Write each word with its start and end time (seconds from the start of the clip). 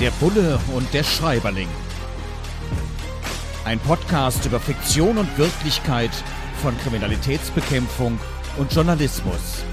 Der 0.00 0.10
Bulle 0.10 0.58
und 0.74 0.92
der 0.92 1.04
Schreiberling. 1.04 1.68
Ein 3.64 3.78
Podcast 3.78 4.44
über 4.44 4.58
Fiktion 4.58 5.18
und 5.18 5.38
Wirklichkeit 5.38 6.10
von 6.60 6.76
Kriminalitätsbekämpfung 6.78 8.18
und 8.58 8.72
Journalismus. 8.74 9.64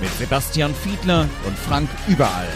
Mit 0.00 0.10
Sebastian 0.14 0.74
Fiedler 0.74 1.28
und 1.46 1.56
Frank 1.56 1.88
Überall. 2.08 2.48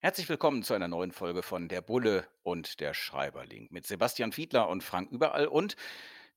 Herzlich 0.00 0.28
willkommen 0.28 0.62
zu 0.64 0.74
einer 0.74 0.88
neuen 0.88 1.12
Folge 1.12 1.42
von 1.42 1.68
Der 1.68 1.80
Bulle 1.80 2.26
und 2.42 2.80
der 2.80 2.92
Schreiberling 2.92 3.68
mit 3.70 3.86
Sebastian 3.86 4.32
Fiedler 4.32 4.68
und 4.68 4.82
Frank 4.82 5.10
Überall 5.10 5.46
und 5.46 5.76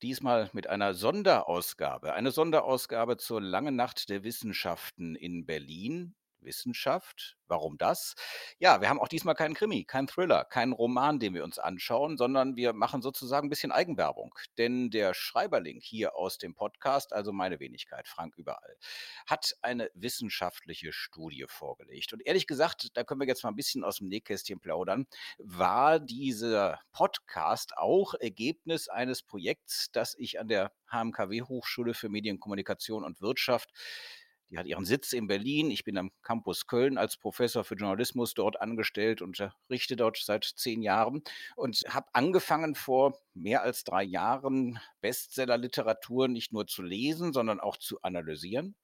diesmal 0.06 0.52
mit 0.54 0.68
einer 0.68 0.94
Sonderausgabe. 0.94 2.14
Eine 2.14 2.30
Sonderausgabe 2.30 3.18
zur 3.18 3.42
Langen 3.42 3.76
Nacht 3.76 4.10
der 4.10 4.24
Wissenschaften 4.24 5.16
in 5.16 5.48
Berlin. 5.48 6.14
Wissenschaft. 6.46 7.38
Warum 7.48 7.78
das? 7.78 8.16
Ja, 8.58 8.82
wir 8.82 8.90
haben 8.90 9.00
auch 9.00 9.08
diesmal 9.08 9.36
keinen 9.36 9.54
Krimi, 9.54 9.84
keinen 9.84 10.08
Thriller, 10.08 10.46
keinen 10.46 10.74
Roman, 10.74 11.20
den 11.20 11.36
wir 11.36 11.44
uns 11.44 11.60
anschauen, 11.60 12.18
sondern 12.18 12.56
wir 12.56 12.74
machen 12.74 13.04
sozusagen 13.04 13.48
ein 13.48 13.50
bisschen 13.50 13.72
Eigenwerbung. 13.72 14.34
Denn 14.58 14.90
der 14.90 15.14
Schreiberling 15.14 15.80
hier 15.80 16.16
aus 16.16 16.40
dem 16.40 16.56
Podcast, 16.56 17.14
also 17.14 17.32
meine 17.32 17.60
Wenigkeit, 17.60 18.08
Frank 18.08 18.36
überall, 18.38 18.78
hat 19.28 19.56
eine 19.62 19.92
wissenschaftliche 19.94 20.92
Studie 20.92 21.46
vorgelegt. 21.48 22.14
Und 22.14 22.26
ehrlich 22.26 22.48
gesagt, 22.48 22.90
da 22.96 23.04
können 23.04 23.22
wir 23.22 23.28
jetzt 23.28 23.44
mal 23.44 23.50
ein 23.50 23.56
bisschen 23.56 23.84
aus 23.84 23.98
dem 23.98 24.08
Nähkästchen 24.08 24.60
plaudern, 24.60 25.06
war 25.38 26.00
dieser 26.00 26.80
Podcast 26.94 27.78
auch 27.78 28.16
Ergebnis 28.16 28.88
eines 28.88 29.22
Projekts, 29.22 29.92
das 29.92 30.16
ich 30.18 30.40
an 30.40 30.48
der 30.48 30.72
HMKW 30.92 31.44
Hochschule 31.44 31.94
für 31.94 32.10
Medienkommunikation 32.10 33.04
und 33.04 33.22
Wirtschaft 33.22 33.70
die 34.50 34.58
hat 34.58 34.68
ihren 34.68 34.86
Sitz 34.86 35.14
in 35.14 35.28
Berlin. 35.28 35.72
Ich 35.72 35.84
bin 35.84 35.98
am 35.98 36.12
Campus 36.22 36.68
Köln 36.68 36.98
als 36.98 37.18
Professor 37.18 37.64
für 37.64 37.76
Journalismus 37.76 38.34
dort 38.34 38.62
angestellt 38.62 39.22
und 39.22 39.40
unterrichte 39.40 39.96
dort 39.96 40.18
seit 40.18 40.44
zehn 40.44 40.82
Jahren 40.82 41.24
und 41.56 41.84
habe 41.90 42.08
angefangen 42.14 42.76
vor 42.76 43.20
mehr 43.34 43.64
als 43.64 43.84
drei 43.84 44.04
Jahren 44.04 44.80
Bestsellerliteratur 45.02 46.28
nicht 46.28 46.54
nur 46.54 46.68
zu 46.68 46.84
lesen, 46.84 47.34
sondern 47.34 47.60
auch 47.60 47.78
zu 47.78 48.02
analysieren. 48.02 48.76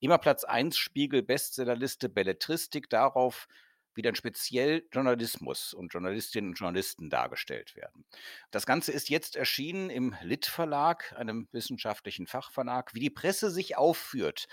Immer 0.00 0.18
Platz 0.18 0.44
1 0.44 0.76
Spiegel 0.76 1.22
Bestsellerliste 1.22 2.08
Belletristik 2.08 2.88
darauf, 2.88 3.48
wie 3.94 4.02
dann 4.02 4.14
speziell 4.14 4.86
Journalismus 4.92 5.74
und 5.74 5.92
Journalistinnen 5.92 6.50
und 6.50 6.58
Journalisten 6.58 7.10
dargestellt 7.10 7.74
werden. 7.74 8.04
Das 8.52 8.64
Ganze 8.64 8.92
ist 8.92 9.08
jetzt 9.08 9.34
erschienen 9.34 9.90
im 9.90 10.14
Lit 10.22 10.46
Verlag, 10.46 11.12
einem 11.16 11.48
wissenschaftlichen 11.50 12.28
Fachverlag, 12.28 12.94
wie 12.94 13.00
die 13.00 13.10
Presse 13.10 13.50
sich 13.50 13.76
aufführt 13.76 14.46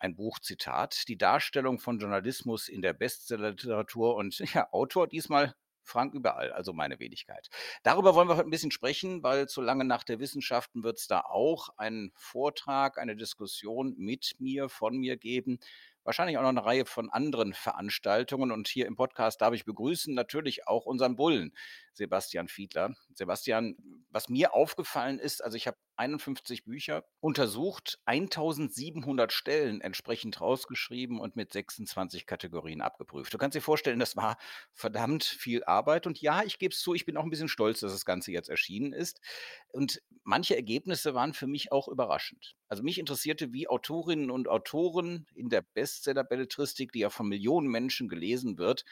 ein 0.00 0.16
Buchzitat, 0.16 1.08
die 1.08 1.16
Darstellung 1.16 1.78
von 1.78 1.98
Journalismus 1.98 2.68
in 2.68 2.82
der 2.82 2.92
Bestsellerliteratur 2.92 4.16
und 4.16 4.38
ja, 4.54 4.68
Autor 4.72 5.06
diesmal 5.06 5.54
Frank 5.82 6.14
überall, 6.14 6.52
also 6.52 6.72
meine 6.72 7.00
Wenigkeit. 7.00 7.48
Darüber 7.82 8.14
wollen 8.14 8.28
wir 8.28 8.36
heute 8.36 8.46
ein 8.46 8.50
bisschen 8.50 8.70
sprechen, 8.70 9.22
weil 9.22 9.48
zu 9.48 9.60
lange 9.60 9.84
nach 9.84 10.04
der 10.04 10.20
Wissenschaften 10.20 10.84
wird 10.84 10.98
es 10.98 11.06
da 11.06 11.20
auch 11.20 11.70
einen 11.78 12.12
Vortrag, 12.14 12.98
eine 12.98 13.16
Diskussion 13.16 13.94
mit 13.96 14.36
mir, 14.38 14.68
von 14.68 14.98
mir 14.98 15.16
geben 15.16 15.58
wahrscheinlich 16.04 16.38
auch 16.38 16.42
noch 16.42 16.48
eine 16.48 16.64
Reihe 16.64 16.86
von 16.86 17.10
anderen 17.10 17.54
Veranstaltungen. 17.54 18.50
Und 18.50 18.68
hier 18.68 18.86
im 18.86 18.96
Podcast 18.96 19.40
darf 19.40 19.54
ich 19.54 19.64
begrüßen 19.64 20.14
natürlich 20.14 20.66
auch 20.66 20.86
unseren 20.86 21.16
Bullen, 21.16 21.54
Sebastian 21.92 22.48
Fiedler. 22.48 22.94
Sebastian, 23.14 23.76
was 24.10 24.28
mir 24.28 24.54
aufgefallen 24.54 25.18
ist, 25.18 25.42
also 25.42 25.56
ich 25.56 25.66
habe 25.66 25.76
51 26.00 26.64
Bücher 26.64 27.04
untersucht, 27.20 27.98
1700 28.06 29.32
Stellen 29.32 29.82
entsprechend 29.82 30.40
rausgeschrieben 30.40 31.20
und 31.20 31.36
mit 31.36 31.52
26 31.52 32.26
Kategorien 32.26 32.80
abgeprüft. 32.80 33.34
Du 33.34 33.38
kannst 33.38 33.54
dir 33.54 33.60
vorstellen, 33.60 33.98
das 33.98 34.16
war 34.16 34.38
verdammt 34.72 35.24
viel 35.24 35.62
Arbeit. 35.64 36.06
Und 36.06 36.20
ja, 36.22 36.42
ich 36.42 36.58
gebe 36.58 36.72
es 36.72 36.80
zu, 36.80 36.94
ich 36.94 37.04
bin 37.04 37.18
auch 37.18 37.24
ein 37.24 37.30
bisschen 37.30 37.48
stolz, 37.48 37.80
dass 37.80 37.92
das 37.92 38.06
Ganze 38.06 38.32
jetzt 38.32 38.48
erschienen 38.48 38.94
ist. 38.94 39.20
Und 39.68 40.00
manche 40.24 40.56
Ergebnisse 40.56 41.14
waren 41.14 41.34
für 41.34 41.46
mich 41.46 41.70
auch 41.70 41.86
überraschend. 41.86 42.56
Also 42.68 42.82
mich 42.82 42.98
interessierte, 42.98 43.52
wie 43.52 43.68
Autorinnen 43.68 44.30
und 44.30 44.48
Autoren 44.48 45.26
in 45.34 45.50
der 45.50 45.60
Bestseller-Belletristik, 45.60 46.92
die 46.92 47.00
ja 47.00 47.10
von 47.10 47.28
Millionen 47.28 47.68
Menschen 47.68 48.08
gelesen 48.08 48.56
wird, 48.56 48.84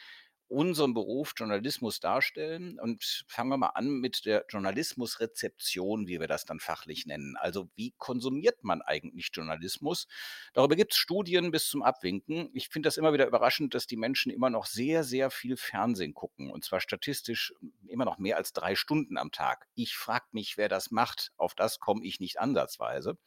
unseren 0.49 0.93
Beruf 0.93 1.33
Journalismus 1.37 1.99
darstellen. 1.99 2.79
Und 2.79 3.23
fangen 3.27 3.49
wir 3.49 3.57
mal 3.57 3.67
an 3.67 3.99
mit 3.99 4.25
der 4.25 4.45
Journalismusrezeption, 4.49 6.07
wie 6.07 6.19
wir 6.19 6.27
das 6.27 6.45
dann 6.45 6.59
fachlich 6.59 7.05
nennen. 7.05 7.37
Also 7.37 7.69
wie 7.75 7.93
konsumiert 7.97 8.63
man 8.63 8.81
eigentlich 8.81 9.29
Journalismus? 9.31 10.07
Darüber 10.53 10.75
gibt 10.75 10.93
es 10.93 10.97
Studien 10.97 11.51
bis 11.51 11.69
zum 11.69 11.83
Abwinken. 11.83 12.49
Ich 12.53 12.69
finde 12.69 12.87
das 12.87 12.97
immer 12.97 13.13
wieder 13.13 13.27
überraschend, 13.27 13.73
dass 13.73 13.87
die 13.87 13.95
Menschen 13.95 14.31
immer 14.31 14.49
noch 14.49 14.65
sehr, 14.65 15.03
sehr 15.03 15.29
viel 15.29 15.55
Fernsehen 15.55 16.13
gucken. 16.13 16.49
Und 16.49 16.65
zwar 16.65 16.81
statistisch 16.81 17.53
immer 17.87 18.05
noch 18.05 18.17
mehr 18.17 18.37
als 18.37 18.51
drei 18.51 18.75
Stunden 18.75 19.17
am 19.17 19.31
Tag. 19.31 19.67
Ich 19.75 19.95
frage 19.95 20.25
mich, 20.31 20.57
wer 20.57 20.67
das 20.67 20.89
macht. 20.89 21.31
Auf 21.37 21.53
das 21.53 21.79
komme 21.79 22.03
ich 22.03 22.19
nicht 22.19 22.39
ansatzweise. 22.39 23.17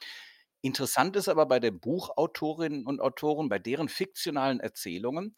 Interessant 0.61 1.17
ist 1.17 1.29
aber 1.29 1.47
bei 1.47 1.59
den 1.59 1.81
Buchautorinnen 1.81 2.87
und 2.87 3.01
Autoren, 3.01 3.49
bei 3.49 3.59
deren 3.59 3.89
fiktionalen 3.89 4.61
Erzählungen, 4.61 5.35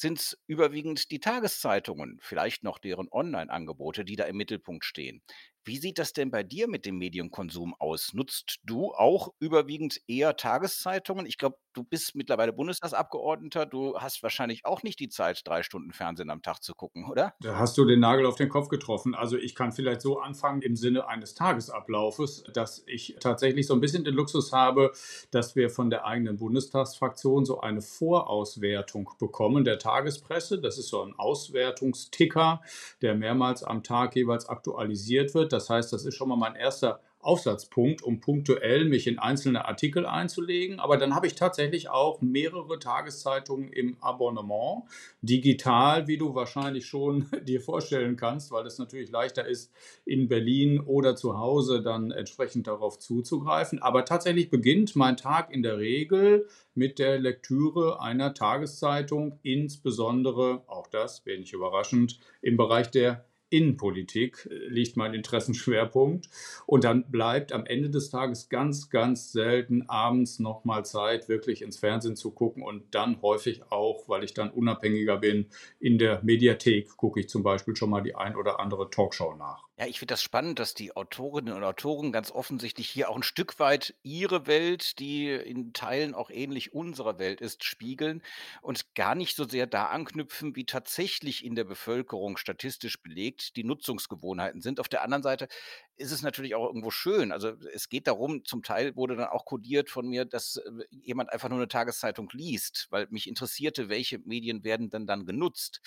sind 0.00 0.18
es 0.18 0.38
überwiegend 0.46 1.10
die 1.10 1.20
Tageszeitungen, 1.20 2.18
vielleicht 2.22 2.62
noch 2.62 2.78
deren 2.78 3.08
Online-Angebote, 3.10 4.04
die 4.04 4.16
da 4.16 4.24
im 4.24 4.36
Mittelpunkt 4.36 4.84
stehen. 4.84 5.22
Wie 5.68 5.76
sieht 5.76 5.98
das 5.98 6.14
denn 6.14 6.30
bei 6.30 6.42
dir 6.42 6.66
mit 6.66 6.86
dem 6.86 6.96
Medienkonsum 6.96 7.74
aus? 7.78 8.14
Nutzt 8.14 8.56
du 8.64 8.94
auch 8.94 9.34
überwiegend 9.38 10.00
eher 10.06 10.34
Tageszeitungen? 10.34 11.26
Ich 11.26 11.36
glaube, 11.36 11.58
du 11.74 11.84
bist 11.84 12.14
mittlerweile 12.14 12.54
Bundestagsabgeordneter. 12.54 13.66
Du 13.66 13.94
hast 13.98 14.22
wahrscheinlich 14.22 14.64
auch 14.64 14.82
nicht 14.82 14.98
die 14.98 15.10
Zeit, 15.10 15.42
drei 15.44 15.62
Stunden 15.62 15.92
Fernsehen 15.92 16.30
am 16.30 16.40
Tag 16.40 16.62
zu 16.62 16.74
gucken, 16.74 17.04
oder? 17.04 17.34
Da 17.40 17.58
hast 17.58 17.76
du 17.76 17.84
den 17.84 18.00
Nagel 18.00 18.24
auf 18.24 18.36
den 18.36 18.48
Kopf 18.48 18.68
getroffen. 18.68 19.14
Also 19.14 19.36
ich 19.36 19.54
kann 19.54 19.72
vielleicht 19.72 20.00
so 20.00 20.18
anfangen 20.20 20.62
im 20.62 20.74
Sinne 20.74 21.06
eines 21.06 21.34
Tagesablaufes, 21.34 22.44
dass 22.54 22.82
ich 22.86 23.16
tatsächlich 23.20 23.66
so 23.66 23.74
ein 23.74 23.80
bisschen 23.82 24.04
den 24.04 24.14
Luxus 24.14 24.52
habe, 24.52 24.92
dass 25.30 25.54
wir 25.54 25.68
von 25.68 25.90
der 25.90 26.06
eigenen 26.06 26.38
Bundestagsfraktion 26.38 27.44
so 27.44 27.60
eine 27.60 27.82
Vorauswertung 27.82 29.10
bekommen 29.18 29.64
der 29.64 29.78
Tagespresse. 29.78 30.62
Das 30.62 30.78
ist 30.78 30.88
so 30.88 31.02
ein 31.02 31.14
Auswertungsticker, 31.18 32.62
der 33.02 33.14
mehrmals 33.14 33.62
am 33.62 33.82
Tag 33.82 34.16
jeweils 34.16 34.48
aktualisiert 34.48 35.34
wird. 35.34 35.52
Das 35.58 35.70
heißt, 35.70 35.92
das 35.92 36.04
ist 36.04 36.14
schon 36.14 36.28
mal 36.28 36.36
mein 36.36 36.54
erster 36.54 37.00
Aufsatzpunkt, 37.20 38.02
um 38.02 38.20
punktuell 38.20 38.84
mich 38.84 39.08
in 39.08 39.18
einzelne 39.18 39.66
Artikel 39.66 40.06
einzulegen. 40.06 40.78
Aber 40.78 40.98
dann 40.98 41.16
habe 41.16 41.26
ich 41.26 41.34
tatsächlich 41.34 41.88
auch 41.88 42.20
mehrere 42.20 42.78
Tageszeitungen 42.78 43.72
im 43.72 43.96
Abonnement, 44.00 44.84
digital, 45.20 46.06
wie 46.06 46.16
du 46.16 46.36
wahrscheinlich 46.36 46.86
schon 46.86 47.26
dir 47.42 47.60
vorstellen 47.60 48.16
kannst, 48.16 48.52
weil 48.52 48.66
es 48.66 48.78
natürlich 48.78 49.10
leichter 49.10 49.46
ist, 49.46 49.72
in 50.04 50.28
Berlin 50.28 50.80
oder 50.80 51.16
zu 51.16 51.38
Hause 51.38 51.82
dann 51.82 52.12
entsprechend 52.12 52.68
darauf 52.68 53.00
zuzugreifen. 53.00 53.80
Aber 53.80 54.04
tatsächlich 54.04 54.48
beginnt 54.48 54.94
mein 54.94 55.16
Tag 55.16 55.52
in 55.52 55.64
der 55.64 55.78
Regel 55.78 56.46
mit 56.74 57.00
der 57.00 57.18
Lektüre 57.18 58.00
einer 58.00 58.32
Tageszeitung, 58.32 59.40
insbesondere, 59.42 60.62
auch 60.68 60.86
das, 60.86 61.26
wenig 61.26 61.52
überraschend, 61.52 62.20
im 62.42 62.56
Bereich 62.56 62.92
der 62.92 63.24
Innenpolitik 63.50 64.48
äh, 64.50 64.68
liegt 64.68 64.96
mein 64.96 65.14
Interessenschwerpunkt. 65.14 66.28
Und 66.66 66.84
dann 66.84 67.10
bleibt 67.10 67.52
am 67.52 67.66
Ende 67.66 67.90
des 67.90 68.10
Tages 68.10 68.48
ganz, 68.48 68.90
ganz 68.90 69.32
selten 69.32 69.88
abends 69.88 70.38
nochmal 70.38 70.84
Zeit, 70.84 71.28
wirklich 71.28 71.62
ins 71.62 71.78
Fernsehen 71.78 72.16
zu 72.16 72.30
gucken 72.30 72.62
und 72.62 72.94
dann 72.94 73.22
häufig 73.22 73.62
auch, 73.70 74.08
weil 74.08 74.24
ich 74.24 74.34
dann 74.34 74.50
unabhängiger 74.50 75.18
bin, 75.18 75.46
in 75.80 75.98
der 75.98 76.22
Mediathek 76.22 76.96
gucke 76.96 77.20
ich 77.20 77.28
zum 77.28 77.42
Beispiel 77.42 77.76
schon 77.76 77.90
mal 77.90 78.02
die 78.02 78.14
ein 78.14 78.36
oder 78.36 78.60
andere 78.60 78.90
Talkshow 78.90 79.34
nach. 79.34 79.67
Ja, 79.80 79.86
ich 79.86 80.00
finde 80.00 80.14
das 80.14 80.22
spannend, 80.24 80.58
dass 80.58 80.74
die 80.74 80.96
Autorinnen 80.96 81.54
und 81.54 81.62
Autoren 81.62 82.10
ganz 82.10 82.32
offensichtlich 82.32 82.90
hier 82.90 83.08
auch 83.08 83.14
ein 83.14 83.22
Stück 83.22 83.60
weit 83.60 83.94
ihre 84.02 84.48
Welt, 84.48 84.98
die 84.98 85.28
in 85.30 85.72
Teilen 85.72 86.16
auch 86.16 86.30
ähnlich 86.30 86.72
unserer 86.72 87.20
Welt 87.20 87.40
ist, 87.40 87.62
spiegeln 87.62 88.20
und 88.60 88.92
gar 88.96 89.14
nicht 89.14 89.36
so 89.36 89.46
sehr 89.48 89.68
da 89.68 89.86
anknüpfen, 89.86 90.56
wie 90.56 90.66
tatsächlich 90.66 91.44
in 91.44 91.54
der 91.54 91.62
Bevölkerung 91.62 92.36
statistisch 92.38 93.00
belegt 93.00 93.54
die 93.54 93.62
Nutzungsgewohnheiten 93.62 94.62
sind. 94.62 94.80
Auf 94.80 94.88
der 94.88 95.02
anderen 95.02 95.22
Seite 95.22 95.46
ist 95.94 96.10
es 96.10 96.22
natürlich 96.22 96.56
auch 96.56 96.66
irgendwo 96.66 96.90
schön. 96.90 97.30
Also 97.30 97.52
es 97.72 97.88
geht 97.88 98.08
darum, 98.08 98.44
zum 98.44 98.64
Teil 98.64 98.96
wurde 98.96 99.14
dann 99.14 99.28
auch 99.28 99.44
kodiert 99.44 99.90
von 99.90 100.08
mir, 100.08 100.24
dass 100.24 100.56
äh, 100.56 100.70
jemand 100.90 101.32
einfach 101.32 101.50
nur 101.50 101.58
eine 101.58 101.68
Tageszeitung 101.68 102.28
liest, 102.32 102.88
weil 102.90 103.06
mich 103.10 103.28
interessierte, 103.28 103.88
welche 103.88 104.18
Medien 104.18 104.64
werden 104.64 104.90
denn 104.90 105.06
dann 105.06 105.24
genutzt. 105.24 105.80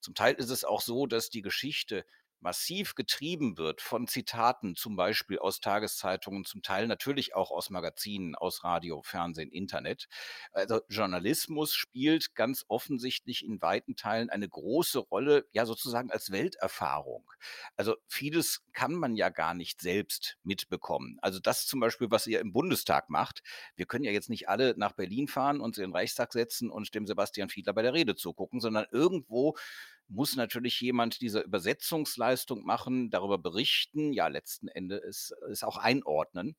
Zum 0.00 0.14
Teil 0.14 0.34
ist 0.34 0.50
es 0.50 0.64
auch 0.64 0.82
so, 0.82 1.06
dass 1.06 1.30
die 1.30 1.42
Geschichte 1.42 2.04
massiv 2.40 2.94
getrieben 2.94 3.58
wird 3.58 3.80
von 3.80 4.06
Zitaten, 4.06 4.76
zum 4.76 4.96
Beispiel 4.96 5.38
aus 5.38 5.60
Tageszeitungen, 5.60 6.44
zum 6.44 6.62
Teil 6.62 6.86
natürlich 6.86 7.34
auch 7.34 7.50
aus 7.50 7.70
Magazinen, 7.70 8.34
aus 8.34 8.64
Radio, 8.64 9.02
Fernsehen, 9.02 9.50
Internet. 9.50 10.08
Also 10.52 10.80
Journalismus 10.88 11.74
spielt 11.74 12.34
ganz 12.34 12.64
offensichtlich 12.68 13.44
in 13.44 13.60
weiten 13.62 13.96
Teilen 13.96 14.30
eine 14.30 14.48
große 14.48 14.98
Rolle, 14.98 15.46
ja 15.52 15.66
sozusagen 15.66 16.10
als 16.10 16.30
Welterfahrung. 16.30 17.30
Also 17.76 17.96
vieles 18.06 18.62
kann 18.72 18.94
man 18.94 19.16
ja 19.16 19.28
gar 19.28 19.54
nicht 19.54 19.80
selbst 19.80 20.36
mitbekommen. 20.42 21.18
Also 21.22 21.40
das 21.40 21.66
zum 21.66 21.80
Beispiel, 21.80 22.10
was 22.10 22.26
ihr 22.26 22.40
im 22.40 22.52
Bundestag 22.52 23.10
macht. 23.10 23.42
Wir 23.76 23.86
können 23.86 24.04
ja 24.04 24.12
jetzt 24.12 24.30
nicht 24.30 24.48
alle 24.48 24.74
nach 24.76 24.92
Berlin 24.92 25.28
fahren, 25.28 25.60
uns 25.60 25.78
in 25.78 25.82
den 25.82 25.92
Reichstag 25.92 26.32
setzen 26.32 26.70
und 26.70 26.94
dem 26.94 27.06
Sebastian 27.06 27.48
Fiedler 27.48 27.72
bei 27.72 27.82
der 27.82 27.94
Rede 27.94 28.14
zugucken, 28.14 28.60
sondern 28.60 28.86
irgendwo 28.90 29.56
muss 30.08 30.36
natürlich 30.36 30.80
jemand 30.80 31.20
diese 31.20 31.40
Übersetzungsleistung 31.40 32.64
machen, 32.64 33.10
darüber 33.10 33.38
berichten, 33.38 34.12
ja, 34.12 34.28
letzten 34.28 34.68
Endes 34.68 35.32
es 35.50 35.62
auch 35.62 35.76
einordnen. 35.76 36.56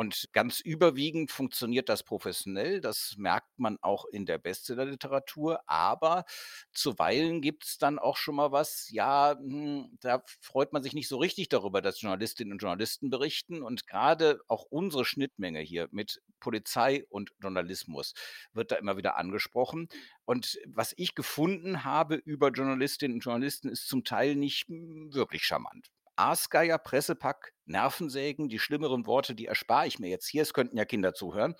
Und 0.00 0.28
ganz 0.32 0.60
überwiegend 0.60 1.32
funktioniert 1.32 1.88
das 1.88 2.04
professionell. 2.04 2.80
Das 2.80 3.16
merkt 3.18 3.58
man 3.58 3.78
auch 3.82 4.04
in 4.04 4.26
der 4.26 4.38
Bestsellerliteratur. 4.38 5.60
Aber 5.66 6.24
zuweilen 6.72 7.42
gibt 7.42 7.64
es 7.64 7.78
dann 7.78 7.98
auch 7.98 8.16
schon 8.16 8.36
mal 8.36 8.52
was, 8.52 8.88
ja, 8.92 9.36
hm, 9.36 9.98
da 10.00 10.22
freut 10.40 10.72
man 10.72 10.84
sich 10.84 10.92
nicht 10.92 11.08
so 11.08 11.16
richtig 11.18 11.48
darüber, 11.48 11.82
dass 11.82 12.00
Journalistinnen 12.00 12.52
und 12.52 12.62
Journalisten 12.62 13.10
berichten. 13.10 13.60
Und 13.60 13.88
gerade 13.88 14.40
auch 14.46 14.66
unsere 14.70 15.04
Schnittmenge 15.04 15.58
hier 15.58 15.88
mit 15.90 16.22
Polizei 16.38 17.04
und 17.08 17.32
Journalismus 17.40 18.14
wird 18.52 18.70
da 18.70 18.76
immer 18.76 18.98
wieder 18.98 19.16
angesprochen. 19.16 19.88
Und 20.24 20.60
was 20.64 20.94
ich 20.96 21.16
gefunden 21.16 21.82
habe 21.82 22.14
über 22.14 22.50
Journalistinnen 22.50 23.16
und 23.16 23.24
Journalisten 23.24 23.68
ist 23.68 23.88
zum 23.88 24.04
Teil 24.04 24.36
nicht 24.36 24.68
hm, 24.68 25.12
wirklich 25.12 25.42
charmant. 25.42 25.90
Aasgeier, 26.18 26.78
Pressepack, 26.78 27.52
Nervensägen, 27.64 28.48
die 28.48 28.58
schlimmeren 28.58 29.06
Worte, 29.06 29.34
die 29.34 29.46
erspare 29.46 29.86
ich 29.86 29.98
mir 29.98 30.08
jetzt 30.08 30.26
hier. 30.26 30.42
Es 30.42 30.52
könnten 30.52 30.76
ja 30.76 30.84
Kinder 30.84 31.14
zuhören. 31.14 31.54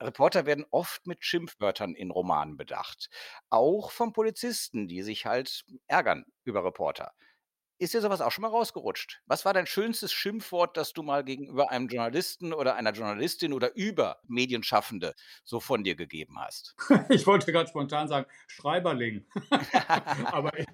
Reporter 0.00 0.46
werden 0.46 0.66
oft 0.70 1.06
mit 1.06 1.24
Schimpfwörtern 1.24 1.94
in 1.94 2.10
Romanen 2.10 2.56
bedacht. 2.56 3.08
Auch 3.50 3.92
von 3.92 4.12
Polizisten, 4.12 4.88
die 4.88 5.02
sich 5.02 5.26
halt 5.26 5.64
ärgern 5.86 6.24
über 6.44 6.64
Reporter. 6.64 7.12
Ist 7.80 7.94
dir 7.94 8.02
sowas 8.02 8.20
auch 8.20 8.30
schon 8.30 8.42
mal 8.42 8.48
rausgerutscht? 8.48 9.22
Was 9.24 9.46
war 9.46 9.54
dein 9.54 9.66
schönstes 9.66 10.12
Schimpfwort, 10.12 10.76
das 10.76 10.92
du 10.92 11.02
mal 11.02 11.24
gegenüber 11.24 11.70
einem 11.70 11.88
Journalisten 11.88 12.52
oder 12.52 12.74
einer 12.74 12.92
Journalistin 12.92 13.54
oder 13.54 13.74
über 13.74 14.20
Medienschaffende 14.28 15.14
so 15.44 15.60
von 15.60 15.82
dir 15.82 15.94
gegeben 15.94 16.38
hast? 16.38 16.76
Ich 17.08 17.26
wollte 17.26 17.50
gerade 17.52 17.70
spontan 17.70 18.06
sagen, 18.06 18.26
Schreiberling. 18.48 19.24
aber, 20.26 20.58
ich, 20.58 20.66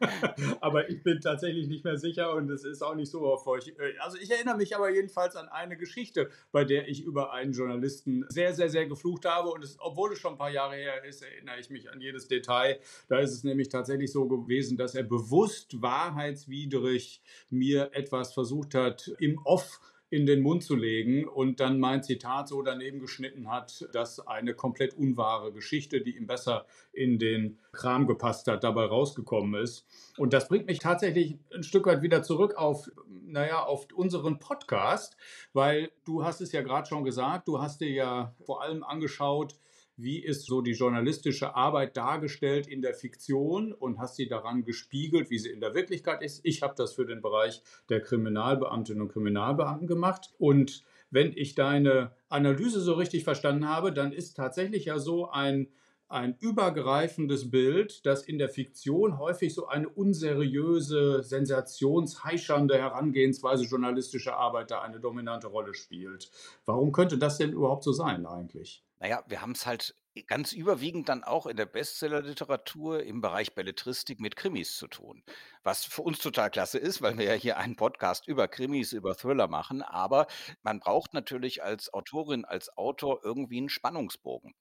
aber 0.60 0.88
ich 0.88 1.02
bin 1.02 1.20
tatsächlich 1.20 1.68
nicht 1.68 1.84
mehr 1.84 1.98
sicher 1.98 2.34
und 2.34 2.50
es 2.50 2.64
ist 2.64 2.82
auch 2.82 2.94
nicht 2.94 3.10
so 3.10 3.30
erfolgreich. 3.30 4.00
Also 4.00 4.18
ich 4.18 4.30
erinnere 4.30 4.56
mich 4.56 4.74
aber 4.74 4.90
jedenfalls 4.90 5.36
an 5.36 5.48
eine 5.48 5.76
Geschichte, 5.76 6.30
bei 6.50 6.64
der 6.64 6.88
ich 6.88 7.04
über 7.04 7.32
einen 7.32 7.52
Journalisten 7.52 8.24
sehr, 8.28 8.54
sehr, 8.54 8.68
sehr 8.68 8.86
geflucht 8.86 9.26
habe. 9.26 9.50
Und 9.50 9.62
es, 9.62 9.76
obwohl 9.78 10.12
es 10.12 10.18
schon 10.18 10.32
ein 10.32 10.38
paar 10.38 10.50
Jahre 10.50 10.74
her 10.74 11.04
ist, 11.04 11.22
erinnere 11.22 11.60
ich 11.60 11.70
mich 11.70 11.90
an 11.90 12.00
jedes 12.00 12.26
Detail. 12.26 12.80
Da 13.08 13.18
ist 13.18 13.32
es 13.32 13.44
nämlich 13.44 13.68
tatsächlich 13.68 14.10
so 14.10 14.26
gewesen, 14.26 14.76
dass 14.76 14.94
er 14.94 15.04
bewusst 15.04 15.80
Wahrheits 15.80 16.48
rechtswidrig 16.48 17.22
mir 17.50 17.90
etwas 17.92 18.32
versucht 18.32 18.74
hat, 18.74 19.10
im 19.18 19.38
Off 19.44 19.80
in 20.10 20.26
den 20.26 20.40
Mund 20.40 20.62
zu 20.62 20.74
legen 20.74 21.26
und 21.26 21.60
dann 21.60 21.78
mein 21.78 22.02
Zitat 22.02 22.48
so 22.48 22.62
daneben 22.62 22.98
geschnitten 22.98 23.50
hat, 23.50 23.88
dass 23.92 24.26
eine 24.26 24.54
komplett 24.54 24.94
unwahre 24.94 25.52
Geschichte, 25.52 26.00
die 26.00 26.16
ihm 26.16 26.26
besser 26.26 26.66
in 26.92 27.18
den 27.18 27.58
Kram 27.72 28.06
gepasst 28.06 28.46
hat, 28.48 28.64
dabei 28.64 28.86
rausgekommen 28.86 29.60
ist. 29.62 29.86
Und 30.16 30.32
das 30.32 30.48
bringt 30.48 30.66
mich 30.66 30.78
tatsächlich 30.78 31.38
ein 31.54 31.62
Stück 31.62 31.86
weit 31.86 32.02
wieder 32.02 32.22
zurück 32.22 32.56
auf, 32.56 32.90
naja, 33.26 33.62
auf 33.62 33.86
unseren 33.94 34.38
Podcast, 34.38 35.16
weil 35.52 35.90
du 36.04 36.24
hast 36.24 36.40
es 36.40 36.52
ja 36.52 36.62
gerade 36.62 36.88
schon 36.88 37.04
gesagt, 37.04 37.46
du 37.46 37.60
hast 37.60 37.80
dir 37.80 37.90
ja 37.90 38.34
vor 38.44 38.62
allem 38.62 38.82
angeschaut, 38.82 39.54
wie 39.98 40.18
ist 40.18 40.46
so 40.46 40.62
die 40.62 40.72
journalistische 40.72 41.54
Arbeit 41.54 41.96
dargestellt 41.96 42.66
in 42.66 42.80
der 42.80 42.94
Fiktion 42.94 43.72
und 43.72 43.98
hast 43.98 44.16
sie 44.16 44.28
daran 44.28 44.64
gespiegelt, 44.64 45.28
wie 45.28 45.38
sie 45.38 45.50
in 45.50 45.60
der 45.60 45.74
Wirklichkeit 45.74 46.22
ist. 46.22 46.40
Ich 46.44 46.62
habe 46.62 46.74
das 46.76 46.94
für 46.94 47.04
den 47.04 47.20
Bereich 47.20 47.62
der 47.88 48.00
Kriminalbeamtinnen 48.00 49.02
und 49.02 49.12
Kriminalbeamten 49.12 49.86
gemacht 49.86 50.30
und 50.38 50.84
wenn 51.10 51.32
ich 51.34 51.54
deine 51.54 52.12
Analyse 52.28 52.80
so 52.80 52.92
richtig 52.94 53.24
verstanden 53.24 53.68
habe, 53.68 53.92
dann 53.92 54.12
ist 54.12 54.36
tatsächlich 54.36 54.86
ja 54.86 54.98
so 54.98 55.30
ein 55.30 55.68
ein 56.08 56.36
übergreifendes 56.40 57.50
Bild, 57.50 58.06
das 58.06 58.22
in 58.22 58.38
der 58.38 58.48
Fiktion 58.48 59.18
häufig 59.18 59.54
so 59.54 59.66
eine 59.66 59.88
unseriöse, 59.88 61.22
sensationsheischernde 61.22 62.78
Herangehensweise 62.78 63.64
journalistischer 63.64 64.36
Arbeit 64.36 64.70
da 64.70 64.80
eine 64.80 65.00
dominante 65.00 65.48
Rolle 65.48 65.74
spielt. 65.74 66.30
Warum 66.64 66.92
könnte 66.92 67.18
das 67.18 67.36
denn 67.36 67.52
überhaupt 67.52 67.84
so 67.84 67.92
sein 67.92 68.24
eigentlich? 68.24 68.82
Naja, 69.00 69.22
wir 69.28 69.40
haben 69.40 69.52
es 69.52 69.64
halt 69.66 69.94
ganz 70.26 70.52
überwiegend 70.52 71.08
dann 71.08 71.22
auch 71.22 71.46
in 71.46 71.56
der 71.56 71.66
Bestsellerliteratur 71.66 73.04
im 73.04 73.20
Bereich 73.20 73.54
Belletristik 73.54 74.18
mit 74.18 74.34
Krimis 74.34 74.76
zu 74.76 74.88
tun. 74.88 75.22
Was 75.62 75.84
für 75.84 76.02
uns 76.02 76.18
total 76.18 76.50
klasse 76.50 76.78
ist, 76.78 77.00
weil 77.00 77.16
wir 77.16 77.24
ja 77.24 77.34
hier 77.34 77.58
einen 77.58 77.76
Podcast 77.76 78.26
über 78.26 78.48
Krimis, 78.48 78.92
über 78.92 79.14
Thriller 79.14 79.46
machen. 79.46 79.82
Aber 79.82 80.26
man 80.62 80.80
braucht 80.80 81.14
natürlich 81.14 81.62
als 81.62 81.92
Autorin, 81.94 82.44
als 82.44 82.76
Autor 82.76 83.20
irgendwie 83.22 83.58
einen 83.58 83.68
Spannungsbogen. 83.68 84.54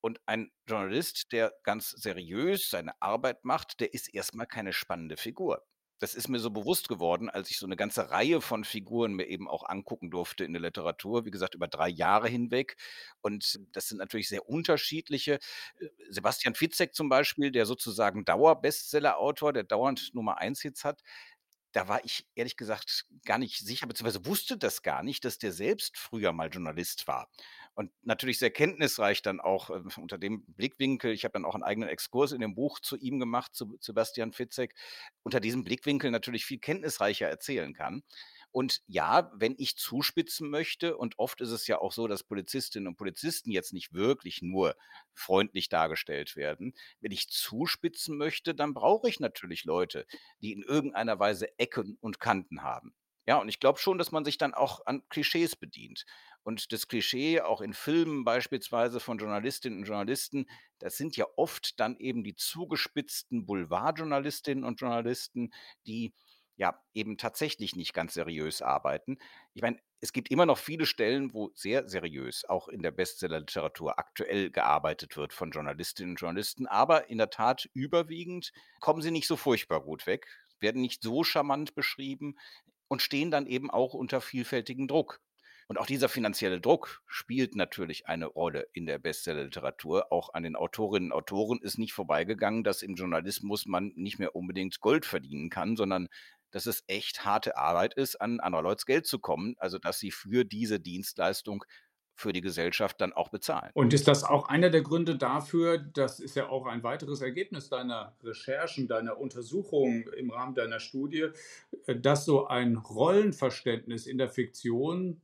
Und 0.00 0.20
ein 0.26 0.50
Journalist, 0.66 1.32
der 1.32 1.52
ganz 1.62 1.90
seriös 1.90 2.70
seine 2.70 3.00
Arbeit 3.00 3.44
macht, 3.44 3.80
der 3.80 3.94
ist 3.94 4.12
erstmal 4.12 4.46
keine 4.46 4.72
spannende 4.72 5.16
Figur. 5.16 5.64
Das 6.02 6.14
ist 6.16 6.28
mir 6.28 6.40
so 6.40 6.50
bewusst 6.50 6.88
geworden, 6.88 7.30
als 7.30 7.48
ich 7.48 7.58
so 7.58 7.66
eine 7.66 7.76
ganze 7.76 8.10
Reihe 8.10 8.40
von 8.40 8.64
Figuren 8.64 9.12
mir 9.14 9.26
eben 9.28 9.48
auch 9.48 9.62
angucken 9.68 10.10
durfte 10.10 10.44
in 10.44 10.52
der 10.52 10.60
Literatur, 10.60 11.24
wie 11.24 11.30
gesagt, 11.30 11.54
über 11.54 11.68
drei 11.68 11.88
Jahre 11.88 12.28
hinweg. 12.28 12.76
Und 13.20 13.60
das 13.70 13.86
sind 13.86 13.98
natürlich 13.98 14.28
sehr 14.28 14.48
unterschiedliche. 14.48 15.34
Äh, 15.78 15.86
Sebastian 16.10 16.56
Fitzek 16.56 16.92
zum 16.96 17.08
Beispiel, 17.08 17.52
der 17.52 17.66
sozusagen 17.66 18.24
Dauerbestseller-Autor, 18.24 19.52
der 19.52 19.62
dauernd 19.62 20.12
Nummer 20.12 20.38
eins 20.38 20.60
Hits 20.62 20.84
hat, 20.84 21.02
da 21.72 21.86
war 21.86 22.04
ich 22.04 22.26
ehrlich 22.34 22.56
gesagt 22.56 23.06
gar 23.24 23.38
nicht 23.38 23.60
sicher, 23.60 23.86
beziehungsweise 23.86 24.26
wusste 24.26 24.58
das 24.58 24.82
gar 24.82 25.04
nicht, 25.04 25.24
dass 25.24 25.38
der 25.38 25.52
selbst 25.52 25.96
früher 25.96 26.32
mal 26.32 26.48
Journalist 26.50 27.06
war. 27.06 27.30
Und 27.74 27.90
natürlich 28.02 28.38
sehr 28.38 28.50
kenntnisreich 28.50 29.22
dann 29.22 29.40
auch 29.40 29.70
äh, 29.70 29.80
unter 29.96 30.18
dem 30.18 30.44
Blickwinkel. 30.46 31.12
Ich 31.12 31.24
habe 31.24 31.32
dann 31.32 31.44
auch 31.44 31.54
einen 31.54 31.62
eigenen 31.62 31.88
Exkurs 31.88 32.32
in 32.32 32.40
dem 32.40 32.54
Buch 32.54 32.80
zu 32.80 32.96
ihm 32.96 33.18
gemacht, 33.18 33.54
zu 33.54 33.76
Sebastian 33.80 34.32
Fitzek, 34.32 34.74
unter 35.22 35.40
diesem 35.40 35.64
Blickwinkel 35.64 36.10
natürlich 36.10 36.44
viel 36.44 36.58
kenntnisreicher 36.58 37.28
erzählen 37.28 37.72
kann. 37.72 38.02
Und 38.52 38.82
ja, 38.86 39.32
wenn 39.34 39.54
ich 39.56 39.78
zuspitzen 39.78 40.50
möchte, 40.50 40.98
und 40.98 41.18
oft 41.18 41.40
ist 41.40 41.50
es 41.50 41.66
ja 41.66 41.78
auch 41.78 41.92
so, 41.92 42.06
dass 42.06 42.22
Polizistinnen 42.22 42.86
und 42.86 42.96
Polizisten 42.96 43.50
jetzt 43.50 43.72
nicht 43.72 43.94
wirklich 43.94 44.42
nur 44.42 44.76
freundlich 45.14 45.70
dargestellt 45.70 46.36
werden, 46.36 46.74
wenn 47.00 47.12
ich 47.12 47.28
zuspitzen 47.30 48.18
möchte, 48.18 48.54
dann 48.54 48.74
brauche 48.74 49.08
ich 49.08 49.20
natürlich 49.20 49.64
Leute, 49.64 50.06
die 50.42 50.52
in 50.52 50.62
irgendeiner 50.62 51.18
Weise 51.18 51.58
Ecken 51.58 51.96
und 52.02 52.20
Kanten 52.20 52.62
haben. 52.62 52.94
Ja, 53.26 53.38
und 53.38 53.48
ich 53.48 53.60
glaube 53.60 53.78
schon, 53.78 53.98
dass 53.98 54.12
man 54.12 54.24
sich 54.24 54.38
dann 54.38 54.54
auch 54.54 54.84
an 54.86 55.02
Klischees 55.08 55.56
bedient. 55.56 56.04
Und 56.42 56.72
das 56.72 56.88
Klischee, 56.88 57.40
auch 57.40 57.60
in 57.60 57.72
Filmen 57.72 58.24
beispielsweise 58.24 58.98
von 58.98 59.18
Journalistinnen 59.18 59.80
und 59.80 59.84
Journalisten, 59.86 60.46
das 60.80 60.96
sind 60.96 61.16
ja 61.16 61.26
oft 61.36 61.78
dann 61.78 61.96
eben 61.98 62.24
die 62.24 62.34
zugespitzten 62.34 63.46
Boulevardjournalistinnen 63.46 64.64
und 64.64 64.80
Journalisten, 64.80 65.52
die 65.86 66.14
ja 66.56 66.78
eben 66.94 67.16
tatsächlich 67.16 67.76
nicht 67.76 67.94
ganz 67.94 68.14
seriös 68.14 68.60
arbeiten. 68.60 69.18
Ich 69.54 69.62
meine, 69.62 69.78
es 70.00 70.12
gibt 70.12 70.30
immer 70.30 70.46
noch 70.46 70.58
viele 70.58 70.84
Stellen, 70.84 71.32
wo 71.32 71.50
sehr 71.54 71.88
seriös 71.88 72.44
auch 72.44 72.68
in 72.68 72.82
der 72.82 72.90
Bestsellerliteratur 72.90 73.98
aktuell 74.00 74.50
gearbeitet 74.50 75.16
wird 75.16 75.32
von 75.32 75.52
Journalistinnen 75.52 76.12
und 76.12 76.20
Journalisten, 76.20 76.66
aber 76.66 77.08
in 77.08 77.18
der 77.18 77.30
Tat 77.30 77.68
überwiegend 77.72 78.52
kommen 78.80 79.00
sie 79.00 79.12
nicht 79.12 79.28
so 79.28 79.36
furchtbar 79.36 79.80
gut 79.80 80.06
weg, 80.08 80.26
werden 80.60 80.82
nicht 80.82 81.02
so 81.02 81.22
charmant 81.24 81.74
beschrieben 81.74 82.36
und 82.92 83.00
stehen 83.00 83.30
dann 83.30 83.46
eben 83.46 83.70
auch 83.70 83.94
unter 83.94 84.20
vielfältigem 84.20 84.86
Druck. 84.86 85.18
Und 85.66 85.78
auch 85.78 85.86
dieser 85.86 86.10
finanzielle 86.10 86.60
Druck 86.60 87.02
spielt 87.06 87.56
natürlich 87.56 88.06
eine 88.06 88.26
Rolle 88.26 88.68
in 88.74 88.84
der 88.84 88.98
Bestsellerliteratur. 88.98 90.12
Auch 90.12 90.34
an 90.34 90.42
den 90.42 90.56
Autorinnen 90.56 91.10
und 91.10 91.16
Autoren 91.16 91.58
ist 91.62 91.78
nicht 91.78 91.94
vorbeigegangen, 91.94 92.64
dass 92.64 92.82
im 92.82 92.94
Journalismus 92.94 93.64
man 93.64 93.92
nicht 93.96 94.18
mehr 94.18 94.36
unbedingt 94.36 94.78
Gold 94.80 95.06
verdienen 95.06 95.48
kann, 95.48 95.74
sondern 95.74 96.08
dass 96.50 96.66
es 96.66 96.84
echt 96.86 97.24
harte 97.24 97.56
Arbeit 97.56 97.94
ist, 97.94 98.20
an 98.20 98.40
anderer 98.40 98.62
Leute 98.62 98.84
Geld 98.84 99.06
zu 99.06 99.20
kommen. 99.20 99.54
Also 99.56 99.78
dass 99.78 99.98
sie 99.98 100.10
für 100.10 100.44
diese 100.44 100.78
Dienstleistung 100.78 101.64
für 102.22 102.32
die 102.32 102.40
Gesellschaft 102.40 103.00
dann 103.00 103.12
auch 103.12 103.28
bezahlen. 103.28 103.70
Und 103.74 103.92
ist 103.92 104.08
das 104.08 104.24
auch 104.24 104.48
einer 104.48 104.70
der 104.70 104.82
Gründe 104.82 105.16
dafür, 105.16 105.78
das 105.78 106.20
ist 106.20 106.36
ja 106.36 106.48
auch 106.48 106.66
ein 106.66 106.82
weiteres 106.82 107.20
Ergebnis 107.20 107.68
deiner 107.68 108.14
Recherchen, 108.22 108.88
deiner 108.88 109.18
Untersuchungen 109.18 110.04
im 110.16 110.30
Rahmen 110.30 110.54
deiner 110.54 110.80
Studie, 110.80 111.28
äh, 111.86 111.96
dass 111.96 112.24
so 112.24 112.46
ein 112.46 112.76
Rollenverständnis 112.76 114.06
in 114.06 114.18
der 114.18 114.28
Fiktion 114.28 115.20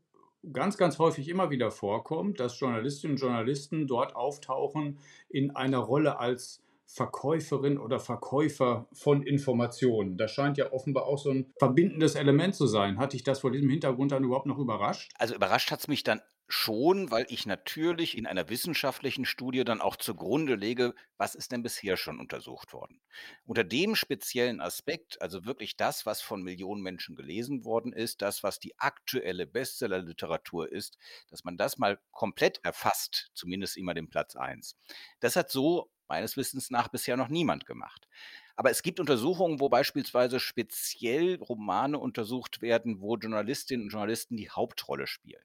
ganz, 0.52 0.76
ganz 0.76 0.98
häufig 0.98 1.28
immer 1.28 1.50
wieder 1.50 1.70
vorkommt, 1.70 2.40
dass 2.40 2.58
Journalistinnen 2.58 3.16
und 3.16 3.20
Journalisten 3.20 3.86
dort 3.86 4.14
auftauchen 4.14 4.98
in 5.28 5.54
einer 5.56 5.78
Rolle 5.78 6.18
als 6.18 6.62
Verkäuferin 6.86 7.76
oder 7.76 8.00
Verkäufer 8.00 8.88
von 8.94 9.22
Informationen. 9.22 10.16
Das 10.16 10.30
scheint 10.30 10.56
ja 10.56 10.72
offenbar 10.72 11.04
auch 11.04 11.18
so 11.18 11.30
ein 11.30 11.52
verbindendes 11.58 12.14
Element 12.14 12.54
zu 12.54 12.66
sein. 12.66 12.98
Hat 12.98 13.12
dich 13.12 13.22
das 13.22 13.40
vor 13.40 13.50
diesem 13.50 13.68
Hintergrund 13.68 14.10
dann 14.10 14.24
überhaupt 14.24 14.46
noch 14.46 14.58
überrascht? 14.58 15.12
Also 15.18 15.34
überrascht 15.34 15.70
hat 15.70 15.80
es 15.80 15.88
mich 15.88 16.02
dann 16.02 16.22
Schon, 16.50 17.10
weil 17.10 17.26
ich 17.28 17.44
natürlich 17.44 18.16
in 18.16 18.26
einer 18.26 18.48
wissenschaftlichen 18.48 19.26
Studie 19.26 19.64
dann 19.64 19.82
auch 19.82 19.96
zugrunde 19.96 20.54
lege, 20.54 20.94
was 21.18 21.34
ist 21.34 21.52
denn 21.52 21.62
bisher 21.62 21.98
schon 21.98 22.18
untersucht 22.18 22.72
worden? 22.72 23.02
Unter 23.44 23.64
dem 23.64 23.94
speziellen 23.94 24.62
Aspekt, 24.62 25.20
also 25.20 25.44
wirklich 25.44 25.76
das, 25.76 26.06
was 26.06 26.22
von 26.22 26.42
Millionen 26.42 26.80
Menschen 26.80 27.16
gelesen 27.16 27.66
worden 27.66 27.92
ist, 27.92 28.22
das, 28.22 28.42
was 28.42 28.60
die 28.60 28.78
aktuelle 28.78 29.46
Bestsellerliteratur 29.46 30.72
ist, 30.72 30.96
dass 31.28 31.44
man 31.44 31.58
das 31.58 31.76
mal 31.76 32.00
komplett 32.12 32.64
erfasst, 32.64 33.30
zumindest 33.34 33.76
immer 33.76 33.92
den 33.92 34.08
Platz 34.08 34.34
1. 34.34 34.74
Das 35.20 35.36
hat 35.36 35.50
so 35.50 35.90
meines 36.08 36.38
Wissens 36.38 36.70
nach 36.70 36.88
bisher 36.88 37.18
noch 37.18 37.28
niemand 37.28 37.66
gemacht. 37.66 38.08
Aber 38.56 38.70
es 38.70 38.82
gibt 38.82 39.00
Untersuchungen, 39.00 39.60
wo 39.60 39.68
beispielsweise 39.68 40.40
speziell 40.40 41.36
Romane 41.42 41.98
untersucht 41.98 42.62
werden, 42.62 43.02
wo 43.02 43.16
Journalistinnen 43.16 43.84
und 43.84 43.92
Journalisten 43.92 44.38
die 44.38 44.48
Hauptrolle 44.48 45.06
spielen 45.06 45.42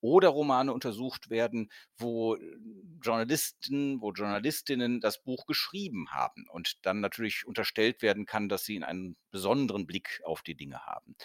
oder 0.00 0.28
Romane 0.28 0.72
untersucht 0.72 1.30
werden, 1.30 1.70
wo 1.96 2.36
äh, 2.36 2.40
Journalisten, 3.02 4.00
wo 4.00 4.12
Journalistinnen 4.12 5.00
das 5.00 5.22
Buch 5.22 5.46
geschrieben 5.46 6.10
haben 6.10 6.46
und 6.50 6.84
dann 6.86 7.00
natürlich 7.00 7.46
unterstellt 7.46 8.02
werden 8.02 8.26
kann, 8.26 8.48
dass 8.48 8.64
sie 8.64 8.82
einen 8.82 9.16
besonderen 9.30 9.86
Blick 9.86 10.20
auf 10.24 10.42
die 10.42 10.54
Dinge 10.54 10.84
haben. 10.86 11.16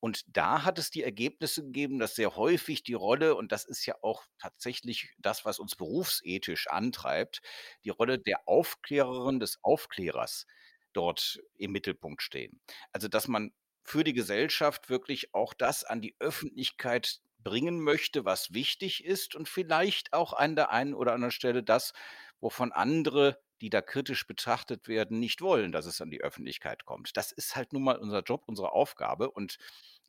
Und 0.00 0.24
da 0.36 0.64
hat 0.64 0.80
es 0.80 0.90
die 0.90 1.04
Ergebnisse 1.04 1.62
gegeben, 1.62 2.00
dass 2.00 2.16
sehr 2.16 2.34
häufig 2.34 2.82
die 2.82 2.94
Rolle, 2.94 3.36
und 3.36 3.52
das 3.52 3.64
ist 3.64 3.86
ja 3.86 3.94
auch 4.02 4.24
tatsächlich 4.36 5.14
das, 5.18 5.44
was 5.44 5.60
uns 5.60 5.76
berufsethisch 5.76 6.66
antreibt, 6.66 7.40
die 7.84 7.90
Rolle 7.90 8.18
der 8.18 8.48
Aufklärerin 8.48 9.38
des 9.38 9.60
Aufklärers 9.62 10.46
dort 10.92 11.40
im 11.56 11.70
Mittelpunkt 11.70 12.20
stehen. 12.20 12.60
Also 12.90 13.06
dass 13.06 13.28
man 13.28 13.52
für 13.84 14.02
die 14.02 14.12
Gesellschaft 14.12 14.90
wirklich 14.90 15.34
auch 15.34 15.54
das 15.54 15.84
an 15.84 16.00
die 16.00 16.16
Öffentlichkeit 16.18 17.20
bringen 17.42 17.80
möchte, 17.80 18.24
was 18.24 18.52
wichtig 18.54 19.04
ist 19.04 19.34
und 19.34 19.48
vielleicht 19.48 20.12
auch 20.12 20.32
an 20.32 20.56
der 20.56 20.70
einen 20.70 20.94
oder 20.94 21.12
anderen 21.12 21.32
Stelle 21.32 21.62
das, 21.62 21.92
wovon 22.40 22.72
andere, 22.72 23.40
die 23.60 23.70
da 23.70 23.80
kritisch 23.80 24.26
betrachtet 24.26 24.88
werden, 24.88 25.20
nicht 25.20 25.40
wollen, 25.40 25.70
dass 25.70 25.86
es 25.86 26.00
an 26.00 26.10
die 26.10 26.20
Öffentlichkeit 26.20 26.84
kommt. 26.84 27.16
Das 27.16 27.30
ist 27.30 27.54
halt 27.54 27.72
nun 27.72 27.84
mal 27.84 27.96
unser 27.96 28.22
Job, 28.22 28.42
unsere 28.46 28.72
Aufgabe. 28.72 29.30
Und 29.30 29.58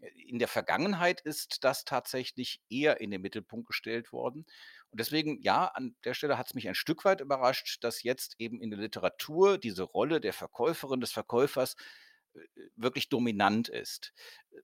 äh, 0.02 0.10
in 0.28 0.40
der 0.40 0.48
Vergangenheit 0.48 1.22
ist 1.22 1.64
das 1.64 1.86
tatsächlich 1.86 2.62
eher 2.70 3.00
in 3.00 3.12
den 3.12 3.22
Mittelpunkt 3.22 3.68
gestellt 3.68 4.12
worden. 4.12 4.46
Und 4.90 5.00
deswegen, 5.00 5.40
ja, 5.42 5.66
an 5.66 5.96
der 6.04 6.16
Stelle 6.16 6.38
hat 6.38 6.48
es 6.48 6.54
mich 6.56 6.68
ein 6.68 6.76
Stück 6.76 7.06
weit 7.06 7.22
überrascht, 7.22 7.84
dass 7.84 8.04
jetzt 8.04 8.36
eben 8.40 8.60
in 8.60 8.72
der 8.72 8.80
Literatur 8.80 9.60
diese 9.60 9.84
Rolle 9.84 10.20
der 10.20 10.34
Verkäuferin, 10.34 11.02
des 11.02 11.12
Verkäufers 11.12 11.76
wirklich 12.76 13.10
dominant 13.10 13.70
ist. 13.70 14.14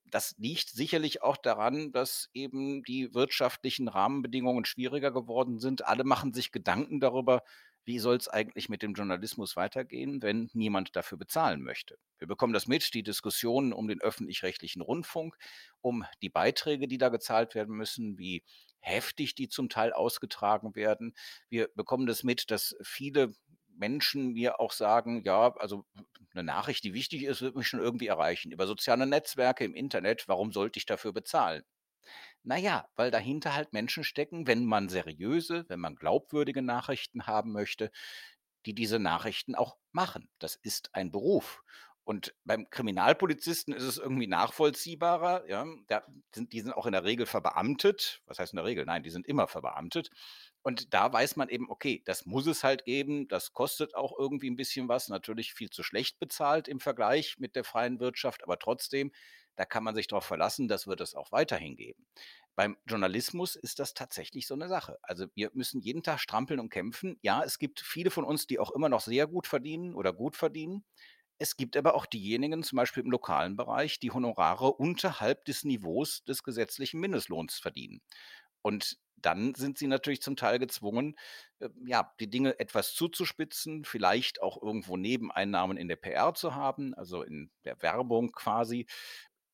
Das 0.05 0.35
liegt 0.37 0.69
sicherlich 0.69 1.21
auch 1.21 1.37
daran, 1.37 1.91
dass 1.91 2.29
eben 2.33 2.83
die 2.83 3.13
wirtschaftlichen 3.13 3.87
Rahmenbedingungen 3.87 4.65
schwieriger 4.65 5.11
geworden 5.11 5.59
sind. 5.59 5.85
Alle 5.85 6.03
machen 6.03 6.33
sich 6.33 6.51
Gedanken 6.51 6.99
darüber, 6.99 7.43
wie 7.85 7.99
soll 7.99 8.17
es 8.17 8.27
eigentlich 8.27 8.69
mit 8.69 8.83
dem 8.83 8.93
Journalismus 8.93 9.55
weitergehen, 9.55 10.21
wenn 10.21 10.49
niemand 10.53 10.95
dafür 10.95 11.17
bezahlen 11.17 11.63
möchte. 11.63 11.97
Wir 12.19 12.27
bekommen 12.27 12.53
das 12.53 12.67
mit, 12.67 12.93
die 12.93 13.01
Diskussionen 13.01 13.73
um 13.73 13.87
den 13.87 14.01
öffentlich-rechtlichen 14.01 14.81
Rundfunk, 14.81 15.35
um 15.81 16.05
die 16.21 16.29
Beiträge, 16.29 16.87
die 16.87 16.99
da 16.99 17.09
gezahlt 17.09 17.55
werden 17.55 17.75
müssen, 17.75 18.17
wie 18.19 18.43
heftig 18.79 19.33
die 19.35 19.49
zum 19.49 19.69
Teil 19.69 19.91
ausgetragen 19.91 20.75
werden. 20.75 21.15
Wir 21.49 21.69
bekommen 21.73 22.05
das 22.05 22.23
mit, 22.23 22.51
dass 22.51 22.75
viele 22.83 23.33
Menschen 23.79 24.33
mir 24.33 24.59
auch 24.59 24.71
sagen, 24.71 25.23
ja, 25.25 25.53
also 25.57 25.85
eine 26.33 26.43
Nachricht, 26.43 26.83
die 26.83 26.93
wichtig 26.93 27.23
ist, 27.23 27.41
wird 27.41 27.55
mich 27.55 27.67
schon 27.67 27.81
irgendwie 27.81 28.07
erreichen. 28.07 28.51
Über 28.51 28.67
soziale 28.67 29.07
Netzwerke 29.07 29.65
im 29.65 29.75
Internet, 29.75 30.27
warum 30.27 30.51
sollte 30.51 30.77
ich 30.79 30.85
dafür 30.85 31.13
bezahlen? 31.13 31.63
Naja, 32.43 32.89
weil 32.95 33.11
dahinter 33.11 33.53
halt 33.55 33.73
Menschen 33.73 34.03
stecken, 34.03 34.47
wenn 34.47 34.65
man 34.65 34.89
seriöse, 34.89 35.65
wenn 35.69 35.79
man 35.79 35.95
glaubwürdige 35.95 36.61
Nachrichten 36.61 37.27
haben 37.27 37.51
möchte, 37.51 37.91
die 38.65 38.73
diese 38.75 38.99
Nachrichten 38.99 39.55
auch 39.55 39.77
machen. 39.91 40.29
Das 40.39 40.55
ist 40.55 40.93
ein 40.95 41.11
Beruf. 41.11 41.61
Und 42.09 42.33
beim 42.43 42.67
Kriminalpolizisten 42.71 43.71
ist 43.71 43.83
es 43.83 43.99
irgendwie 43.99 44.25
nachvollziehbarer. 44.25 45.47
Ja, 45.47 45.67
da 45.85 46.03
sind, 46.33 46.53
die 46.53 46.61
sind 46.61 46.73
auch 46.73 46.87
in 46.87 46.91
der 46.93 47.03
Regel 47.03 47.27
verbeamtet. 47.27 48.23
Was 48.25 48.39
heißt 48.39 48.51
in 48.51 48.57
der 48.57 48.65
Regel? 48.65 48.83
Nein, 48.83 49.03
die 49.03 49.11
sind 49.11 49.27
immer 49.27 49.47
verbeamtet. 49.47 50.09
Und 50.63 50.91
da 50.95 51.13
weiß 51.13 51.35
man 51.35 51.49
eben, 51.49 51.69
okay, 51.69 52.01
das 52.05 52.25
muss 52.25 52.47
es 52.47 52.63
halt 52.63 52.83
geben, 52.83 53.27
das 53.27 53.53
kostet 53.53 53.93
auch 53.93 54.17
irgendwie 54.17 54.49
ein 54.49 54.55
bisschen 54.55 54.87
was, 54.89 55.09
natürlich 55.09 55.53
viel 55.53 55.69
zu 55.69 55.83
schlecht 55.83 56.17
bezahlt 56.17 56.67
im 56.67 56.79
Vergleich 56.79 57.37
mit 57.37 57.55
der 57.55 57.63
freien 57.63 57.99
Wirtschaft, 57.99 58.43
aber 58.43 58.57
trotzdem, 58.57 59.11
da 59.55 59.65
kann 59.65 59.83
man 59.83 59.93
sich 59.93 60.07
darauf 60.07 60.25
verlassen, 60.25 60.67
das 60.67 60.87
wird 60.87 61.01
es 61.01 61.13
auch 61.13 61.31
weiterhin 61.31 61.75
geben. 61.75 62.07
Beim 62.55 62.75
Journalismus 62.87 63.55
ist 63.55 63.77
das 63.77 63.93
tatsächlich 63.93 64.47
so 64.47 64.55
eine 64.55 64.67
Sache. 64.67 64.97
Also 65.03 65.27
wir 65.35 65.51
müssen 65.53 65.79
jeden 65.79 66.01
Tag 66.01 66.19
strampeln 66.19 66.59
und 66.59 66.71
kämpfen. 66.71 67.19
Ja, 67.21 67.43
es 67.43 67.59
gibt 67.59 67.79
viele 67.81 68.09
von 68.09 68.25
uns, 68.25 68.47
die 68.47 68.57
auch 68.57 68.71
immer 68.71 68.89
noch 68.89 69.01
sehr 69.01 69.27
gut 69.27 69.45
verdienen 69.45 69.93
oder 69.93 70.11
gut 70.11 70.35
verdienen. 70.35 70.83
Es 71.39 71.55
gibt 71.57 71.77
aber 71.77 71.95
auch 71.95 72.05
diejenigen, 72.05 72.63
zum 72.63 72.75
Beispiel 72.77 73.03
im 73.03 73.11
lokalen 73.11 73.55
Bereich, 73.55 73.99
die 73.99 74.11
Honorare 74.11 74.73
unterhalb 74.73 75.45
des 75.45 75.63
Niveaus 75.63 76.23
des 76.25 76.43
gesetzlichen 76.43 76.99
Mindestlohns 76.99 77.57
verdienen. 77.59 78.01
Und 78.61 78.97
dann 79.15 79.55
sind 79.55 79.77
sie 79.77 79.87
natürlich 79.87 80.21
zum 80.21 80.35
Teil 80.35 80.59
gezwungen, 80.59 81.15
äh, 81.59 81.69
ja, 81.85 82.13
die 82.19 82.29
Dinge 82.29 82.59
etwas 82.59 82.93
zuzuspitzen, 82.93 83.85
vielleicht 83.85 84.41
auch 84.41 84.61
irgendwo 84.61 84.97
Nebeneinnahmen 84.97 85.77
in 85.77 85.87
der 85.87 85.97
PR 85.97 86.33
zu 86.33 86.55
haben, 86.55 86.93
also 86.93 87.23
in 87.23 87.51
der 87.65 87.81
Werbung 87.81 88.31
quasi, 88.31 88.87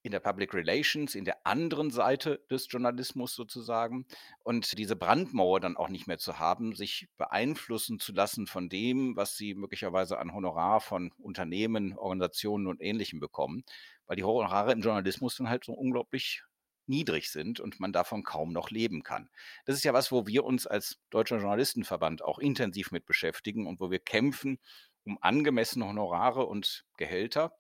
in 0.06 0.12
der 0.12 0.20
Public 0.20 0.54
Relations, 0.54 1.16
in 1.16 1.26
der 1.26 1.48
anderen 1.48 1.90
Seite 1.90 2.40
des 2.52 2.68
Journalismus 2.70 3.34
sozusagen 3.34 4.06
und 4.44 4.78
diese 4.78 4.96
Brandmauer 4.96 5.60
dann 5.60 5.76
auch 5.76 5.90
nicht 5.90 6.06
mehr 6.06 6.20
zu 6.20 6.38
haben, 6.38 6.76
sich 6.76 7.08
beeinflussen 7.18 8.00
zu 8.00 8.14
lassen 8.14 8.46
von 8.46 8.70
dem, 8.70 9.16
was 9.16 9.36
sie 9.36 9.56
möglicherweise 9.56 10.20
an 10.20 10.32
Honorar 10.32 10.80
von 10.80 11.12
Unternehmen, 11.18 11.98
Organisationen 11.98 12.68
und 12.68 12.82
Ähnlichem 12.82 13.20
bekommen, 13.20 13.64
weil 14.06 14.16
die 14.16 14.24
Honorare 14.24 14.74
im 14.74 14.82
Journalismus 14.82 15.38
dann 15.38 15.50
halt 15.50 15.66
so 15.66 15.74
unglaublich 15.74 16.44
niedrig 16.86 17.32
sind 17.32 17.60
und 17.60 17.80
man 17.80 17.92
davon 17.92 18.22
kaum 18.22 18.54
noch 18.54 18.70
leben 18.70 19.02
kann. 19.02 19.32
Das 19.66 19.76
ist 19.76 19.86
ja 19.86 19.94
was, 19.94 20.12
wo 20.12 20.28
wir 20.28 20.44
uns 20.44 20.68
als 20.68 21.00
Deutscher 21.10 21.38
Journalistenverband 21.38 22.24
auch 22.24 22.38
intensiv 22.38 22.92
mit 22.92 23.08
beschäftigen 23.08 23.66
und 23.66 23.80
wo 23.80 23.90
wir 23.90 23.98
kämpfen 24.00 24.60
um 25.04 25.18
angemessene 25.20 25.86
Honorare 25.88 26.46
und 26.46 26.86
Gehälter. 26.98 27.58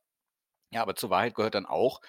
Ja, 0.71 0.83
aber 0.83 0.95
zur 0.95 1.09
Wahrheit 1.09 1.33
gehört 1.33 1.55
dann 1.55 1.65
auch, 1.65 2.01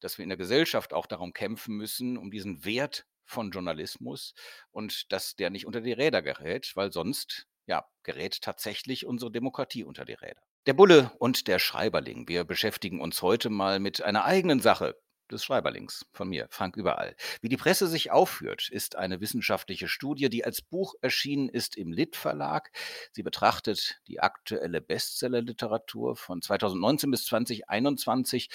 dass 0.00 0.18
wir 0.18 0.22
in 0.22 0.28
der 0.28 0.38
Gesellschaft 0.38 0.92
auch 0.92 1.06
darum 1.06 1.32
kämpfen 1.32 1.76
müssen, 1.76 2.16
um 2.16 2.30
diesen 2.30 2.64
Wert 2.64 3.06
von 3.24 3.50
Journalismus 3.50 4.34
und 4.70 5.12
dass 5.12 5.36
der 5.36 5.50
nicht 5.50 5.66
unter 5.66 5.80
die 5.80 5.92
Räder 5.92 6.22
gerät, 6.22 6.72
weil 6.74 6.92
sonst 6.92 7.46
ja, 7.66 7.84
gerät 8.02 8.40
tatsächlich 8.40 9.06
unsere 9.06 9.30
Demokratie 9.30 9.84
unter 9.84 10.04
die 10.04 10.14
Räder. 10.14 10.40
Der 10.66 10.72
Bulle 10.72 11.12
und 11.18 11.48
der 11.48 11.58
Schreiberling. 11.58 12.28
Wir 12.28 12.44
beschäftigen 12.44 13.00
uns 13.00 13.22
heute 13.22 13.50
mal 13.50 13.78
mit 13.78 14.02
einer 14.02 14.24
eigenen 14.24 14.60
Sache, 14.60 14.96
des 15.30 15.44
Schreiberlings 15.44 16.06
von 16.12 16.28
mir, 16.28 16.46
Frank 16.50 16.76
Überall. 16.76 17.14
Wie 17.40 17.48
die 17.48 17.56
Presse 17.56 17.86
sich 17.86 18.10
aufführt, 18.10 18.68
ist 18.70 18.96
eine 18.96 19.20
wissenschaftliche 19.20 19.88
Studie, 19.88 20.28
die 20.28 20.44
als 20.44 20.62
Buch 20.62 20.94
erschienen 21.00 21.48
ist 21.48 21.76
im 21.76 21.92
Lit 21.92 22.16
Verlag. 22.16 22.70
Sie 23.12 23.22
betrachtet 23.22 24.00
die 24.06 24.20
aktuelle 24.20 24.80
Bestsellerliteratur 24.80 26.16
von 26.16 26.40
2019 26.42 27.10
bis 27.10 27.26
2021 27.26 28.48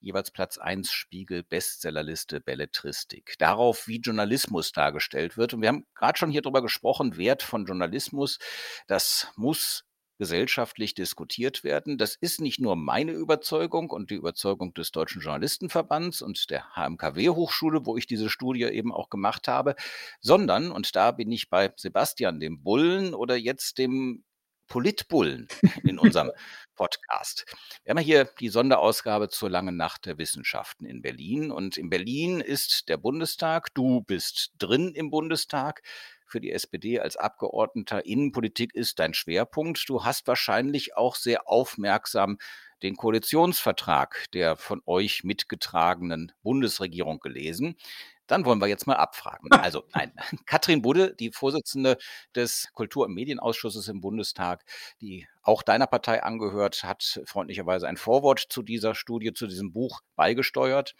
jeweils 0.00 0.30
Platz 0.30 0.58
1 0.58 0.92
Spiegel 0.92 1.42
Bestsellerliste 1.42 2.40
Belletristik. 2.40 3.34
Darauf, 3.38 3.86
wie 3.86 4.00
Journalismus 4.00 4.72
dargestellt 4.72 5.36
wird. 5.36 5.54
Und 5.54 5.62
wir 5.62 5.68
haben 5.68 5.86
gerade 5.94 6.18
schon 6.18 6.30
hier 6.30 6.42
drüber 6.42 6.62
gesprochen, 6.62 7.16
Wert 7.16 7.42
von 7.42 7.66
Journalismus. 7.66 8.38
Das 8.86 9.32
muss 9.36 9.84
gesellschaftlich 10.18 10.94
diskutiert 10.94 11.64
werden. 11.64 11.98
Das 11.98 12.16
ist 12.16 12.40
nicht 12.40 12.60
nur 12.60 12.76
meine 12.76 13.12
Überzeugung 13.12 13.90
und 13.90 14.10
die 14.10 14.14
Überzeugung 14.14 14.72
des 14.74 14.90
Deutschen 14.90 15.20
Journalistenverbands 15.20 16.22
und 16.22 16.50
der 16.50 16.74
HMKW-Hochschule, 16.74 17.84
wo 17.84 17.96
ich 17.96 18.06
diese 18.06 18.30
Studie 18.30 18.64
eben 18.64 18.92
auch 18.92 19.10
gemacht 19.10 19.48
habe, 19.48 19.74
sondern, 20.20 20.70
und 20.70 20.96
da 20.96 21.12
bin 21.12 21.30
ich 21.32 21.50
bei 21.50 21.72
Sebastian, 21.76 22.40
dem 22.40 22.62
Bullen 22.62 23.14
oder 23.14 23.36
jetzt 23.36 23.78
dem 23.78 24.24
Politbullen 24.68 25.48
in 25.84 25.98
unserem 25.98 26.30
Podcast. 26.74 27.44
Wir 27.84 27.90
haben 27.90 27.98
ja 27.98 28.04
hier 28.04 28.24
die 28.40 28.48
Sonderausgabe 28.48 29.28
zur 29.28 29.50
langen 29.50 29.76
Nacht 29.76 30.06
der 30.06 30.18
Wissenschaften 30.18 30.84
in 30.84 31.02
Berlin. 31.02 31.50
Und 31.50 31.76
in 31.76 31.90
Berlin 31.90 32.40
ist 32.40 32.88
der 32.88 32.96
Bundestag. 32.96 33.74
Du 33.74 34.02
bist 34.02 34.52
drin 34.58 34.92
im 34.94 35.10
Bundestag 35.10 35.82
für 36.26 36.40
die 36.40 36.52
SPD 36.52 36.98
als 37.00 37.16
Abgeordneter 37.16 38.04
Innenpolitik 38.04 38.74
ist 38.74 38.98
dein 38.98 39.14
Schwerpunkt. 39.14 39.88
Du 39.88 40.04
hast 40.04 40.26
wahrscheinlich 40.26 40.96
auch 40.96 41.14
sehr 41.14 41.48
aufmerksam 41.48 42.38
den 42.82 42.96
Koalitionsvertrag 42.96 44.26
der 44.32 44.56
von 44.56 44.82
euch 44.86 45.24
mitgetragenen 45.24 46.32
Bundesregierung 46.42 47.20
gelesen. 47.20 47.76
Dann 48.26 48.44
wollen 48.44 48.60
wir 48.60 48.66
jetzt 48.66 48.86
mal 48.86 48.96
abfragen. 48.96 49.48
Also 49.66 49.84
nein, 49.94 50.12
Katrin 50.46 50.82
Budde, 50.82 51.14
die 51.14 51.32
Vorsitzende 51.32 51.96
des 52.34 52.68
Kultur- 52.72 53.06
und 53.06 53.14
Medienausschusses 53.14 53.88
im 53.88 54.00
Bundestag, 54.00 54.64
die 55.00 55.26
auch 55.42 55.62
deiner 55.62 55.86
Partei 55.86 56.22
angehört, 56.22 56.84
hat 56.84 57.20
freundlicherweise 57.24 57.86
ein 57.88 57.96
Vorwort 57.96 58.40
zu 58.48 58.62
dieser 58.62 58.94
Studie, 58.94 59.32
zu 59.32 59.46
diesem 59.46 59.72
Buch 59.72 60.00
beigesteuert. 60.16 60.94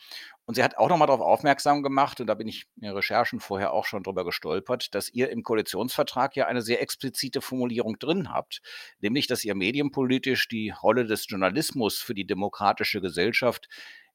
Und 0.47 0.55
sie 0.55 0.63
hat 0.63 0.79
auch 0.79 0.89
nochmal 0.89 1.09
darauf 1.09 1.21
aufmerksam 1.21 1.83
gemacht, 1.83 2.21
und 2.21 2.29
da 2.29 2.35
bin 2.35 2.47
ich 2.47 2.67
in 2.81 2.91
Recherchen 2.91 3.41
vorher 3.41 3.73
auch 3.73 3.85
schon 3.85 4.05
drüber 4.05 4.25
gestolpert, 4.25 4.95
dass 4.95 5.09
ihr 5.09 5.31
im 5.31 5.43
Koalitionsvertrag 5.43 6.37
ja 6.37 6.47
eine 6.47 6.63
sehr 6.63 6.81
explizite 6.81 7.41
Formulierung 7.41 7.99
drin 7.99 8.33
habt, 8.33 8.63
nämlich, 9.01 9.27
dass 9.27 9.45
ihr 9.45 9.57
medienpolitisch 9.57 10.47
die 10.47 10.71
Rolle 10.71 11.07
des 11.07 11.27
Journalismus 11.29 11.99
für 11.99 12.15
die 12.15 12.27
demokratische 12.27 13.01
Gesellschaft 13.01 13.69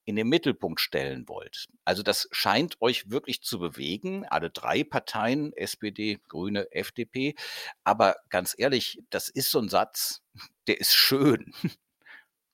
in 0.06 0.16
den 0.16 0.28
Mittelpunkt 0.28 0.80
stellen 0.80 1.28
wollt. 1.28 1.68
Also 1.86 2.04
das 2.04 2.28
scheint 2.32 2.82
euch 2.82 3.10
wirklich 3.10 3.42
zu 3.42 3.60
bewegen, 3.60 4.26
alle 4.26 4.50
drei 4.50 4.84
Parteien, 4.84 5.54
SPD, 5.54 6.20
Grüne, 6.28 6.72
FDP. 6.72 7.36
Aber 7.84 8.16
ganz 8.30 8.56
ehrlich, 8.58 9.00
das 9.10 9.30
ist 9.30 9.52
so 9.52 9.60
ein 9.60 9.70
Satz, 9.70 10.22
der 10.68 10.80
ist 10.80 10.94
schön. 10.94 11.54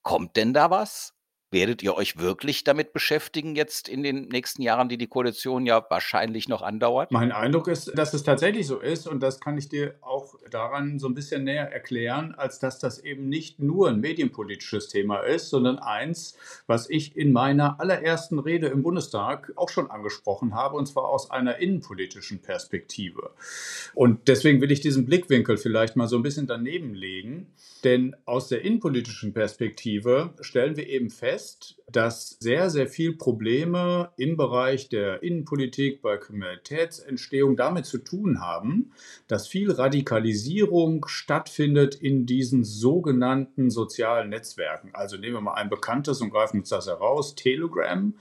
Kommt 0.03 0.35
denn 0.35 0.53
da 0.53 0.69
was? 0.69 1.13
Werdet 1.49 1.81
ihr 1.81 1.95
euch 1.95 2.17
wirklich 2.19 2.65
damit 2.65 2.91
beschäftigen 2.91 3.55
jetzt 3.55 3.87
in 3.87 4.03
den 4.03 4.27
nächsten 4.27 4.61
Jahren, 4.61 4.89
die 4.89 4.97
die 4.97 5.07
Koalition 5.07 5.65
ja 5.65 5.85
wahrscheinlich 5.89 6.49
noch 6.49 6.61
andauert? 6.61 7.09
Mein 7.13 7.31
Eindruck 7.31 7.69
ist, 7.69 7.97
dass 7.97 8.13
es 8.13 8.23
tatsächlich 8.23 8.67
so 8.67 8.79
ist 8.79 9.07
und 9.07 9.23
das 9.23 9.39
kann 9.39 9.57
ich 9.57 9.69
dir 9.69 9.95
auch 10.01 10.35
daran 10.51 10.99
so 10.99 11.07
ein 11.07 11.13
bisschen 11.13 11.45
näher 11.45 11.71
erklären, 11.71 12.35
als 12.35 12.59
dass 12.59 12.79
das 12.79 12.99
eben 12.99 13.29
nicht 13.29 13.59
nur 13.59 13.87
ein 13.87 14.01
medienpolitisches 14.01 14.89
Thema 14.89 15.19
ist, 15.19 15.49
sondern 15.49 15.79
eins, 15.79 16.35
was 16.65 16.89
ich 16.89 17.15
in 17.15 17.31
meiner 17.31 17.79
allerersten 17.79 18.39
Rede 18.39 18.67
im 18.67 18.83
Bundestag 18.83 19.53
auch 19.55 19.69
schon 19.69 19.89
angesprochen 19.89 20.53
habe, 20.53 20.75
und 20.75 20.87
zwar 20.87 21.07
aus 21.07 21.31
einer 21.31 21.59
innenpolitischen 21.59 22.41
Perspektive. 22.41 23.31
Und 23.93 24.27
deswegen 24.27 24.59
will 24.59 24.71
ich 24.71 24.81
diesen 24.81 25.05
Blickwinkel 25.05 25.57
vielleicht 25.57 25.95
mal 25.95 26.07
so 26.07 26.17
ein 26.17 26.23
bisschen 26.23 26.45
daneben 26.45 26.93
legen, 26.93 27.53
denn 27.85 28.17
aus 28.25 28.49
der 28.49 28.63
innenpolitischen 28.63 29.31
Perspektive 29.31 30.33
stellen 30.41 30.75
wir 30.75 30.89
eben 30.89 31.09
fest, 31.09 31.36
fest, 31.37 31.75
dass 31.91 32.37
sehr, 32.39 32.71
sehr 32.71 32.87
viel 32.87 33.15
Probleme 33.15 34.09
im 34.17 34.37
Bereich 34.37 34.89
der 34.89 35.21
Innenpolitik 35.21 36.01
bei 36.01 36.17
Kriminalitätsentstehung 36.17 37.55
damit 37.55 37.85
zu 37.85 37.99
tun 37.99 38.41
haben, 38.41 38.91
dass 39.27 39.47
viel 39.47 39.71
Radikalisierung 39.71 41.05
stattfindet 41.07 41.93
in 41.93 42.25
diesen 42.25 42.63
sogenannten 42.63 43.69
sozialen 43.69 44.29
Netzwerken. 44.29 44.89
Also 44.93 45.17
nehmen 45.17 45.35
wir 45.35 45.41
mal 45.41 45.53
ein 45.53 45.69
bekanntes 45.69 46.21
und 46.21 46.31
greifen 46.31 46.59
uns 46.59 46.69
das 46.69 46.87
heraus, 46.87 47.35
Telegram. 47.35 48.15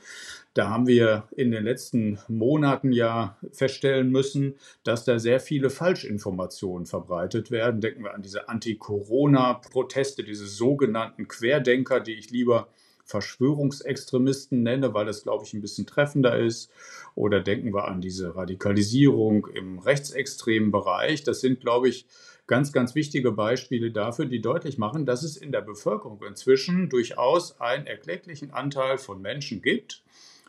Da 0.52 0.68
haben 0.68 0.87
wir 0.87 1.28
in 1.37 1.50
den 1.50 1.64
letzten 1.64 2.18
Monaten 2.28 2.92
ja 2.92 3.37
feststellen 3.52 4.11
müssen, 4.11 4.56
dass 4.85 5.04
da 5.04 5.18
sehr 5.18 5.40
viele 5.40 5.70
Falschinformationen 5.70 6.87
verbreitet 6.87 7.50
werden. 7.50 7.80
Denken 7.80 8.04
wir 8.04 8.14
an 8.14 8.23
diese 8.23 8.49
Anti-Corona-Proteste, 8.49 10.23
diese 10.23 10.46
sogenannten 10.46 11.28
Querdenker, 11.28 12.00
die 12.00 12.14
ich 12.14 12.30
lieber 12.30 12.68
Verschwörungsextremisten 13.06 14.62
nenne, 14.62 14.92
weil 14.92 15.06
das, 15.06 15.22
glaube 15.22 15.44
ich, 15.44 15.54
ein 15.54 15.60
bisschen 15.60 15.86
treffender 15.86 16.38
ist. 16.38 16.70
Oder 17.14 17.40
denken 17.40 17.72
wir 17.72 17.86
an 17.86 18.00
diese 18.00 18.34
Radikalisierung 18.34 19.46
im 19.46 19.78
rechtsextremen 19.78 20.72
Bereich. 20.72 21.22
Das 21.22 21.40
sind, 21.40 21.60
glaube 21.60 21.88
ich, 21.88 22.06
ganz, 22.48 22.72
ganz 22.72 22.94
wichtige 22.94 23.32
Beispiele 23.32 23.92
dafür, 23.92 24.26
die 24.26 24.40
deutlich 24.40 24.76
machen, 24.76 25.06
dass 25.06 25.22
es 25.22 25.36
in 25.36 25.52
der 25.52 25.62
Bevölkerung 25.62 26.20
inzwischen 26.28 26.88
durchaus 26.88 27.60
einen 27.60 27.86
erklecklichen 27.86 28.50
Anteil 28.50 28.98
von 28.98 29.22
Menschen 29.22 29.62
gibt, 29.62 30.02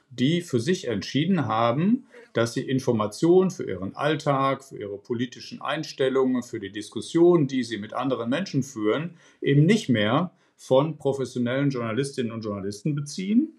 die 0.10 0.42
für 0.42 0.60
sich 0.60 0.88
entschieden 0.88 1.46
haben, 1.46 2.08
dass 2.34 2.54
sie 2.54 2.62
Informationen 2.62 3.52
für 3.52 3.64
ihren 3.64 3.96
Alltag, 3.96 4.64
für 4.64 4.78
ihre 4.78 4.98
politischen 4.98 5.62
Einstellungen, 5.62 6.44
für 6.44 6.60
die 6.60 6.72
Diskussionen, 6.72 7.48
die 7.48 7.64
sie 7.64 7.78
mit 7.78 7.94
anderen 7.94 8.30
Menschen 8.30 8.64
führen, 8.64 9.16
eben 9.42 9.66
nicht 9.66 9.90
mehr 9.90 10.32
von 10.58 10.98
professionellen 10.98 11.70
Journalistinnen 11.70 12.32
und 12.32 12.44
Journalisten 12.44 12.96
beziehen, 12.96 13.54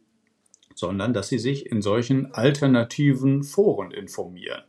sondern 0.74 1.12
dass 1.12 1.28
sie 1.28 1.38
sich 1.38 1.66
in 1.66 1.80
solchen 1.80 2.34
alternativen 2.34 3.42
Foren 3.42 3.90
informieren. 3.92 4.62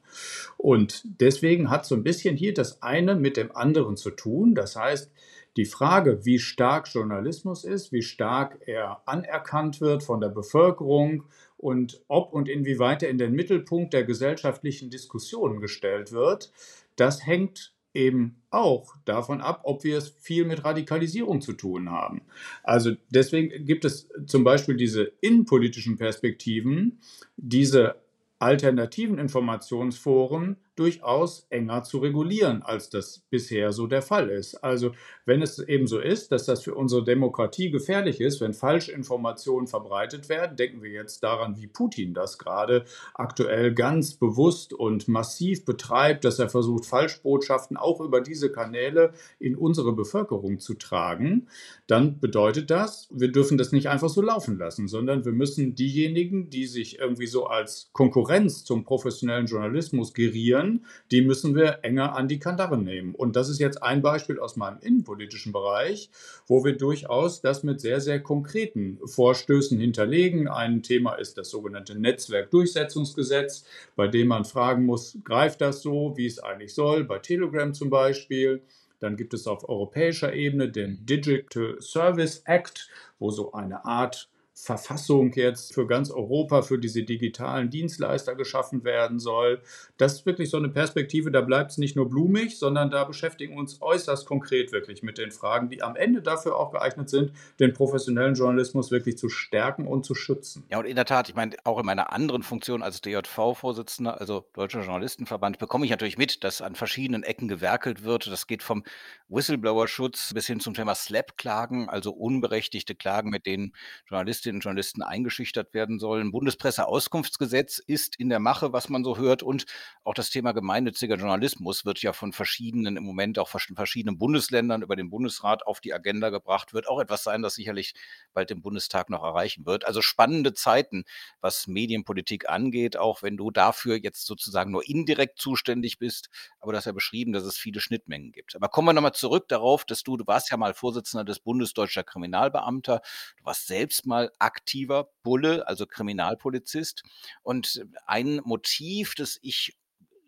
Und 0.58 1.04
deswegen 1.20 1.70
hat 1.70 1.86
so 1.86 1.96
ein 1.96 2.04
bisschen 2.04 2.38
hier 2.38 2.54
das 2.54 2.82
eine 2.82 3.16
mit 3.16 3.36
dem 3.36 3.56
anderen 3.56 3.98
zu 3.98 4.12
tun. 4.12 4.56
Das 4.56 4.76
heißt, 4.76 5.12
die 5.58 5.66
Frage, 5.66 6.26
wie 6.26 6.40
stark 6.40 6.88
Journalismus 6.92 7.64
ist, 7.64 7.92
wie 7.92 8.02
stark 8.02 8.60
er 8.66 9.02
anerkannt 9.06 9.82
wird 9.82 10.04
von 10.04 10.22
der 10.22 10.30
Bevölkerung 10.30 11.26
und 11.58 12.02
ob 12.08 12.34
und 12.34 12.48
inwieweit 12.48 13.04
er 13.04 13.10
in 13.10 13.18
den 13.18 13.34
Mittelpunkt 13.34 13.94
der 13.94 14.04
gesellschaftlichen 14.04 14.90
Diskussion 14.90 15.60
gestellt 15.60 16.12
wird, 16.12 16.52
das 16.96 17.26
hängt 17.26 17.74
eben 17.94 18.42
auch 18.52 18.96
davon 19.06 19.42
ab, 19.42 19.62
ob 19.64 19.84
wir 19.84 19.98
es 19.98 20.10
viel 20.10 20.46
mit 20.46 20.64
Radikalisierung 20.64 21.42
zu 21.42 21.54
tun 21.54 21.90
haben. 21.90 22.22
Also 22.64 22.92
deswegen 23.10 23.66
gibt 23.66 23.86
es 23.86 24.10
zum 24.26 24.44
Beispiel 24.44 24.76
diese 24.76 25.12
innenpolitischen 25.22 25.98
Perspektiven, 25.98 27.00
diese 27.38 27.96
alternativen 28.40 29.18
Informationsforen 29.18 30.58
durchaus 30.80 31.46
enger 31.50 31.84
zu 31.84 31.98
regulieren, 31.98 32.64
als 32.64 32.90
das 32.90 33.20
bisher 33.30 33.74
so 33.74 33.86
der 33.86 34.02
Fall 34.02 34.30
ist. 34.30 34.56
Also 34.64 34.92
wenn 35.26 35.42
es 35.42 35.60
eben 35.60 35.88
so 35.88 36.00
ist, 36.00 36.32
dass 36.32 36.46
das 36.46 36.64
für 36.64 36.74
unsere 36.74 37.04
Demokratie 37.04 37.70
gefährlich 37.70 38.22
ist, 38.22 38.40
wenn 38.40 38.54
Falschinformationen 38.54 39.68
verbreitet 39.68 40.30
werden, 40.30 40.56
denken 40.56 40.82
wir 40.82 40.92
jetzt 40.92 41.22
daran, 41.22 41.58
wie 41.58 41.68
Putin 41.68 42.14
das 42.14 42.38
gerade 42.38 42.86
aktuell 43.14 43.74
ganz 43.74 44.14
bewusst 44.14 44.74
und 44.74 45.08
massiv 45.08 45.66
betreibt, 45.66 46.24
dass 46.24 46.40
er 46.40 46.50
versucht, 46.50 46.86
Falschbotschaften 46.86 47.76
auch 47.76 48.00
über 48.00 48.22
diese 48.22 48.52
Kanäle 48.52 49.12
in 49.38 49.56
unsere 49.56 49.94
Bevölkerung 49.94 50.60
zu 50.60 50.76
tragen, 50.76 51.48
dann 51.88 52.20
bedeutet 52.20 52.70
das, 52.70 53.10
wir 53.12 53.32
dürfen 53.32 53.58
das 53.58 53.72
nicht 53.72 53.90
einfach 53.90 54.10
so 54.10 54.22
laufen 54.22 54.58
lassen, 54.58 54.88
sondern 54.88 55.26
wir 55.26 55.34
müssen 55.34 55.76
diejenigen, 55.76 56.50
die 56.50 56.68
sich 56.68 57.00
irgendwie 57.00 57.28
so 57.28 57.48
als 57.48 57.90
Konkurrenz 57.92 58.64
zum 58.64 58.84
professionellen 58.84 59.48
Journalismus 59.48 60.14
gerieren, 60.14 60.69
können, 60.70 60.86
die 61.12 61.22
müssen 61.22 61.56
wir 61.56 61.80
enger 61.84 62.16
an 62.16 62.28
die 62.28 62.40
Kandare 62.40 62.78
nehmen. 62.78 63.16
Und 63.16 63.36
das 63.36 63.50
ist 63.50 63.60
jetzt 63.60 63.82
ein 63.82 64.02
Beispiel 64.02 64.40
aus 64.40 64.56
meinem 64.56 64.80
innenpolitischen 64.82 65.52
Bereich, 65.52 66.10
wo 66.48 66.64
wir 66.64 66.78
durchaus 66.78 67.42
das 67.42 67.64
mit 67.64 67.82
sehr, 67.82 68.02
sehr 68.02 68.22
konkreten 68.22 69.00
Vorstößen 69.06 69.80
hinterlegen. 69.80 70.48
Ein 70.48 70.84
Thema 70.84 71.16
ist 71.16 71.38
das 71.38 71.50
sogenannte 71.50 72.00
Netzwerkdurchsetzungsgesetz, 72.00 73.66
bei 73.96 74.08
dem 74.08 74.28
man 74.28 74.46
fragen 74.46 74.86
muss, 74.86 75.18
greift 75.24 75.62
das 75.62 75.82
so, 75.82 76.14
wie 76.16 76.26
es 76.26 76.40
eigentlich 76.40 76.74
soll, 76.74 77.04
bei 77.04 77.20
Telegram 77.20 77.74
zum 77.74 77.90
Beispiel. 77.90 78.62
Dann 79.00 79.16
gibt 79.16 79.34
es 79.34 79.48
auf 79.48 79.68
europäischer 79.68 80.34
Ebene 80.34 80.70
den 80.70 81.06
Digital 81.06 81.78
Service 81.80 82.44
Act, 82.46 82.90
wo 83.18 83.32
so 83.32 83.54
eine 83.54 83.86
Art 83.86 84.30
Verfassung 84.62 85.32
jetzt 85.34 85.74
für 85.74 85.88
ganz 85.88 86.12
Europa, 86.12 86.62
für 86.62 86.78
diese 86.78 87.04
digitalen 87.04 87.70
Dienstleister 87.70 88.36
geschaffen 88.36 88.84
werden 88.84 89.20
soll. 89.20 89.62
Das 89.98 90.14
ist 90.14 90.26
wirklich 90.26 90.50
so 90.50 90.58
eine 90.58 90.70
Perspektive, 90.70 91.32
da 91.32 91.42
bleibt 91.42 91.72
es 91.72 91.78
nicht 91.78 91.96
nur 91.96 92.10
blumig, 92.10 92.60
sondern 92.60 92.92
da 92.92 93.06
beschäftigen 93.06 93.54
wir 93.54 93.60
uns 93.60 93.82
äußerst 93.82 94.26
konkret 94.26 94.72
wirklich 94.72 95.02
mit 95.02 95.18
den 95.18 95.32
Fragen, 95.32 95.70
die 95.70 95.82
am 95.82 95.96
Ende 95.96 96.22
dafür 96.22 96.58
auch 96.58 96.72
geeignet 96.72 97.10
sind, 97.10 97.32
den 97.60 97.74
professionellen 97.74 98.36
Journalismus 98.36 98.92
wirklich 98.92 99.18
zu 99.18 99.30
stärken 99.30 99.88
und 99.88 100.06
zu 100.06 100.14
schützen. 100.14 100.66
Ja, 100.70 100.80
und 100.80 100.86
in 100.86 100.96
der 100.96 101.06
Tat, 101.06 101.30
ich 101.30 101.36
meine, 101.36 101.56
auch 101.64 101.80
in 101.80 101.86
meiner 101.86 102.12
anderen 102.12 102.44
Funktion 102.44 102.84
als 102.84 103.02
DJV-Vorsitzender, 103.02 104.20
also 104.20 104.46
Deutscher 104.54 104.82
Journalistenverband, 104.82 105.58
bekomme 105.58 105.86
ich 105.86 105.92
natürlich 105.92 106.18
mit, 106.18 106.44
dass 106.44 106.62
an 106.62 106.76
verschiedenen 106.76 107.24
Ecken 107.24 107.48
gewerkelt 107.48 108.04
wird. 108.04 108.28
Das 108.28 108.46
geht 108.46 108.62
vom 108.62 108.84
Whistleblower-Schutz 109.30 110.34
bis 110.34 110.48
hin 110.48 110.60
zum 110.60 110.74
Thema 110.74 110.96
Slap-Klagen, 110.96 111.88
also 111.90 112.12
unberechtigte 112.12 112.94
Klagen, 112.94 113.30
mit 113.30 113.46
denen 113.46 113.74
Journalistinnen 114.08 114.49
Journalistinnen 114.50 114.60
und 114.60 114.64
Journalisten 114.64 115.02
eingeschüchtert 115.04 115.74
werden 115.74 116.00
sollen. 116.00 116.32
Bundespresseauskunftsgesetz 116.32 117.80
ist 117.80 118.16
in 118.18 118.30
der 118.30 118.40
Mache, 118.40 118.74
was 118.74 118.90
man 118.90 119.04
so 119.04 119.18
hört. 119.18 119.44
Und 119.44 119.66
auch 120.04 120.14
das 120.14 120.30
Thema 120.30 120.54
gemeinnütziger 120.54 121.16
Journalismus 121.16 121.86
wird 121.86 122.02
ja 122.02 122.14
von 122.14 122.34
verschiedenen, 122.34 122.98
im 122.98 123.04
Moment 123.04 123.40
auch 123.40 123.50
von 123.50 123.62
verschiedenen 123.76 124.18
Bundesländern 124.18 124.82
über 124.82 124.96
den 124.96 125.10
Bundesrat 125.10 125.66
auf 125.66 125.80
die 125.80 125.94
Agenda 125.94 126.30
gebracht. 126.30 126.74
Wird 126.74 126.88
auch 126.88 127.00
etwas 127.00 127.24
sein, 127.24 127.42
das 127.42 127.56
sicherlich 127.56 127.94
bald 128.34 128.50
den 128.50 128.62
Bundestag 128.62 129.10
noch 129.10 129.24
erreichen 129.24 129.66
wird. 129.66 129.86
Also 129.86 130.02
spannende 130.02 130.54
Zeiten, 130.54 131.04
was 131.42 131.68
Medienpolitik 131.68 132.50
angeht, 132.50 132.98
auch 132.98 133.22
wenn 133.22 133.38
du 133.38 133.52
dafür 133.52 133.98
jetzt 133.98 134.26
sozusagen 134.26 134.72
nur 134.72 134.88
indirekt 134.88 135.40
zuständig 135.40 136.00
bist. 136.00 136.30
Aber 136.60 136.72
du 136.72 136.78
hast 136.78 136.86
ja 136.86 136.92
beschrieben, 136.92 137.34
dass 137.34 137.44
es 137.44 137.58
viele 137.58 137.82
Schnittmengen 137.82 138.32
gibt. 138.32 138.56
Aber 138.56 138.70
kommen 138.70 138.88
wir 138.88 138.94
nochmal 138.94 139.14
zurück 139.14 139.48
darauf, 139.48 139.86
dass 139.86 140.04
du, 140.04 140.18
du 140.18 140.26
warst 140.28 140.52
ja 140.52 140.58
mal 140.58 140.74
Vorsitzender 140.74 141.26
des 141.26 141.40
Bundesdeutscher 141.40 142.04
Kriminalbeamter. 142.04 143.02
Du 143.38 143.46
warst 143.46 143.68
selbst 143.68 144.06
mal 144.06 144.32
aktiver 144.40 145.10
Bulle, 145.24 145.68
also 145.68 145.86
Kriminalpolizist. 145.86 147.04
Und 147.44 147.86
ein 148.06 148.42
Motiv, 148.44 149.16
das 149.16 149.38
ich 149.42 149.78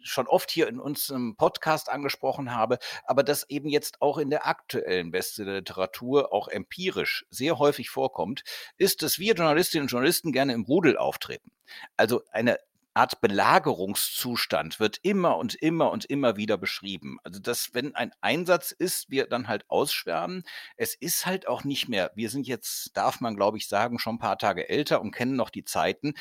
schon 0.04 0.28
oft 0.28 0.50
hier 0.52 0.67
in 0.67 0.80
unserem 0.80 1.36
Podcast 1.36 1.89
angesprochen 1.89 2.54
habe, 2.54 2.80
aber 3.06 3.24
das 3.24 3.50
eben 3.50 3.69
jetzt 3.69 4.02
auch 4.02 4.17
in 4.17 4.30
der 4.30 4.47
aktuellen 4.47 5.12
Literatur 5.12 6.34
auch 6.34 6.47
empirisch 6.47 7.26
sehr 7.30 7.60
häufig 7.60 7.89
vorkommt, 7.89 8.43
ist, 8.78 9.04
dass 9.04 9.19
wir 9.19 9.36
Journalistinnen 9.36 9.84
und 9.84 9.91
Journalisten 9.91 10.32
gerne 10.32 10.54
im 10.54 10.63
Rudel 10.63 10.97
auftreten. 10.97 11.52
Also 11.97 12.24
eine 12.32 12.58
Art 12.94 13.22
Belagerungszustand 13.22 14.80
wird 14.80 15.00
immer 15.02 15.38
und 15.38 15.56
immer 15.56 15.92
und 15.92 16.06
immer 16.06 16.36
wieder 16.38 16.58
beschrieben. 16.58 17.18
Also, 17.24 17.40
dass 17.40 17.74
wenn 17.74 17.96
ein 17.96 18.12
Einsatz 18.22 18.72
ist, 18.72 19.10
wir 19.10 19.28
dann 19.28 19.48
halt 19.48 19.70
ausschwärmen. 19.70 20.44
Es 20.78 20.96
ist 20.96 21.26
halt 21.26 21.48
auch 21.48 21.64
nicht 21.64 21.88
mehr 21.90 22.12
wir 22.16 22.30
sind 22.30 22.48
jetzt, 22.48 22.96
darf 22.98 23.22
man 23.22 23.36
glaube 23.36 23.58
ich 23.58 23.68
sagen, 23.68 24.00
schon 24.00 24.16
ein 24.16 24.20
paar 24.20 24.38
Tage 24.38 24.70
älter 24.70 25.02
und 25.02 25.12
kennen 25.12 25.36
noch 25.36 25.50
die 25.50 25.66
Zeiten, 25.66 26.14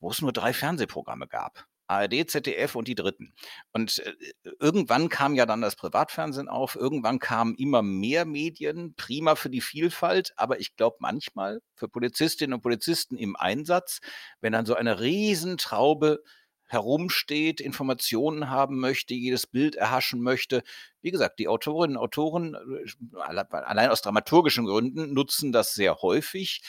wo 0.00 0.10
es 0.10 0.20
nur 0.22 0.32
drei 0.32 0.52
Fernsehprogramme 0.52 1.26
gab. 1.28 1.66
ARD, 1.86 2.28
ZDF 2.28 2.74
und 2.74 2.88
die 2.88 2.94
Dritten. 2.94 3.34
Und 3.72 3.98
äh, 3.98 4.12
irgendwann 4.60 5.08
kam 5.08 5.34
ja 5.34 5.46
dann 5.46 5.60
das 5.60 5.76
Privatfernsehen 5.76 6.48
auf, 6.48 6.76
irgendwann 6.76 7.18
kamen 7.18 7.54
immer 7.56 7.82
mehr 7.82 8.24
Medien, 8.24 8.94
prima 8.96 9.34
für 9.34 9.50
die 9.50 9.60
Vielfalt, 9.60 10.32
aber 10.36 10.60
ich 10.60 10.76
glaube 10.76 10.96
manchmal 11.00 11.60
für 11.74 11.88
Polizistinnen 11.88 12.54
und 12.54 12.62
Polizisten 12.62 13.16
im 13.16 13.36
Einsatz, 13.36 14.00
wenn 14.40 14.52
dann 14.52 14.66
so 14.66 14.74
eine 14.74 15.00
Riesentraube 15.00 16.22
herumsteht, 16.66 17.60
Informationen 17.60 18.50
haben 18.50 18.78
möchte, 18.78 19.14
jedes 19.14 19.46
Bild 19.46 19.76
erhaschen 19.76 20.20
möchte. 20.20 20.62
Wie 21.00 21.10
gesagt, 21.10 21.38
die 21.38 21.48
Autorinnen 21.48 21.96
und 21.96 22.02
Autoren, 22.02 22.54
äh, 22.54 23.16
allein 23.16 23.90
aus 23.90 24.02
dramaturgischen 24.02 24.66
Gründen, 24.66 25.14
nutzen 25.14 25.52
das 25.52 25.74
sehr 25.74 26.02
häufig, 26.02 26.62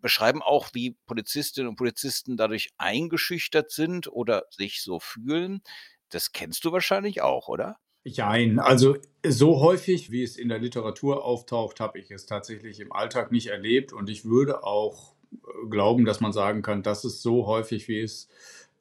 beschreiben 0.00 0.42
auch, 0.42 0.70
wie 0.72 0.96
Polizistinnen 1.06 1.68
und 1.68 1.76
Polizisten 1.76 2.36
dadurch 2.36 2.70
eingeschüchtert 2.78 3.70
sind 3.70 4.10
oder 4.10 4.44
sich 4.50 4.82
so 4.82 5.00
fühlen. 5.00 5.62
Das 6.08 6.32
kennst 6.32 6.64
du 6.64 6.72
wahrscheinlich 6.72 7.22
auch, 7.22 7.48
oder? 7.48 7.76
Jein, 8.04 8.58
also 8.58 8.96
so 9.24 9.60
häufig, 9.60 10.10
wie 10.10 10.24
es 10.24 10.36
in 10.36 10.48
der 10.48 10.58
Literatur 10.58 11.24
auftaucht, 11.24 11.78
habe 11.78 12.00
ich 12.00 12.10
es 12.10 12.26
tatsächlich 12.26 12.80
im 12.80 12.92
Alltag 12.92 13.30
nicht 13.30 13.46
erlebt 13.46 13.92
und 13.92 14.10
ich 14.10 14.24
würde 14.24 14.64
auch 14.64 15.14
äh, 15.30 15.68
glauben, 15.70 16.04
dass 16.04 16.20
man 16.20 16.32
sagen 16.32 16.62
kann, 16.62 16.82
dass 16.82 17.04
es 17.04 17.22
so 17.22 17.46
häufig, 17.46 17.86
wie 17.86 18.00
es 18.00 18.28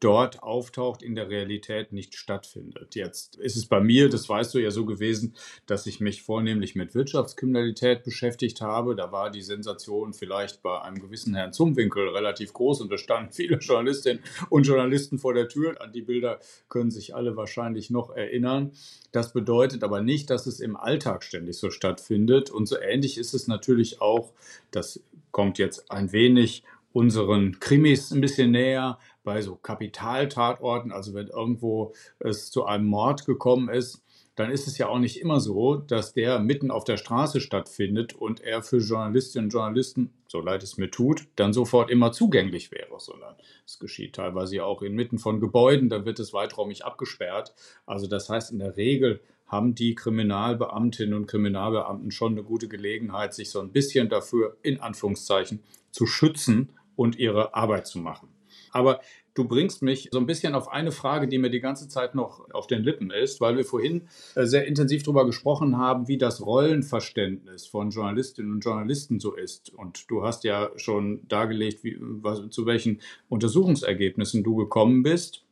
dort 0.02 0.42
auftaucht, 0.42 1.04
in 1.04 1.16
der 1.16 1.30
Realität 1.30 1.94
nicht 1.94 2.16
stattfindet. 2.16 2.96
Jetzt 2.96 3.36
ist 3.38 3.56
es 3.56 3.68
bei 3.68 3.80
mir, 3.80 4.10
das 4.10 4.28
weißt 4.28 4.54
du 4.54 4.60
ja 4.60 4.72
so 4.72 4.86
gewesen, 4.86 5.36
dass 5.68 5.86
ich 5.86 6.00
mich 6.00 6.24
vornehmlich 6.24 6.76
mit 6.76 6.96
Wirtschaftskriminalität 6.96 8.04
beschäftigt 8.04 8.62
habe. 8.62 8.96
Da 8.96 9.12
war 9.12 9.30
die 9.30 9.44
Sensation 9.44 10.14
vielleicht 10.14 10.64
bei 10.64 10.82
einem 10.82 11.00
gewissen 11.00 11.36
Herrn 11.36 11.54
Zumwinkel 11.54 12.10
relativ 12.10 12.52
groß 12.52 12.82
und 12.82 12.92
da 12.92 12.98
standen 12.98 13.32
viele 13.32 13.58
Journalistinnen 13.58 14.24
und 14.50 14.66
Journalisten 14.66 15.20
vor 15.20 15.36
der 15.36 15.48
Tür. 15.48 15.80
An 15.82 15.94
die 15.94 16.02
Bilder 16.02 16.40
können 16.68 16.92
sich 16.92 17.16
alle 17.16 17.38
wahrscheinlich 17.38 17.92
noch 17.92 18.10
erinnern. 18.10 18.72
Das 19.12 19.34
bedeutet 19.34 19.84
aber 19.84 20.02
nicht, 20.02 20.32
dass 20.32 20.48
es 20.48 20.60
im 20.60 20.76
Alltag 20.76 21.24
ständig 21.24 21.58
so 21.58 21.70
stattfindet. 21.70 22.50
Und 22.50 22.66
so 22.66 22.80
ähnlich 22.80 23.20
ist 23.20 23.36
es 23.36 23.48
natürlich 23.48 24.02
auch, 24.02 24.34
das 24.72 25.04
kommt 25.32 25.60
jetzt 25.60 25.92
ein 25.92 26.12
wenig 26.12 26.64
unseren 26.94 27.60
Krimis 27.60 28.12
ein 28.12 28.22
bisschen 28.22 28.52
näher, 28.52 29.00
bei 29.24 29.42
so 29.42 29.56
Kapitaltatorten, 29.56 30.92
also 30.92 31.14
wenn 31.14 31.28
irgendwo 31.28 31.94
es 32.20 32.52
zu 32.52 32.66
einem 32.66 32.86
Mord 32.86 33.26
gekommen 33.26 33.70
ist, 33.70 34.04
dann 34.36 34.50
ist 34.50 34.68
es 34.68 34.78
ja 34.78 34.88
auch 34.88 35.00
nicht 35.00 35.20
immer 35.20 35.40
so, 35.40 35.76
dass 35.76 36.14
der 36.14 36.40
mitten 36.40 36.72
auf 36.72 36.84
der 36.84 36.98
Straße 36.98 37.42
stattfindet 37.42 38.14
und 38.14 38.42
er 38.42 38.64
für 38.64 38.78
Journalistinnen 38.78 39.48
und 39.48 39.54
Journalisten, 39.54 40.14
so 40.28 40.40
leid 40.40 40.64
es 40.64 40.78
mir 40.78 40.90
tut, 40.90 41.28
dann 41.36 41.54
sofort 41.54 41.92
immer 41.92 42.12
zugänglich 42.12 42.72
wäre, 42.72 43.00
sondern 43.00 43.36
es 43.66 43.78
geschieht 43.78 44.16
teilweise 44.16 44.64
auch 44.64 44.82
inmitten 44.82 45.20
von 45.20 45.40
Gebäuden, 45.40 45.90
da 45.90 46.06
wird 46.06 46.20
es 46.20 46.34
weiträumig 46.34 46.86
abgesperrt. 46.86 47.54
Also 47.86 48.08
das 48.08 48.30
heißt, 48.30 48.52
in 48.52 48.60
der 48.60 48.78
Regel 48.78 49.20
haben 49.48 49.76
die 49.76 49.96
Kriminalbeamtinnen 49.96 51.14
und 51.14 51.28
Kriminalbeamten 51.28 52.12
schon 52.12 52.32
eine 52.32 52.44
gute 52.44 52.70
Gelegenheit, 52.70 53.34
sich 53.34 53.50
so 53.50 53.60
ein 53.60 53.74
bisschen 53.74 54.08
dafür 54.08 54.56
in 54.62 54.80
Anführungszeichen 54.80 55.62
zu 55.92 56.08
schützen 56.08 56.70
und 56.96 57.20
ihre 57.20 57.54
Arbeit 57.54 57.86
zu 57.86 58.00
machen. 58.00 58.30
Aber 58.72 59.02
du 59.34 59.48
bringst 59.48 59.82
mich 59.82 60.10
so 60.12 60.20
ein 60.20 60.26
bisschen 60.26 60.56
auf 60.56 60.70
eine 60.70 60.92
Frage, 60.92 61.28
die 61.28 61.38
mir 61.38 61.50
die 61.50 61.60
ganze 61.60 61.88
Zeit 61.88 62.16
noch 62.16 62.50
auf 62.52 62.68
den 62.68 62.84
Lippen 62.84 63.12
ist, 63.12 63.42
weil 63.42 63.58
wir 63.58 63.66
vorhin 63.66 64.08
äh, 64.36 64.46
sehr 64.46 64.68
intensiv 64.68 65.04
darüber 65.04 65.26
gesprochen 65.26 65.78
haben, 65.78 66.08
wie 66.08 66.18
das 66.18 66.46
Rollenverständnis 66.46 67.66
von 67.66 67.90
Journalistinnen 67.90 68.52
und 68.52 68.66
Journalisten 68.66 69.20
so 69.20 69.36
ist. 69.36 69.70
Und 69.70 70.10
du 70.10 70.24
hast 70.24 70.44
ja 70.44 70.72
schon 70.76 71.28
dargelegt, 71.28 71.84
wie, 71.84 71.98
was, 72.00 72.50
zu 72.50 72.66
welchen 72.66 73.02
Untersuchungsergebnissen 73.30 74.44
du 74.44 74.56
gekommen 74.56 75.04
bist. 75.04 75.44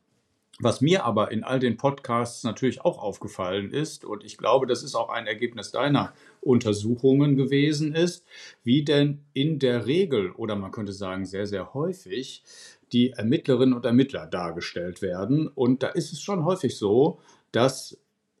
Was 0.62 0.82
mir 0.82 1.06
aber 1.06 1.32
in 1.32 1.42
all 1.42 1.58
den 1.58 1.78
Podcasts 1.78 2.44
natürlich 2.44 2.82
auch 2.82 2.98
aufgefallen 2.98 3.70
ist, 3.72 4.04
und 4.04 4.24
ich 4.24 4.36
glaube, 4.36 4.66
das 4.66 4.82
ist 4.82 4.94
auch 4.94 5.08
ein 5.08 5.26
Ergebnis 5.26 5.70
deiner 5.72 6.12
Untersuchungen 6.42 7.34
gewesen, 7.34 7.94
ist, 7.94 8.26
wie 8.62 8.84
denn 8.84 9.24
in 9.32 9.58
der 9.58 9.86
Regel 9.86 10.32
oder 10.32 10.56
man 10.56 10.70
könnte 10.70 10.92
sagen 10.92 11.24
sehr, 11.24 11.46
sehr 11.46 11.72
häufig 11.72 12.42
die 12.92 13.10
Ermittlerinnen 13.10 13.74
und 13.74 13.84
Ermittler 13.84 14.26
dargestellt 14.26 15.02
werden. 15.02 15.48
Und 15.48 15.82
da 15.82 15.88
ist 15.88 16.12
es 16.12 16.20
schon 16.20 16.44
häufig 16.44 16.76
so, 16.76 17.20
dass 17.52 17.98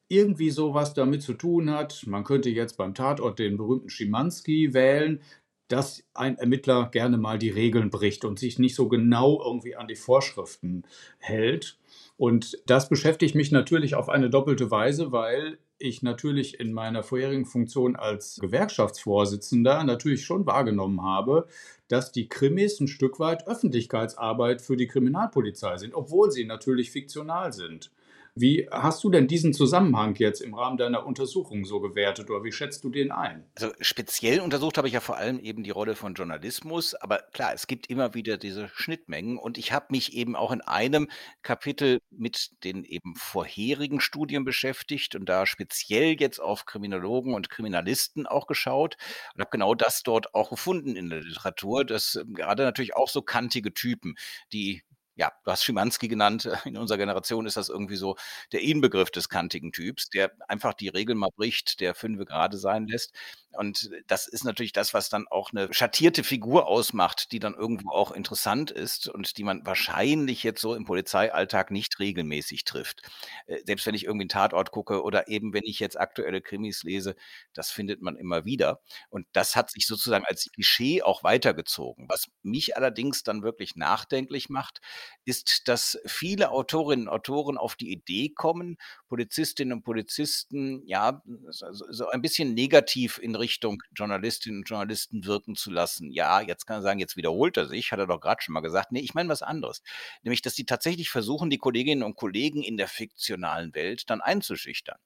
irgendwie 0.08 0.50
sowas 0.50 0.92
damit 0.92 1.22
zu 1.22 1.34
tun 1.34 1.70
hat. 1.70 2.04
Man 2.06 2.24
könnte 2.24 2.50
jetzt 2.50 2.76
beim 2.76 2.94
Tatort 2.94 3.38
den 3.38 3.56
berühmten 3.56 3.90
Schimanski 3.90 4.74
wählen, 4.74 5.20
dass 5.68 6.02
ein 6.14 6.36
Ermittler 6.36 6.88
gerne 6.90 7.16
mal 7.16 7.38
die 7.38 7.48
Regeln 7.48 7.90
bricht 7.90 8.24
und 8.24 8.38
sich 8.38 8.58
nicht 8.58 8.74
so 8.74 8.88
genau 8.88 9.40
irgendwie 9.40 9.76
an 9.76 9.86
die 9.86 9.94
Vorschriften 9.94 10.82
hält. 11.18 11.78
Und 12.16 12.60
das 12.66 12.88
beschäftigt 12.88 13.36
mich 13.36 13.52
natürlich 13.52 13.94
auf 13.94 14.08
eine 14.08 14.30
doppelte 14.30 14.70
Weise, 14.72 15.12
weil 15.12 15.58
ich 15.80 16.02
natürlich 16.02 16.60
in 16.60 16.72
meiner 16.72 17.02
vorherigen 17.02 17.46
Funktion 17.46 17.96
als 17.96 18.38
Gewerkschaftsvorsitzender 18.40 19.82
natürlich 19.84 20.24
schon 20.24 20.46
wahrgenommen 20.46 21.02
habe, 21.02 21.48
dass 21.88 22.12
die 22.12 22.28
Krimis 22.28 22.78
ein 22.80 22.88
Stück 22.88 23.18
weit 23.18 23.48
Öffentlichkeitsarbeit 23.48 24.62
für 24.62 24.76
die 24.76 24.86
Kriminalpolizei 24.86 25.76
sind, 25.78 25.94
obwohl 25.94 26.30
sie 26.30 26.44
natürlich 26.44 26.90
fiktional 26.90 27.52
sind. 27.52 27.90
Wie 28.34 28.68
hast 28.70 29.02
du 29.04 29.10
denn 29.10 29.26
diesen 29.26 29.52
Zusammenhang 29.52 30.14
jetzt 30.16 30.40
im 30.40 30.54
Rahmen 30.54 30.76
deiner 30.76 31.06
Untersuchung 31.06 31.64
so 31.64 31.80
gewertet 31.80 32.30
oder 32.30 32.44
wie 32.44 32.52
schätzt 32.52 32.84
du 32.84 32.90
den 32.90 33.10
ein? 33.10 33.44
Also 33.56 33.72
speziell 33.80 34.40
untersucht 34.40 34.78
habe 34.78 34.88
ich 34.88 34.94
ja 34.94 35.00
vor 35.00 35.16
allem 35.16 35.38
eben 35.38 35.62
die 35.62 35.70
Rolle 35.70 35.96
von 35.96 36.14
Journalismus, 36.14 36.94
aber 36.94 37.18
klar, 37.32 37.52
es 37.54 37.66
gibt 37.66 37.88
immer 37.88 38.14
wieder 38.14 38.36
diese 38.36 38.68
Schnittmengen 38.74 39.38
und 39.38 39.58
ich 39.58 39.72
habe 39.72 39.86
mich 39.90 40.14
eben 40.14 40.36
auch 40.36 40.52
in 40.52 40.60
einem 40.60 41.08
Kapitel 41.42 42.00
mit 42.10 42.50
den 42.64 42.84
eben 42.84 43.14
vorherigen 43.16 44.00
Studien 44.00 44.44
beschäftigt 44.44 45.14
und 45.14 45.28
da 45.28 45.46
speziell 45.46 46.16
jetzt 46.20 46.40
auf 46.40 46.66
Kriminologen 46.66 47.34
und 47.34 47.50
Kriminalisten 47.50 48.26
auch 48.26 48.46
geschaut 48.46 48.96
und 49.34 49.40
habe 49.40 49.50
genau 49.50 49.74
das 49.74 50.02
dort 50.02 50.34
auch 50.34 50.50
gefunden 50.50 50.96
in 50.96 51.10
der 51.10 51.22
Literatur, 51.22 51.84
dass 51.84 52.16
ähm, 52.16 52.34
gerade 52.34 52.62
natürlich 52.64 52.96
auch 52.96 53.08
so 53.08 53.22
kantige 53.22 53.72
Typen, 53.74 54.14
die 54.52 54.82
ja, 55.20 55.30
du 55.44 55.50
hast 55.50 55.64
Schimanski 55.64 56.08
genannt. 56.08 56.48
In 56.64 56.78
unserer 56.78 56.96
Generation 56.96 57.44
ist 57.46 57.58
das 57.58 57.68
irgendwie 57.68 57.96
so 57.96 58.16
der 58.52 58.62
Inbegriff 58.62 59.10
des 59.10 59.28
kantigen 59.28 59.70
Typs, 59.70 60.08
der 60.08 60.32
einfach 60.48 60.72
die 60.72 60.88
Regeln 60.88 61.18
mal 61.18 61.28
bricht, 61.36 61.80
der 61.80 61.94
fünfe 61.94 62.24
gerade 62.24 62.56
sein 62.56 62.86
lässt. 62.86 63.14
Und 63.52 63.90
das 64.06 64.26
ist 64.26 64.44
natürlich 64.44 64.72
das, 64.72 64.94
was 64.94 65.08
dann 65.08 65.26
auch 65.28 65.50
eine 65.52 65.72
schattierte 65.72 66.22
Figur 66.24 66.66
ausmacht, 66.66 67.32
die 67.32 67.40
dann 67.40 67.54
irgendwo 67.54 67.90
auch 67.90 68.12
interessant 68.12 68.70
ist 68.70 69.08
und 69.08 69.36
die 69.38 69.44
man 69.44 69.66
wahrscheinlich 69.66 70.42
jetzt 70.42 70.60
so 70.60 70.74
im 70.74 70.84
Polizeialltag 70.84 71.70
nicht 71.70 71.98
regelmäßig 71.98 72.64
trifft. 72.64 73.02
Äh, 73.46 73.58
selbst 73.64 73.86
wenn 73.86 73.94
ich 73.94 74.04
irgendwie 74.04 74.24
einen 74.24 74.28
Tatort 74.28 74.70
gucke 74.70 75.02
oder 75.02 75.28
eben 75.28 75.52
wenn 75.52 75.64
ich 75.64 75.80
jetzt 75.80 75.98
aktuelle 75.98 76.40
Krimis 76.40 76.82
lese, 76.82 77.16
das 77.52 77.70
findet 77.70 78.02
man 78.02 78.16
immer 78.16 78.44
wieder. 78.44 78.80
Und 79.08 79.26
das 79.32 79.56
hat 79.56 79.70
sich 79.70 79.86
sozusagen 79.86 80.24
als 80.24 80.50
Klischee 80.52 81.02
auch 81.02 81.24
weitergezogen. 81.24 82.06
Was 82.08 82.28
mich 82.42 82.76
allerdings 82.76 83.22
dann 83.22 83.42
wirklich 83.42 83.76
nachdenklich 83.76 84.48
macht, 84.48 84.80
ist, 85.24 85.68
dass 85.68 85.98
viele 86.06 86.50
Autorinnen 86.50 87.08
und 87.08 87.14
Autoren 87.14 87.58
auf 87.58 87.76
die 87.76 87.92
Idee 87.92 88.30
kommen, 88.30 88.76
Polizistinnen 89.08 89.78
und 89.78 89.82
Polizisten 89.82 90.82
ja 90.86 91.22
so 91.48 92.08
ein 92.08 92.22
bisschen 92.22 92.54
negativ 92.54 93.18
in 93.18 93.34
Richtung 93.40 93.82
Journalistinnen 93.94 94.60
und 94.60 94.68
Journalisten 94.68 95.24
wirken 95.26 95.56
zu 95.56 95.70
lassen. 95.70 96.12
Ja, 96.12 96.40
jetzt 96.40 96.66
kann 96.66 96.78
er 96.78 96.82
sagen, 96.82 97.00
jetzt 97.00 97.16
wiederholt 97.16 97.56
er 97.56 97.66
sich, 97.66 97.92
hat 97.92 97.98
er 97.98 98.06
doch 98.06 98.20
gerade 98.20 98.42
schon 98.42 98.52
mal 98.52 98.60
gesagt. 98.60 98.92
Nee, 98.92 99.00
ich 99.00 99.14
meine 99.14 99.28
was 99.28 99.42
anderes. 99.42 99.82
Nämlich, 100.22 100.42
dass 100.42 100.54
sie 100.54 100.64
tatsächlich 100.66 101.10
versuchen, 101.10 101.50
die 101.50 101.58
Kolleginnen 101.58 102.04
und 102.04 102.16
Kollegen 102.16 102.62
in 102.62 102.76
der 102.76 102.88
fiktionalen 102.88 103.74
Welt 103.74 104.08
dann 104.10 104.20
einzuschüchtern. 104.20 104.98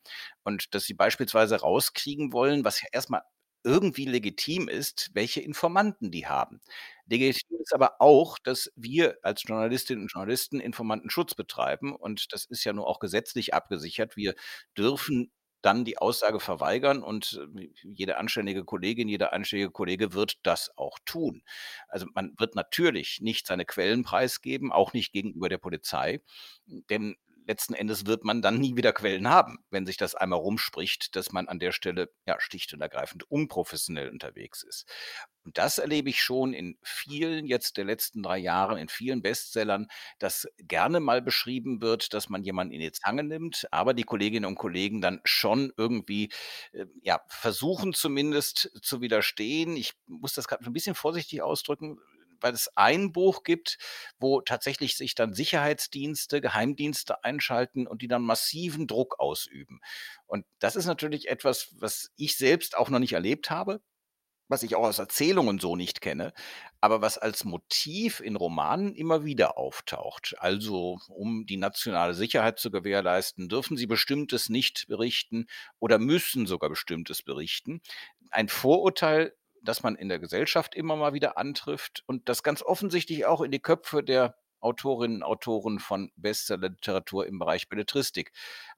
Und 0.44 0.74
dass 0.74 0.84
sie 0.84 0.94
beispielsweise 0.94 1.60
rauskriegen 1.60 2.32
wollen, 2.32 2.64
was 2.64 2.82
ja 2.82 2.88
erstmal 2.92 3.22
irgendwie 3.64 4.04
legitim 4.04 4.68
ist, 4.68 5.10
welche 5.14 5.40
Informanten 5.40 6.10
die 6.10 6.26
haben. 6.26 6.60
Legitim 7.06 7.58
ist 7.60 7.74
aber 7.74 8.00
auch, 8.00 8.38
dass 8.38 8.70
wir 8.76 9.18
als 9.22 9.42
Journalistinnen 9.44 10.04
und 10.04 10.12
Journalisten 10.12 10.60
Informantenschutz 10.60 11.34
betreiben 11.34 11.94
und 11.96 12.32
das 12.32 12.44
ist 12.44 12.64
ja 12.64 12.72
nur 12.74 12.86
auch 12.86 12.98
gesetzlich 12.98 13.54
abgesichert. 13.54 14.16
Wir 14.16 14.34
dürfen 14.76 15.32
dann 15.64 15.84
die 15.84 15.98
Aussage 15.98 16.40
verweigern 16.40 17.02
und 17.02 17.40
äh, 17.56 17.68
jede 17.82 18.16
anständige 18.18 18.64
Kollegin, 18.64 19.08
jeder 19.08 19.32
anständige 19.32 19.70
Kollege 19.70 20.12
wird 20.12 20.38
das 20.44 20.70
auch 20.76 20.98
tun. 21.04 21.42
Also 21.88 22.06
man 22.14 22.34
wird 22.38 22.54
natürlich 22.54 23.20
nicht 23.20 23.46
seine 23.46 23.64
Quellen 23.64 24.02
preisgeben, 24.04 24.72
auch 24.72 24.92
nicht 24.92 25.12
gegenüber 25.12 25.48
der 25.48 25.58
Polizei, 25.58 26.20
denn 26.66 27.16
letzten 27.46 27.74
Endes 27.74 28.06
wird 28.06 28.24
man 28.24 28.42
dann 28.42 28.58
nie 28.58 28.76
wieder 28.76 28.92
Quellen 28.92 29.28
haben, 29.28 29.58
wenn 29.70 29.86
sich 29.86 29.96
das 29.96 30.14
einmal 30.14 30.38
rumspricht, 30.40 31.16
dass 31.16 31.32
man 31.32 31.48
an 31.48 31.58
der 31.58 31.72
Stelle, 31.72 32.10
ja, 32.26 32.40
schlicht 32.40 32.72
und 32.74 32.80
ergreifend 32.80 33.30
unprofessionell 33.30 34.10
unterwegs 34.10 34.62
ist. 34.62 34.86
Und 35.44 35.58
das 35.58 35.76
erlebe 35.78 36.08
ich 36.08 36.22
schon 36.22 36.54
in 36.54 36.78
vielen 36.82 37.46
jetzt 37.46 37.76
der 37.76 37.84
letzten 37.84 38.22
3 38.22 38.38
Jahren, 38.38 38.78
in 38.78 38.88
vielen 38.88 39.20
Bestsellern, 39.22 39.88
dass 40.18 40.48
gerne 40.58 41.00
mal 41.00 41.20
beschrieben 41.20 41.82
wird, 41.82 42.14
dass 42.14 42.30
man 42.30 42.42
jemanden 42.44 42.72
in 42.72 42.80
die 42.80 42.92
Zange 42.92 43.24
nimmt, 43.24 43.66
aber 43.70 43.92
die 43.92 44.04
Kolleginnen 44.04 44.46
und 44.46 44.54
Kollegen 44.56 45.02
dann 45.02 45.20
schon 45.24 45.70
irgendwie, 45.76 46.30
äh, 46.72 46.86
ja, 47.02 47.20
versuchen 47.28 47.92
zumindest 47.92 48.70
zu 48.82 49.02
widerstehen. 49.02 49.76
Ich 49.76 49.92
muss 50.06 50.32
das 50.32 50.48
grad 50.48 50.62
'n 50.66 50.72
bisschen 50.72 50.94
vorsichtig 50.94 51.42
ausdrücken, 51.42 51.98
weil 52.44 52.54
es 52.54 52.70
ein 52.76 53.10
Buch 53.12 53.42
gibt, 53.42 53.78
wo 54.18 54.42
tatsächlich 54.42 54.96
sich 54.96 55.14
dann 55.14 55.32
Sicherheitsdienste, 55.32 56.40
Geheimdienste 56.40 57.24
einschalten 57.24 57.86
und 57.86 58.02
die 58.02 58.08
dann 58.08 58.22
massiven 58.22 58.86
Druck 58.86 59.18
ausüben. 59.18 59.80
Und 60.26 60.44
das 60.60 60.76
ist 60.76 60.86
natürlich 60.86 61.28
etwas, 61.28 61.74
was 61.78 62.12
ich 62.16 62.36
selbst 62.36 62.76
auch 62.76 62.90
noch 62.90 62.98
nicht 63.00 63.14
erlebt 63.14 63.50
habe, 63.50 63.80
was 64.48 64.62
ich 64.62 64.76
auch 64.76 64.84
aus 64.84 64.98
Erzählungen 64.98 65.58
so 65.58 65.74
nicht 65.74 66.02
kenne, 66.02 66.34
aber 66.80 67.00
was 67.00 67.16
als 67.16 67.44
Motiv 67.44 68.20
in 68.20 68.36
Romanen 68.36 68.94
immer 68.94 69.24
wieder 69.24 69.56
auftaucht. 69.56 70.34
Also, 70.38 70.98
um 71.08 71.46
die 71.46 71.56
nationale 71.56 72.14
Sicherheit 72.14 72.58
zu 72.58 72.70
gewährleisten, 72.70 73.48
dürfen 73.48 73.76
sie 73.78 73.86
Bestimmtes 73.86 74.50
nicht 74.50 74.86
berichten 74.86 75.46
oder 75.78 75.98
müssen 75.98 76.46
sogar 76.46 76.68
Bestimmtes 76.68 77.22
berichten. 77.22 77.80
Ein 78.30 78.48
Vorurteil, 78.48 79.34
das 79.64 79.82
man 79.82 79.96
in 79.96 80.08
der 80.08 80.18
Gesellschaft 80.20 80.74
immer 80.74 80.96
mal 80.96 81.14
wieder 81.14 81.38
antrifft 81.38 82.02
und 82.06 82.28
das 82.28 82.42
ganz 82.42 82.62
offensichtlich 82.62 83.26
auch 83.26 83.40
in 83.42 83.50
die 83.50 83.60
Köpfe 83.60 84.02
der 84.04 84.36
Autorinnen, 84.60 85.22
Autoren 85.22 85.78
von 85.78 86.10
Bestsellerliteratur 86.16 87.26
im 87.26 87.38
Bereich 87.38 87.68
Belletristik 87.68 88.32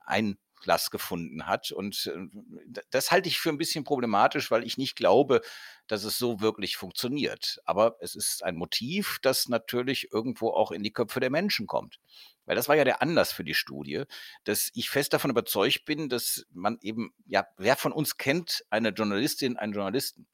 Einlass 0.05 0.90
gefunden 0.90 1.46
hat. 1.46 1.70
Und, 1.72 2.11
äh, 2.12 2.81
das 2.90 3.11
halte 3.12 3.29
ich 3.29 3.38
für 3.38 3.51
'n 3.51 3.59
bisschen 3.59 3.85
problematisch, 3.85 4.51
weil 4.51 4.64
ich 4.64 4.79
nicht 4.79 4.96
glaube, 4.96 5.42
dass 5.87 6.05
es 6.05 6.18
so 6.18 6.40
wirklich 6.40 6.77
funktioniert. 6.77 7.59
Aber 7.64 7.96
es 8.01 8.14
ist 8.16 8.42
ein 8.44 8.57
Motiv, 8.57 9.18
das 9.22 9.49
natürlich 9.49 10.09
irgendwo 10.12 10.51
auch 10.51 10.72
in 10.72 10.83
die 10.83 10.92
Köpfe 10.92 11.20
der 11.20 11.31
Menschen 11.31 11.66
kommt. 11.66 11.99
Weil 12.46 12.57
das 12.57 12.68
war 12.68 12.77
ja 12.77 12.85
der 12.85 13.03
Anlass 13.03 13.33
für 13.33 13.44
die 13.44 13.55
Studie, 13.55 14.05
dass 14.44 14.70
ich 14.75 14.88
fest 14.90 15.12
davon 15.12 15.31
überzeugt 15.31 15.85
bin, 15.85 16.09
dass 16.09 16.46
man 16.53 16.79
eben 16.83 17.12
ja, 17.27 17.46
wer 17.57 17.77
von 17.77 17.92
uns 17.92 18.16
kennt 18.18 18.64
eine 18.70 18.90
Journalistin, 18.90 19.57
einen 19.57 19.72
Journalisten? 19.72 20.27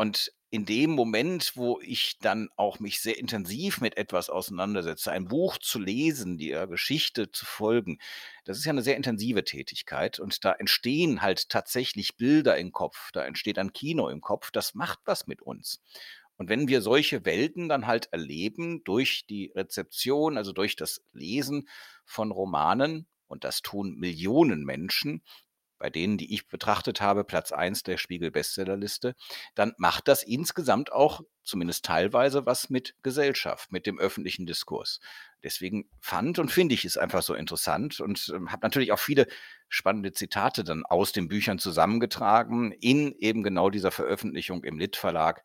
Und 0.00 0.32
in 0.48 0.64
dem 0.64 0.92
Moment, 0.92 1.52
wo 1.56 1.78
ich 1.82 2.18
dann 2.20 2.48
auch 2.56 2.80
mich 2.80 3.00
sehr 3.02 3.18
intensiv 3.18 3.82
mit 3.82 3.98
etwas 3.98 4.30
auseinandersetze, 4.30 5.12
ein 5.12 5.26
Buch 5.28 5.58
zu 5.58 5.78
lesen, 5.78 6.38
der 6.38 6.66
Geschichte 6.66 7.30
zu 7.32 7.44
folgen, 7.44 7.98
das 8.46 8.56
ist 8.56 8.64
ja 8.64 8.72
'ne 8.72 8.80
sehr 8.80 8.96
intensive 8.96 9.44
Tätigkeit 9.44 10.18
und 10.18 10.42
da 10.42 10.52
entstehen 10.52 11.20
halt 11.20 11.50
tatsächlich 11.50 12.16
Bilder 12.16 12.56
im 12.56 12.72
Kopf, 12.72 13.10
da 13.12 13.26
entsteht 13.26 13.58
ein 13.58 13.74
Kino 13.74 14.08
im 14.08 14.22
Kopf, 14.22 14.50
das 14.50 14.72
macht 14.74 15.00
was 15.04 15.26
mit 15.26 15.42
uns. 15.42 15.82
Und 16.38 16.48
wenn 16.48 16.66
wir 16.66 16.80
solche 16.80 17.26
Welten 17.26 17.68
dann 17.68 17.86
halt 17.86 18.08
erleben 18.10 18.82
durch 18.84 19.26
die 19.28 19.52
Rezeption, 19.54 20.38
also 20.38 20.52
durch 20.54 20.76
das 20.76 21.02
Lesen 21.12 21.68
von 22.06 22.30
Romanen, 22.30 23.06
und 23.28 23.44
das 23.44 23.60
tun 23.62 23.96
Millionen 23.96 24.64
Menschen, 24.64 25.22
bei 25.80 25.90
denen, 25.90 26.18
die 26.18 26.32
ich 26.32 26.46
betrachtet 26.46 27.00
habe, 27.00 27.24
Platz 27.24 27.50
1 27.50 27.82
der 27.82 27.96
Spiegel-Bestsellerliste, 27.96 29.16
dann 29.56 29.72
macht 29.78 30.06
das 30.06 30.22
insgesamt 30.22 30.92
auch, 30.92 31.22
zumindest 31.42 31.86
teilweise, 31.86 32.46
was 32.46 32.70
mit 32.70 32.94
Gesellschaft, 33.02 33.72
mit 33.72 33.86
dem 33.86 33.98
öffentlichen 33.98 34.46
Diskurs. 34.46 35.00
Deswegen 35.42 35.90
fand 35.98 36.38
und 36.38 36.52
finde 36.52 36.74
ich 36.74 36.84
es 36.84 36.98
einfach 36.98 37.22
so 37.22 37.34
interessant 37.34 37.98
und, 37.98 38.30
ähm, 38.32 38.52
habe 38.52 38.60
natürlich 38.62 38.92
auch 38.92 38.98
viele 38.98 39.26
spannende 39.68 40.12
Zitate 40.12 40.64
dann 40.64 40.84
aus 40.84 41.12
den 41.12 41.28
Büchern 41.28 41.58
zusammengetragen 41.58 42.72
in 42.72 43.14
eben 43.18 43.42
genau 43.42 43.70
dieser 43.70 43.90
Veröffentlichung 43.90 44.62
im 44.64 44.78
Litt-Verlag, 44.78 45.42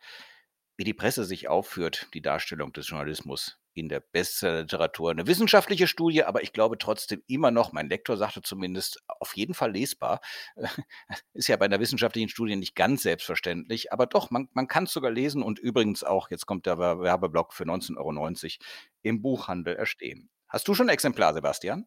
wie 0.76 0.84
die 0.84 0.94
Presse 0.94 1.24
sich 1.24 1.48
aufführt, 1.48 2.08
die 2.14 2.22
Darstellung 2.22 2.74
des 2.74 2.90
Journalismus 2.90 3.58
in 3.76 3.90
der 3.90 4.00
Bestsellerliteratur. 4.02 5.14
'Ne 5.14 5.28
wissenschaftliche 5.28 5.88
Studie, 5.88 6.24
aber 6.24 6.44
ich 6.44 6.54
glaube 6.54 6.78
trotzdem 6.80 7.22
immer 7.28 7.52
noch 7.52 7.74
mein 7.74 7.90
Lektor 7.90 8.18
sagte 8.18 8.42
zumindest: 8.42 9.04
„Auf 9.20 9.36
jeden 9.38 9.54
Fall 9.54 9.72
lesbar.“ 9.74 10.22
Ist 11.34 11.50
ja 11.50 11.58
bei 11.58 11.68
'ner 11.68 11.80
wissenschaftlichen 11.82 12.30
Studie 12.30 12.56
nicht 12.58 12.76
ganz 12.76 13.04
selbstverständlich, 13.04 13.94
aber 13.94 14.08
doch, 14.08 14.32
man 14.32 14.50
man 14.54 14.68
kann's 14.68 14.94
sogar 14.94 15.12
lesen 15.12 15.44
und 15.44 15.60
übrigens 15.60 16.04
auch, 16.04 16.32
jetzt 16.32 16.46
kommt 16.48 16.66
der 16.68 16.80
Wer 16.80 17.00
Werbeblock, 17.02 17.54
für 17.54 17.66
19,90 17.66 18.60
€ 18.60 18.60
im 19.04 19.22
Buchhandel 19.22 19.76
erstehen. 19.76 20.30
Hast 20.50 20.68
du 20.68 20.76
schon 20.76 20.88
'n 20.90 20.94
Exemplar, 20.94 21.34
Sebastian? 21.34 21.86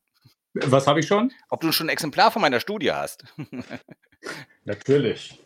Was 0.54 0.86
habe 0.86 1.00
ich 1.00 1.06
schon? 1.06 1.32
Ob 1.50 1.60
du 1.60 1.72
schon 1.72 1.86
'n 1.88 1.90
Exemplar 1.90 2.30
von 2.30 2.42
meiner 2.42 2.60
Studie 2.60 2.92
hast? 2.92 3.24
Natürlich. 4.64 5.38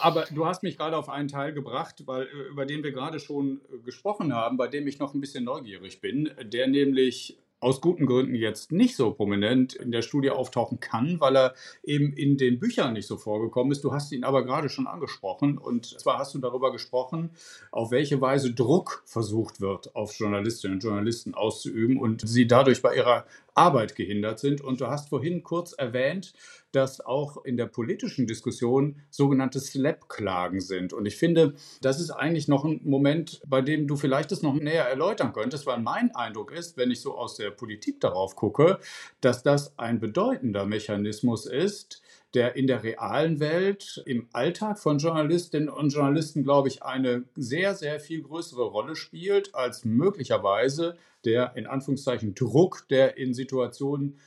Aber 0.00 0.26
du 0.30 0.46
hast 0.46 0.62
mich 0.62 0.76
grade 0.78 0.96
auf 0.96 1.08
einen 1.08 1.28
Teil 1.28 1.52
gebracht, 1.52 2.02
weil 2.06 2.24
ü 2.26 2.48
über 2.50 2.66
den 2.66 2.82
wir 2.84 2.92
grade 2.92 3.20
schon, 3.20 3.60
äh, 3.72 3.78
gesprochen 3.84 4.34
haben, 4.34 4.56
bei 4.56 4.68
dem 4.68 4.86
ich 4.86 4.98
noch 4.98 5.14
'n 5.14 5.20
bisschen 5.20 5.44
neugierig 5.44 6.00
bin, 6.00 6.30
der 6.42 6.68
nämlich 6.68 7.38
aus 7.60 7.80
guten 7.80 8.06
Gründen 8.06 8.34
jetzt 8.34 8.72
nicht 8.72 8.96
so 8.96 9.12
prominent 9.12 9.74
in 9.74 9.90
der 9.90 10.02
Studie 10.02 10.30
auftauchen 10.30 10.80
kann, 10.80 11.20
weil 11.20 11.36
er 11.36 11.54
eben 11.82 12.12
in 12.12 12.36
den 12.36 12.58
Büchern 12.58 12.92
nicht 12.92 13.06
so 13.06 13.16
vorgekommen 13.16 13.72
ist. 13.72 13.82
Du 13.82 13.92
hast 13.92 14.12
ihn 14.12 14.24
aber 14.24 14.44
grade 14.44 14.68
schon 14.68 14.86
angesprochen, 14.86 15.58
und 15.58 15.86
zwar 15.86 16.18
hast 16.18 16.34
du 16.34 16.38
darüber 16.38 16.72
gesprochen, 16.72 17.30
auf 17.70 17.90
welche 17.90 18.20
Weise 18.20 18.52
Druck 18.52 19.02
versucht 19.04 19.60
wird, 19.60 19.94
auf 19.96 20.14
Journalistinnen 20.14 20.76
und 20.76 20.84
Journalisten 20.84 21.34
auszuüben 21.34 21.98
und 21.98 22.26
sie 22.26 22.46
dadurch 22.46 22.82
bei 22.82 22.94
ihrer 22.94 23.26
Arbeit 23.54 23.96
gehindert 23.96 24.38
sind. 24.38 24.60
Und 24.60 24.80
du 24.80 24.86
hast 24.86 25.08
vorhin 25.08 25.42
kurz 25.42 25.72
erwähnt, 25.72 26.32
dass 26.78 27.00
auch 27.00 27.44
in 27.44 27.56
der 27.56 27.66
politischen 27.66 28.28
Diskussion 28.28 29.00
sogenannte 29.10 29.58
Slap-Klagen 29.58 30.60
sind. 30.60 30.92
Und 30.92 31.06
ich 31.06 31.16
finde, 31.16 31.54
das 31.82 32.00
ist 32.00 32.12
eigentlich 32.12 32.46
noch 32.46 32.64
'n 32.64 32.80
Moment, 32.84 33.42
bei 33.44 33.62
dem 33.62 33.88
du 33.88 33.96
vielleicht 33.96 34.30
das 34.30 34.42
noch 34.42 34.54
näher 34.54 34.84
erläutern 34.84 35.32
könntest, 35.32 35.66
weil 35.66 35.80
mein 35.80 36.14
Eindruck 36.14 36.52
ist, 36.52 36.76
wenn 36.76 36.92
ich 36.92 37.00
so 37.00 37.18
aus 37.18 37.34
der 37.34 37.50
Politik 37.50 38.00
darauf 38.00 38.36
gucke, 38.36 38.78
dass 39.20 39.42
das 39.42 39.76
ein 39.76 39.98
bedeutender 39.98 40.66
Mechanismus 40.66 41.46
ist, 41.46 42.00
der 42.32 42.54
in 42.54 42.68
der 42.68 42.84
realen 42.84 43.40
Welt, 43.40 44.00
im 44.06 44.28
Alltag 44.32 44.78
von 44.78 44.98
Journalistinnen 44.98 45.68
und 45.68 45.92
Journalisten, 45.92 46.44
glaube 46.44 46.68
ich, 46.68 46.84
eine 46.84 47.24
sehr, 47.34 47.74
sehr 47.74 47.98
viel 47.98 48.22
größere 48.22 48.62
Rolle 48.62 48.94
spielt 48.94 49.52
als 49.56 49.84
möglicherweise 49.84 50.96
der 51.24 51.56
in 51.56 51.66
Anführungszeichen 51.66 52.36
Druck, 52.36 52.86
der 52.88 53.16
in 53.16 53.34
Situationen 53.34 54.20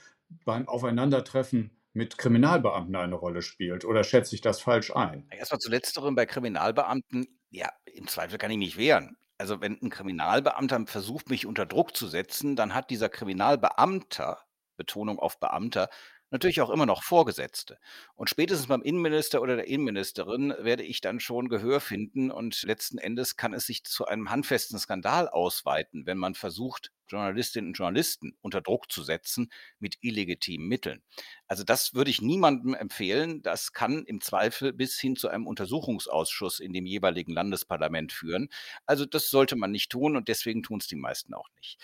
beim 0.43 0.67
Aufeinandertreffen 0.67 1.71
mit 1.93 2.17
Kriminalbeamten 2.17 2.95
eine 2.95 3.15
Rolle 3.15 3.41
spielt. 3.41 3.85
Oder 3.85 4.03
schätze 4.03 4.35
ich 4.35 4.41
das 4.41 4.61
falsch 4.61 4.91
ein? 4.95 5.31
Erst 5.33 5.51
mal 5.53 5.59
zu 5.59 5.69
Letzterem 5.69 6.15
bei 6.15 6.25
Kriminalbeamten, 6.25 7.39
ja, 7.49 7.69
im 7.85 8.07
Zweifel 8.07 8.37
kann 8.37 8.51
ich 8.51 8.57
mich 8.57 8.77
wehren. 8.77 9.17
Also, 9.37 9.61
wenn 9.61 9.79
'n 9.81 9.89
Kriminalbeamter 9.89 10.85
versucht, 10.87 11.29
mich 11.29 11.45
unter 11.45 11.65
Druck 11.65 11.95
zu 11.95 12.07
setzen, 12.07 12.55
dann 12.55 12.73
hat 12.73 12.89
dieser 12.89 13.09
Kriminalbeamter, 13.09 14.39
Betonung 14.77 15.19
auf 15.19 15.39
Beamter, 15.39 15.89
natürlich 16.31 16.61
auch 16.61 16.69
immer 16.69 16.85
noch 16.85 17.03
Vorgesetzte. 17.03 17.77
Und 18.15 18.29
spätestens 18.29 18.67
beim 18.67 18.81
Innenminister 18.81 19.41
oder 19.41 19.55
der 19.55 19.67
Innenministerin 19.67 20.53
werde 20.59 20.83
ich 20.83 21.01
dann 21.01 21.19
schon 21.19 21.49
Gehör 21.49 21.79
finden 21.79 22.31
und 22.31 22.63
letzten 22.63 22.97
Endes 22.97 23.35
kann 23.37 23.53
es 23.53 23.65
sich 23.65 23.83
zu 23.83 24.05
einem 24.05 24.29
handfesten 24.29 24.79
Skandal 24.79 25.27
ausweiten, 25.29 26.05
wenn 26.05 26.17
man 26.17 26.33
versucht, 26.33 26.91
Journalistinnen 27.11 27.71
und 27.71 27.77
Journalisten 27.77 28.37
unter 28.41 28.61
Druck 28.61 28.91
zu 28.91 29.03
setzen 29.03 29.51
mit 29.79 29.97
illegitimen 30.01 30.67
Mitteln. 30.67 31.03
Also, 31.47 31.63
das 31.63 31.93
würde 31.93 32.09
ich 32.09 32.21
niemandem 32.21 32.73
empfehlen. 32.73 33.41
Das 33.41 33.73
kann 33.73 34.05
im 34.05 34.21
Zweifel 34.21 34.71
bis 34.73 34.99
hin 34.99 35.17
zu 35.17 35.27
einem 35.27 35.45
Untersuchungsausschuss 35.45 36.59
in 36.59 36.71
dem 36.73 36.85
jeweiligen 36.85 37.33
Landesparlament 37.33 38.13
führen. 38.13 38.47
Also, 38.85 39.05
das 39.05 39.29
sollte 39.29 39.57
man 39.57 39.71
nicht 39.71 39.91
tun 39.91 40.15
und 40.15 40.29
deswegen 40.29 40.63
tun's 40.63 40.87
die 40.87 40.95
meisten 40.95 41.33
auch 41.33 41.49
nicht. 41.57 41.77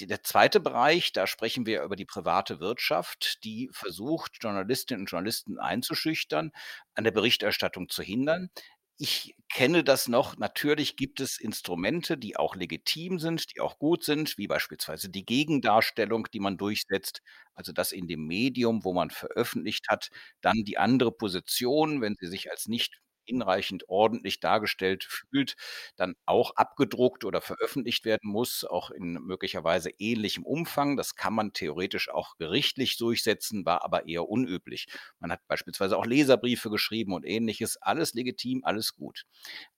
Der 0.00 0.22
2. 0.22 0.60
Bereich, 0.60 1.12
da 1.12 1.26
sprechen 1.26 1.64
wir 1.66 1.82
über 1.82 1.96
die 1.96 2.04
private 2.04 2.60
Wirtschaft, 2.60 3.42
die 3.44 3.70
versucht, 3.72 4.32
Journalistinnen 4.42 5.02
und 5.02 5.10
Journalisten 5.10 5.58
einzuschüchtern, 5.58 6.52
an 6.94 7.04
der 7.04 7.12
Berichterstattung 7.12 7.88
zu 7.88 8.02
hindern. 8.02 8.50
Ich 8.98 9.34
kenne 9.52 9.84
das 9.84 10.08
noch. 10.08 10.36
Natürlich 10.38 10.96
gibt 10.96 11.20
es 11.20 11.38
Instrumente, 11.38 12.16
die 12.18 12.36
auch 12.36 12.56
legitim 12.56 13.18
sind, 13.18 13.54
die 13.54 13.60
auch 13.60 13.78
gut 13.78 14.04
sind, 14.04 14.36
wie 14.38 14.46
beispielsweise 14.46 15.08
die 15.10 15.24
Gegendarstellung, 15.24 16.28
die 16.32 16.40
man 16.40 16.56
durchsetzt. 16.58 17.20
Also, 17.54 17.72
dass 17.72 17.92
in 17.92 18.06
dem 18.08 18.26
Medium, 18.26 18.84
wo 18.84 18.92
man 18.94 19.10
veröffentlicht 19.10 19.88
hat, 19.90 20.10
dann 20.42 20.64
die 20.64 20.78
andere 20.78 21.12
Position, 21.12 22.00
wenn 22.02 22.16
sie 22.20 22.26
sich 22.28 22.50
als 22.50 22.68
nicht 22.68 22.94
hinreichend 23.26 23.88
ordentlich 23.88 24.40
dargestellt 24.40 25.04
fühlt, 25.04 25.56
dann 25.96 26.14
auch 26.26 26.52
abgedruckt 26.56 27.24
oder 27.24 27.40
veröffentlicht 27.40 28.04
werden 28.04 28.30
muss, 28.30 28.64
auch 28.64 28.90
in 28.90 29.14
möglicherweise 29.14 29.90
ähnlichem 29.98 30.44
Umfang. 30.44 30.96
Das 30.96 31.14
kann 31.16 31.34
man 31.34 31.52
theoretisch 31.52 32.08
auch 32.08 32.36
gerichtlich 32.38 32.96
durchsetzen, 32.96 33.66
war 33.66 33.84
aber 33.84 34.06
eher 34.08 34.28
unüblich. 34.28 34.86
Man 35.20 35.32
hat 35.32 35.40
beispielsweise 35.48 35.96
auch 35.96 36.06
Leserbriefe 36.06 36.70
geschrieben 36.70 37.12
und 37.12 37.24
ähnliches. 37.24 37.76
Alles 37.82 38.14
legitim, 38.14 38.62
alles 38.64 38.94
gut. 38.94 39.24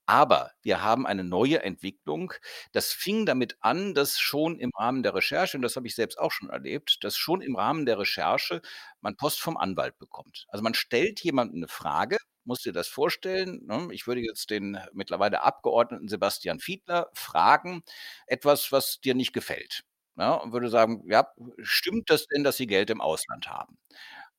Aber 0.06 0.52
wir 0.62 0.82
haben 0.82 1.06
eine 1.06 1.22
neue 1.22 1.62
Entwicklung. 1.62 2.32
Das 2.72 2.92
fing 2.92 3.26
damit 3.26 3.56
an, 3.60 3.94
dass 3.94 4.18
schon 4.18 4.58
im 4.58 4.70
Rahmen 4.74 5.02
der 5.02 5.14
Recherche, 5.14 5.56
und 5.58 5.62
das 5.62 5.76
habe 5.76 5.86
ich 5.86 5.94
selbst 5.94 6.18
auch 6.18 6.32
schon 6.32 6.48
erlebt, 6.48 7.04
dass 7.04 7.16
schon 7.16 7.42
im 7.42 7.56
Rahmen 7.56 7.84
der 7.84 7.98
Recherche 7.98 8.62
man 9.02 9.16
Post 9.16 9.40
vom 9.40 9.56
Anwalt 9.58 9.98
bekommt. 9.98 10.46
Also 10.48 10.62
man 10.62 10.72
stellt 10.74 11.20
jemandem 11.20 11.58
eine 11.58 11.68
Frage, 11.68 12.16
musst 12.48 12.66
dir 12.66 12.72
das 12.74 12.88
vorstellen. 12.88 13.62
Ne? 13.66 13.88
Ich 13.92 14.08
würde 14.08 14.22
jetzt 14.22 14.50
den 14.50 14.78
mittlerweile 14.94 15.42
Abgeordneten 15.44 16.08
Sebastian 16.08 16.60
Fiedler 16.60 17.10
fragen, 17.14 17.82
etwas, 18.26 18.72
was 18.72 19.00
dir 19.00 19.14
nicht 19.14 19.34
gefällt. 19.34 19.84
Ja, 20.16 20.34
und 20.34 20.52
würde 20.52 20.70
sagen, 20.70 21.04
ja, 21.08 21.28
stimmt 21.62 22.10
das 22.10 22.26
denn, 22.26 22.44
dass 22.44 22.56
Sie 22.58 22.66
Geld 22.66 22.90
im 22.90 23.00
Ausland 23.00 23.48
haben? 23.48 23.78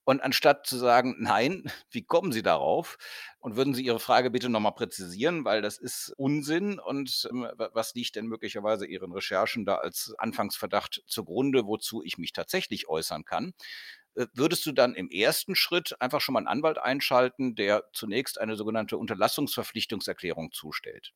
Und 0.06 0.22
anstatt 0.24 0.66
zu 0.66 0.78
sagen: 0.78 1.16
„Nein, 1.20 1.64
wie 1.92 2.04
kommen 2.04 2.32
Sie 2.32 2.42
darauf? 2.42 2.98
Und 3.40 3.56
würden 3.56 3.74
Sie 3.76 3.84
Ihre 3.86 4.00
Frage 4.00 4.32
bitte 4.32 4.50
noch 4.50 4.60
mal 4.60 4.72
präzisieren, 4.72 5.46
weil 5.46 5.62
das 5.62 5.78
ist 5.78 6.14
Unsinn 6.18 6.80
und, 6.80 7.28
ähm, 7.32 7.48
was 7.58 7.94
liegt 7.94 8.16
denn 8.16 8.26
möglicherweise 8.28 8.86
Ihren 8.88 9.12
Recherchen 9.12 9.66
da 9.66 9.76
als 9.76 10.14
Anfangsverdacht 10.18 11.04
zugrunde, 11.08 11.66
wozu 11.68 12.04
ich 12.04 12.18
mich 12.18 12.34
tatsächlich 12.34 12.90
äußern 12.90 13.24
kann?“ 13.26 13.50
Äh, 13.50 13.99
würdest 14.34 14.66
du 14.66 14.72
dann 14.72 14.96
im 14.96 15.10
ersten 15.10 15.56
Schritt 15.56 16.02
einfach 16.02 16.22
schon 16.22 16.34
mal 16.34 16.40
einen 16.40 16.48
Anwalt 16.48 16.78
einschalten, 16.78 17.56
der 17.56 17.86
zunächst 17.94 18.40
eine 18.40 18.56
sogenannte 18.56 18.98
Unterlassungsverpflichtungserklärung 18.98 20.52
zustellt. 20.52 21.14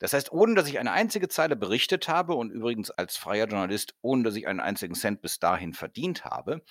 Das 0.00 0.14
heißt, 0.14 0.32
ohne 0.32 0.54
dass 0.54 0.66
ich 0.66 0.78
eine 0.78 0.92
einzige 0.92 1.28
Zeile 1.28 1.56
berichtet 1.56 2.08
habe 2.08 2.34
und 2.34 2.50
übrigens 2.50 2.90
als 2.90 3.18
freier 3.18 3.46
Journalist, 3.46 3.94
ohne 4.00 4.22
dass 4.22 4.34
ich 4.34 4.48
einen 4.48 4.58
einzigen 4.58 4.94
Cent 4.94 5.20
bis 5.20 5.38
dahin 5.40 5.74
verdient 5.74 6.24
habe, 6.24 6.62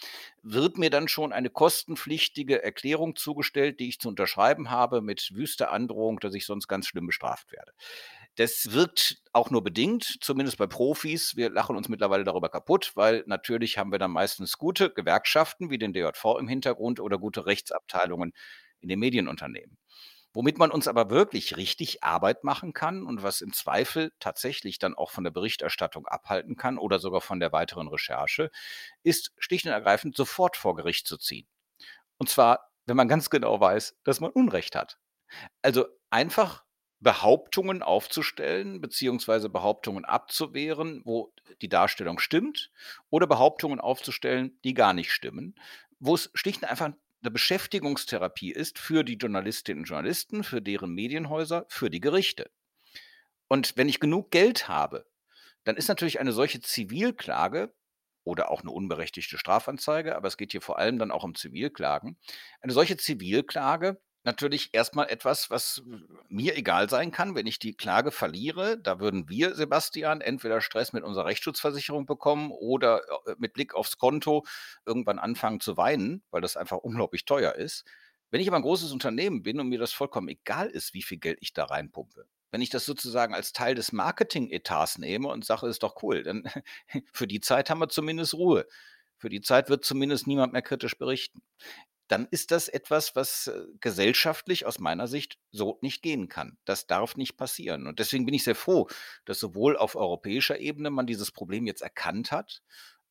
wird 0.41 0.80
mir 0.80 0.89
dann 0.89 1.08
schon 1.08 1.32
eine 1.32 1.52
kostenpflichtige 1.52 2.63
Erklärung 2.63 3.15
zugestellt, 3.15 3.80
die 3.80 3.89
ich 3.89 3.99
zu 3.99 4.10
unterschreiben 4.10 4.71
habe 4.71 5.02
mit 5.02 5.36
wüster 5.36 5.71
Androhung, 5.71 6.19
dass 6.19 6.34
ich 6.34 6.47
sonst 6.47 6.67
ganz 6.67 6.88
schlimm 6.88 7.06
bestraft 7.06 7.52
werde. 7.52 7.71
Das 8.39 8.71
wirkt 8.71 9.17
auch 9.34 9.49
nur 9.49 9.65
bedingt, 9.65 10.15
zumindest 10.21 10.58
bei 10.58 10.65
Profis. 10.65 11.36
Wir 11.36 11.49
lachen 11.49 11.75
uns 11.75 11.89
mittlerweile 11.89 12.23
darüber 12.23 12.47
kaputt, 12.47 12.93
weil 12.95 13.25
natürlich 13.28 13.78
haben 13.78 13.91
wir 13.91 13.99
dann 13.99 14.12
meistens 14.12 14.58
gute 14.58 14.89
Gewerkschaften 14.89 15.69
wie 15.69 15.78
den 15.78 15.91
DJV 15.91 16.38
im 16.39 16.47
Hintergrund 16.47 17.02
oder 17.02 17.17
gute 17.17 17.45
Rechtsabteilungen 17.45 18.32
in 18.80 18.88
den 18.88 18.97
Medienunternehmen. 18.97 19.78
Womit 20.32 20.58
man 20.58 20.71
uns 20.71 20.88
aber 20.88 21.10
wirklich 21.10 21.58
richtig 21.58 22.02
Arbeit 22.02 22.45
machen 22.45 22.71
kann 22.71 23.04
und 23.04 23.23
was 23.23 23.41
im 23.41 23.52
Zweifel 23.52 24.13
tatsächlich 24.21 24.80
dann 24.80 24.95
auch 24.95 25.12
von 25.12 25.25
der 25.25 25.32
Berichterstattung 25.32 26.08
abhalten 26.08 26.56
kann 26.56 26.78
oder 26.78 26.99
sogar 26.99 27.19
von 27.19 27.41
der 27.41 27.52
weiteren 27.52 27.89
Recherche, 27.89 28.52
ist 29.04 29.34
schlicht 29.38 29.65
und 29.65 29.73
ergreifend 29.73 30.15
sofort 30.15 30.56
vor 30.56 30.78
Gericht 30.78 31.08
zu 31.08 31.17
ziehen. 31.17 31.49
Und 32.17 32.30
zwar, 32.30 32.69
wenn 32.86 32.95
man 32.95 33.10
ganz 33.10 33.30
genau 33.30 33.60
weiß, 33.60 33.97
dass 34.06 34.21
man 34.21 34.32
Unrecht 34.32 34.78
hat. 34.78 34.97
Also 35.62 35.88
einfach 36.10 36.63
Behauptungen 37.01 37.81
aufzustellen, 37.81 38.81
beziehungsweise 38.81 39.49
Behauptungen 39.49 40.03
abzuwehren, 40.03 41.01
wo 41.05 41.33
die 41.62 41.69
Darstellung 41.69 42.19
stimmt, 42.19 42.71
oder 43.09 43.25
Behauptungen 43.25 43.79
aufzustellen, 43.79 44.59
die 44.63 44.73
gar 44.73 44.93
nicht 44.93 45.12
stimmen, 45.12 45.55
wo 45.99 46.15
es 46.15 46.29
schlicht 46.33 46.62
und 46.62 46.69
einfach 46.69 46.91
eine 47.21 47.31
Beschäftigungstherapie 47.31 48.51
ist 48.51 48.79
für 48.79 49.03
die 49.03 49.15
Journalistinnen 49.15 49.83
und 49.83 49.89
Journalisten, 49.89 50.43
für 50.43 50.62
deren 50.62 50.93
Medienhäuser, 50.93 51.65
für 51.69 51.89
die 51.89 51.99
Gerichte. 51.99 52.49
Und 53.47 53.75
wenn 53.77 53.89
ich 53.89 53.99
genug 53.99 54.31
Geld 54.31 54.67
habe, 54.67 55.05
dann 55.63 55.75
ist 55.75 55.88
natürlich 55.88 56.19
eine 56.19 56.31
solche 56.31 56.62
Zivilklage 56.62 57.73
oder 58.23 58.51
auch 58.51 58.62
eine 58.62 58.71
unberechtigte 58.71 59.38
Strafanzeige, 59.38 60.15
aber 60.15 60.27
es 60.27 60.38
geht 60.38 60.51
hier 60.51 60.62
vor 60.62 60.77
allem 60.77 60.99
dann 60.99 61.12
auch 61.12 61.23
um 61.23 61.35
Zivilklagen. 61.35 62.17
Eine 62.62 62.73
solche 62.73 62.97
Zivilklage 62.97 63.99
natürlich 64.29 64.69
erstmal 64.73 65.09
etwas, 65.09 65.49
was 65.49 65.81
mir 66.27 66.55
egal 66.55 66.87
sein 66.87 67.09
kann, 67.09 67.33
wenn 67.33 67.47
ich 67.47 67.57
die 67.57 67.73
Klage 67.73 68.11
verliere. 68.11 68.77
Da 68.77 68.99
würden 68.99 69.27
wir, 69.27 69.55
Sebastian, 69.55 70.21
entweder 70.21 70.61
Stress 70.61 70.93
mit 70.93 71.03
unserer 71.03 71.25
Rechtsschutzversicherung 71.25 72.05
bekommen 72.05 72.51
oder 72.51 73.01
äh, 73.25 73.35
mit 73.39 73.53
Blick 73.53 73.73
aufs 73.73 73.97
Konto 73.97 74.45
irgendwann 74.85 75.17
anfangen 75.17 75.59
zu 75.61 75.77
weinen, 75.77 76.21
weil 76.29 76.41
das 76.41 76.57
einfach 76.57 76.77
unglaublich 76.77 77.25
teuer 77.25 77.55
ist. 77.55 77.85
Wenn 78.29 78.39
ich 78.39 78.47
aber 78.47 78.57
ein 78.57 78.63
großes 78.63 78.91
Unternehmen 78.91 79.41
bin 79.41 79.59
und 79.59 79.67
mir 79.67 79.79
das 79.79 79.93
vollkommen 79.93 80.27
egal 80.27 80.69
ist, 80.69 80.93
wie 80.93 81.01
viel 81.01 81.17
Geld 81.17 81.39
ich 81.41 81.53
da 81.53 81.65
reinpumpe, 81.65 82.27
wenn 82.51 82.61
ich 82.61 82.69
das 82.69 82.85
sozusagen 82.85 83.33
als 83.33 83.51
Teil 83.51 83.73
des 83.73 83.91
Marketing-Etats 83.91 84.99
nehme 84.99 85.29
und 85.29 85.43
sage, 85.43 85.67
ist 85.67 85.81
doch 85.81 86.03
cool, 86.03 86.21
dann 86.21 86.43
für 87.11 87.25
die 87.25 87.39
Zeit 87.39 87.71
haben 87.71 87.79
wir 87.79 87.89
zumindest 87.89 88.35
Ruhe. 88.35 88.67
Für 89.17 89.29
die 89.29 89.41
Zeit 89.41 89.69
wird 89.69 89.83
zumindest 89.83 90.27
niemand 90.27 90.53
mehr 90.53 90.61
kritisch 90.61 90.97
berichten 90.97 91.41
dann 92.10 92.28
ist 92.32 92.52
das 92.52 92.67
etwas, 92.67 93.15
was 93.15 93.48
äh, 93.48 93.65
gesellschaftlich 93.80 94.65
aus 94.65 94.80
meiner 94.80 95.08
Sicht 95.08 95.38
so 95.52 95.78
nicht 95.82 96.02
gehen 96.02 96.28
kann. 96.28 96.58
Das 96.65 96.88
darf 96.88 97.15
nicht 97.15 97.38
passieren. 97.38 97.88
Und 97.88 98.00
deswegen 98.00 98.26
bin 98.26 98.34
ich 98.34 98.43
sehr 98.43 98.56
froh, 98.56 98.88
dass 99.26 99.39
sowohl 99.39 99.78
auf 99.78 99.95
europäischer 99.95 100.60
Ebene 100.60 100.89
man 100.89 101.08
dieses 101.08 101.32
Problem 101.32 101.67
jetzt 101.67 101.82
erkannt 101.82 102.32
hat, 102.32 102.62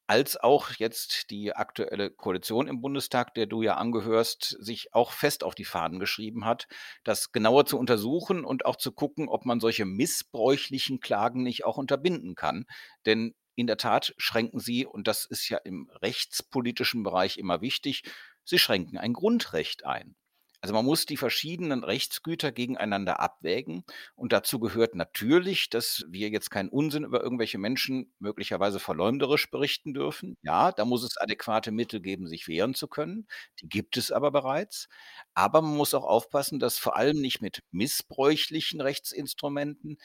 als 0.08 0.38
auch 0.38 0.72
jetzt 0.72 1.30
die 1.30 1.54
aktuelle 1.54 2.10
Koalition 2.10 2.66
im 2.66 2.80
Bundestag, 2.80 3.34
der 3.34 3.46
du 3.46 3.62
ja 3.62 3.76
angehörst, 3.76 4.56
sich 4.58 4.94
auch 4.94 5.12
fest 5.12 5.44
auf 5.44 5.54
die 5.54 5.66
Fahnen 5.66 6.00
geschrieben 6.00 6.46
hat, 6.46 6.66
das 7.04 7.30
genauer 7.30 7.66
zu 7.66 7.78
untersuchen 7.78 8.44
und 8.44 8.64
auch 8.64 8.76
zu 8.76 8.90
gucken, 8.90 9.28
ob 9.28 9.44
man 9.44 9.60
solche 9.60 9.84
missbräuchlichen 9.84 11.00
Klagen 11.00 11.42
nicht 11.42 11.64
auch 11.66 11.76
unterbinden 11.76 12.34
kann. 12.34 12.64
Denn 13.04 13.34
in 13.54 13.66
der 13.66 13.76
Tat 13.76 14.14
schränken 14.16 14.60
sie, 14.60 14.86
und 14.86 15.08
das 15.08 15.26
ist 15.26 15.48
ja 15.50 15.58
im 15.58 15.90
rechtspolitischen 16.00 17.02
Bereich 17.02 17.36
immer 17.36 17.60
wichtig, 17.60 18.04
Sie 18.48 18.58
schränken 18.58 18.96
ein 18.96 19.12
Grundrecht 19.12 19.84
ein. 19.84 20.16
Also 20.62 20.72
man 20.74 20.86
muss 20.86 21.04
die 21.04 21.18
verschiedenen 21.18 21.84
Rechtsgüter 21.84 22.50
gegeneinander 22.50 23.20
abwägen. 23.20 23.84
Und 24.16 24.32
dazu 24.32 24.58
gehört 24.58 24.94
natürlich, 24.94 25.68
dass 25.68 26.06
wir 26.08 26.30
jetzt 26.30 26.50
keinen 26.50 26.70
Unsinn 26.70 27.04
über 27.04 27.22
irgendwelche 27.22 27.58
Menschen 27.58 28.14
möglicherweise 28.18 28.80
verleumderisch 28.80 29.50
berichten 29.50 29.92
dürfen. 29.92 30.38
Ja, 30.40 30.72
da 30.72 30.86
muss 30.86 31.04
es 31.04 31.18
adäquate 31.18 31.72
Mittel 31.72 32.00
geben, 32.00 32.26
sich 32.26 32.48
wehren 32.48 32.74
zu 32.74 32.88
können. 32.88 33.28
Die 33.60 33.68
gibt 33.68 33.98
es 33.98 34.10
aber 34.10 34.30
bereits. 34.30 34.88
Aber 35.34 35.60
man 35.60 35.76
muss 35.76 35.92
auch 35.92 36.04
aufpassen, 36.04 36.58
dass 36.58 36.78
vor 36.78 36.96
allem 36.96 37.20
nicht 37.20 37.42
mit 37.42 37.62
missbräuchlichen 37.70 38.80
Rechtsinstrumenten 38.80 39.98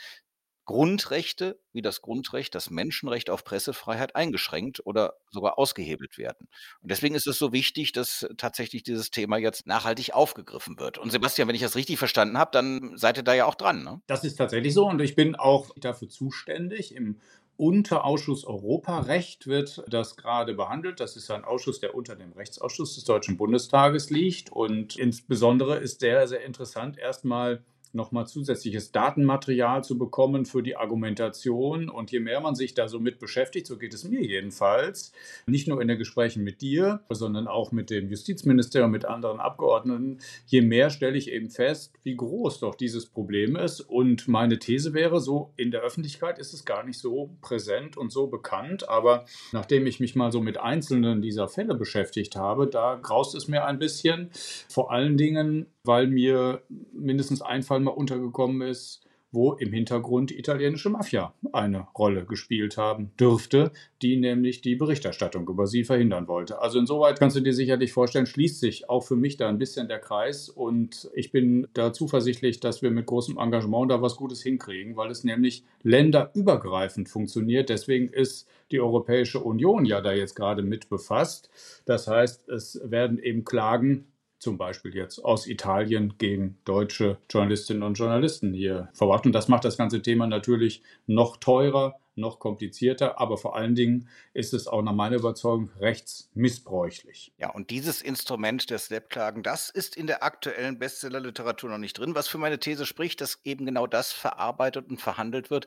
Grundrechte 0.66 1.60
wie 1.74 1.82
das 1.82 2.02
Grundrecht, 2.02 2.56
das 2.56 2.70
Menschenrecht 2.70 3.30
auf 3.30 3.44
Pressefreiheit 3.44 4.16
eingeschränkt 4.16 4.86
oder 4.86 5.16
sogar 5.30 5.58
ausgehebelt 5.58 6.18
werden. 6.18 6.48
Und 6.82 6.92
deswegen 6.92 7.16
ist 7.16 7.28
es 7.28 7.38
so 7.38 7.52
wichtig, 7.52 7.92
dass 7.92 8.28
tatsächlich 8.38 8.84
dieses 8.84 9.12
Thema 9.12 9.38
jetzt 9.38 9.68
nachhaltig 9.68 10.14
aufgegriffen 10.14 10.80
wird. 10.80 10.98
Und 10.98 11.12
Sebastian, 11.12 11.48
wenn 11.48 11.56
ich 11.56 11.62
das 11.62 11.76
richtig 11.76 11.98
verstanden 11.98 12.38
habe, 12.38 12.52
dann 12.52 12.98
seid 12.98 13.18
ihr 13.18 13.24
da 13.24 13.34
ja 13.34 13.46
auch 13.46 13.56
dran. 13.56 13.84
Ne? 13.84 14.02
Das 14.08 14.24
ist 14.24 14.36
tatsächlich 14.36 14.74
so 14.74 14.88
und 14.88 15.02
ich 15.02 15.16
bin 15.16 15.36
auch 15.36 15.72
dafür 15.78 16.10
zuständig. 16.10 16.96
Im 16.96 17.20
Unterausschuss 17.58 18.46
Europarecht 18.46 19.48
wird 19.48 19.84
das 19.88 20.16
gerade 20.16 20.54
behandelt. 20.54 21.00
Das 21.00 21.16
ist 21.16 21.30
ein 21.30 21.46
Ausschuss, 21.46 21.80
der 21.80 21.94
unter 21.94 22.16
dem 22.16 22.34
Rechtsausschuss 22.34 22.96
des 22.96 23.04
Deutschen 23.04 23.38
Bundestages 23.38 24.10
liegt. 24.10 24.52
Und 24.52 24.96
insbesondere 24.96 25.78
ist 25.78 26.00
sehr, 26.00 26.28
sehr 26.28 26.44
interessant, 26.44 26.98
erstmal 26.98 27.64
nochmal 27.94 28.28
zusätzliches 28.28 28.92
Datenmaterial 28.92 29.84
zu 29.84 29.98
bekommen 29.98 30.46
für 30.46 30.64
die 30.64 30.76
Argumentation. 30.76 31.90
Und 31.90 32.12
je 32.12 32.20
mehr 32.20 32.42
man 32.42 32.56
sich 32.56 32.74
da 32.74 32.88
so 32.88 33.00
mit 33.00 33.20
beschäftigt, 33.20 33.68
so 33.68 33.78
geht 33.78 33.94
es 33.94 34.04
mir 34.04 34.22
jedenfalls, 34.22 35.14
nicht 35.46 35.68
nur 35.68 35.82
in 35.82 35.88
den 35.88 35.98
Gesprächen 35.98 36.44
mit 36.44 36.62
dir, 36.62 37.02
sondern 37.10 37.48
auch 37.48 37.72
mit 37.72 37.90
dem 37.90 38.10
Justizministerium, 38.10 38.92
mit 38.92 39.06
anderen 39.06 39.40
Abgeordneten, 39.40 40.20
je 40.46 40.62
mehr 40.62 40.90
stelle 40.90 41.18
ich 41.18 41.32
eben 41.32 41.50
fest, 41.50 41.94
wie 42.04 42.16
groß 42.16 42.60
doch 42.60 42.76
dieses 42.76 43.06
Problem 43.06 43.56
ist. 43.56 43.82
Und 43.82 44.28
meine 44.28 44.60
These 44.60 44.94
wäre 44.94 45.20
so, 45.20 45.54
in 45.56 45.72
der 45.72 45.82
Öffentlichkeit 45.82 46.40
ist 46.40 46.54
es 46.54 46.66
gar 46.66 46.84
nicht 46.84 47.00
so 47.00 47.36
präsent 47.42 47.98
und 47.98 48.12
so 48.12 48.28
bekannt. 48.28 48.90
Aber 48.90 49.26
nachdem 49.52 49.86
ich 49.86 50.00
mich 50.00 50.16
mal 50.16 50.32
so 50.32 50.42
mit 50.42 50.60
einzelnen 50.60 51.22
dieser 51.22 51.48
Fälle 51.48 51.76
beschäftigt 51.76 52.36
habe, 52.36 52.68
da 52.68 53.00
graust 53.02 53.36
es 53.36 53.48
mir 53.48 53.66
ein 53.66 53.80
bisschen. 53.80 54.30
Vor 54.68 54.92
allen 54.92 55.18
Dingen, 55.18 55.68
weil 55.84 56.08
mir 56.08 56.62
mindestens 56.94 57.42
ein 57.42 57.64
Fall 57.64 57.80
mal 57.80 57.92
untergekommen 57.92 58.62
ist, 58.68 59.06
wo 59.34 59.54
im 59.54 59.74
Hintergrund 59.74 60.32
italienische 60.32 60.92
Mafia 60.92 61.34
eine 61.52 61.88
Rolle 61.98 62.24
gespielt 62.24 62.78
haben 62.78 63.12
dürfte, 63.20 63.72
die 64.04 64.16
nämlich 64.16 64.62
die 64.62 64.76
Berichterstattung 64.76 65.48
über 65.50 65.66
sie 65.66 65.84
verhindern 65.84 66.28
wollte. 66.28 66.62
Also 66.62 66.78
insoweit 66.78 67.20
kannst 67.20 67.36
du 67.36 67.42
dir 67.42 67.54
sicherlich 67.54 67.94
vorstellen, 67.94 68.28
schließt 68.28 68.60
sich 68.60 68.90
auch 68.92 69.02
für 69.02 69.16
mich 69.16 69.36
da 69.36 69.50
ein 69.50 69.58
bisschen 69.58 69.88
der 69.88 69.98
Kreis 69.98 70.50
und 70.50 71.10
ich 71.16 71.32
bin 71.32 71.68
da 71.74 71.92
zuversichtlich, 71.94 72.60
dass 72.60 72.84
wir 72.84 72.92
mit 72.92 73.08
großem 73.08 73.40
Engagement 73.40 73.90
da 73.92 74.04
was 74.04 74.18
Gutes 74.18 74.44
hinkriegen, 74.44 74.96
weil 74.96 75.10
es 75.10 75.24
nämlich 75.24 75.66
länderübergreifend 75.82 77.10
funktioniert. 77.10 77.70
Deswegen 77.70 78.10
ist 78.10 78.48
die 78.70 78.80
Europäische 78.80 79.40
Union 79.40 79.84
ja 79.86 80.00
da 80.02 80.14
jetzt 80.14 80.36
gerade 80.36 80.62
mit 80.62 80.90
befasst. 80.90 81.50
Das 81.86 82.08
heißt, 82.08 82.50
es 82.50 82.80
werden 82.84 83.18
eben 83.18 83.46
Klagen 83.46 84.06
zum 84.44 84.58
Beispiel 84.58 84.94
jetzt 84.94 85.20
aus 85.20 85.48
Italien 85.48 86.16
gegen 86.18 86.58
deutsche 86.66 87.18
Journalistinnen 87.30 87.82
und 87.82 87.96
Journalisten 87.96 88.54
hier 88.54 88.90
verbracht. 88.94 89.26
Und 89.26 89.32
das 89.32 89.48
macht 89.48 89.66
das 89.66 89.78
ganze 89.78 90.02
Thema 90.02 90.28
natürlich 90.28 90.84
noch 91.08 91.38
teurer, 91.38 92.00
noch 92.16 92.40
komplizierter, 92.40 93.20
aber 93.20 93.38
vor 93.38 93.56
allen 93.56 93.74
Dingen 93.74 94.08
ist 94.34 94.54
es 94.54 94.68
auch 94.68 94.82
nach 94.84 94.94
meiner 94.94 95.16
Überzeugung 95.16 95.72
rechtsmissbräuchlich. 95.80 97.34
Ja, 97.38 97.50
und 97.52 97.70
dieses 97.70 98.02
Instrument 98.02 98.70
der 98.70 98.78
Snap-Klagen, 98.78 99.42
das 99.42 99.70
ist 99.70 99.96
in 99.96 100.06
der 100.06 100.24
aktuellen 100.24 100.78
Bestsellerliteratur 100.78 101.72
noch 101.72 101.80
nicht 101.80 101.98
drin, 101.98 102.14
was 102.14 102.28
für 102.28 102.38
meine 102.38 102.60
These 102.60 102.86
spricht, 102.86 103.22
dass 103.22 103.40
eben 103.44 103.66
genau 103.66 103.88
das 103.88 104.12
verarbeitet 104.12 104.90
und 104.90 105.02
verhandelt 105.02 105.50
wird, 105.50 105.66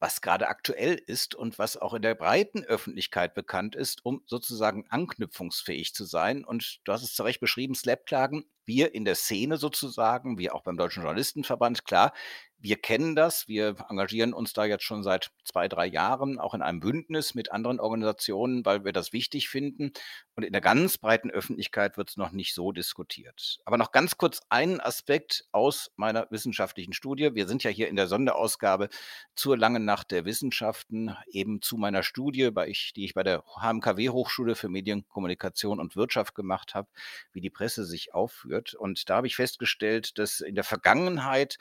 was 0.00 0.22
gerade 0.22 0.48
aktuell 0.48 0.94
ist 0.94 1.34
und 1.34 1.58
was 1.58 1.76
auch 1.76 1.94
in 1.94 2.02
der 2.02 2.14
breiten 2.14 2.64
Öffentlichkeit 2.64 3.34
bekannt 3.34 3.76
ist, 3.76 4.04
um 4.04 4.22
sozusagen 4.26 4.86
anknüpfungsfähig 4.88 5.94
zu 5.94 6.04
sein. 6.04 6.44
Und 6.44 6.80
du 6.84 6.92
hast 6.92 7.02
es 7.02 7.14
zu 7.14 7.22
Recht 7.22 7.40
beschrieben, 7.40 7.74
Slap-Klagen, 7.74 8.46
wir 8.64 8.94
in 8.94 9.04
der 9.04 9.14
Szene 9.14 9.58
sozusagen, 9.58 10.38
wie 10.38 10.50
auch 10.50 10.62
beim 10.62 10.78
Deutschen 10.78 11.02
Journalistenverband, 11.02 11.84
klar, 11.84 12.14
wir 12.62 12.76
kennen 12.76 13.16
das, 13.16 13.48
wir 13.48 13.76
engagieren 13.88 14.34
uns 14.34 14.52
da 14.52 14.66
jetzt 14.66 14.84
schon 14.84 15.02
seit 15.02 15.30
zwei, 15.44 15.66
drei 15.66 15.86
Jahren, 15.86 16.38
auch 16.38 16.52
in 16.52 16.60
einem 16.60 16.80
Bündnis 16.80 17.34
mit 17.34 17.52
anderen 17.52 17.80
Organisationen, 17.80 18.64
weil 18.66 18.84
wir 18.84 18.92
das 18.92 19.14
wichtig 19.14 19.48
finden. 19.48 19.92
Und 20.34 20.42
in 20.42 20.52
der 20.52 20.60
ganz 20.60 20.98
breiten 20.98 21.30
Öffentlichkeit 21.30 21.96
wird 21.96 22.10
es 22.10 22.16
noch 22.18 22.32
nicht 22.32 22.54
so 22.54 22.72
diskutiert. 22.72 23.60
Aber 23.64 23.78
noch 23.78 23.92
ganz 23.92 24.18
kurz 24.18 24.42
einen 24.50 24.80
Aspekt 24.80 25.46
aus 25.52 25.90
meiner 25.96 26.26
wissenschaftlichen 26.30 26.92
Studie. 26.92 27.34
Wir 27.34 27.48
sind 27.48 27.64
ja 27.64 27.70
hier 27.70 27.88
in 27.88 27.96
der 27.96 28.08
Sonderausgabe 28.08 28.90
zur 29.34 29.56
langen 29.56 29.86
Nacht 29.86 30.10
der 30.10 30.26
Wissenschaften, 30.26 31.16
eben 31.30 31.62
zu 31.62 31.78
meiner 31.78 32.02
Studie, 32.02 32.50
die 32.52 33.04
ich 33.04 33.14
bei 33.14 33.22
der 33.22 33.42
HMKW 33.56 34.10
Hochschule 34.10 34.54
für 34.54 34.68
Medien, 34.68 35.08
Kommunikation 35.08 35.80
und 35.80 35.96
Wirtschaft 35.96 36.34
gemacht 36.34 36.74
habe, 36.74 36.88
wie 37.32 37.40
die 37.40 37.50
Presse 37.50 37.86
sich 37.86 38.12
aufführt. 38.12 38.74
Und 38.74 39.08
da 39.08 39.16
habe 39.16 39.26
ich 39.26 39.36
festgestellt, 39.36 40.18
dass 40.18 40.40
in 40.40 40.54
der 40.54 40.64
Vergangenheit 40.64 41.56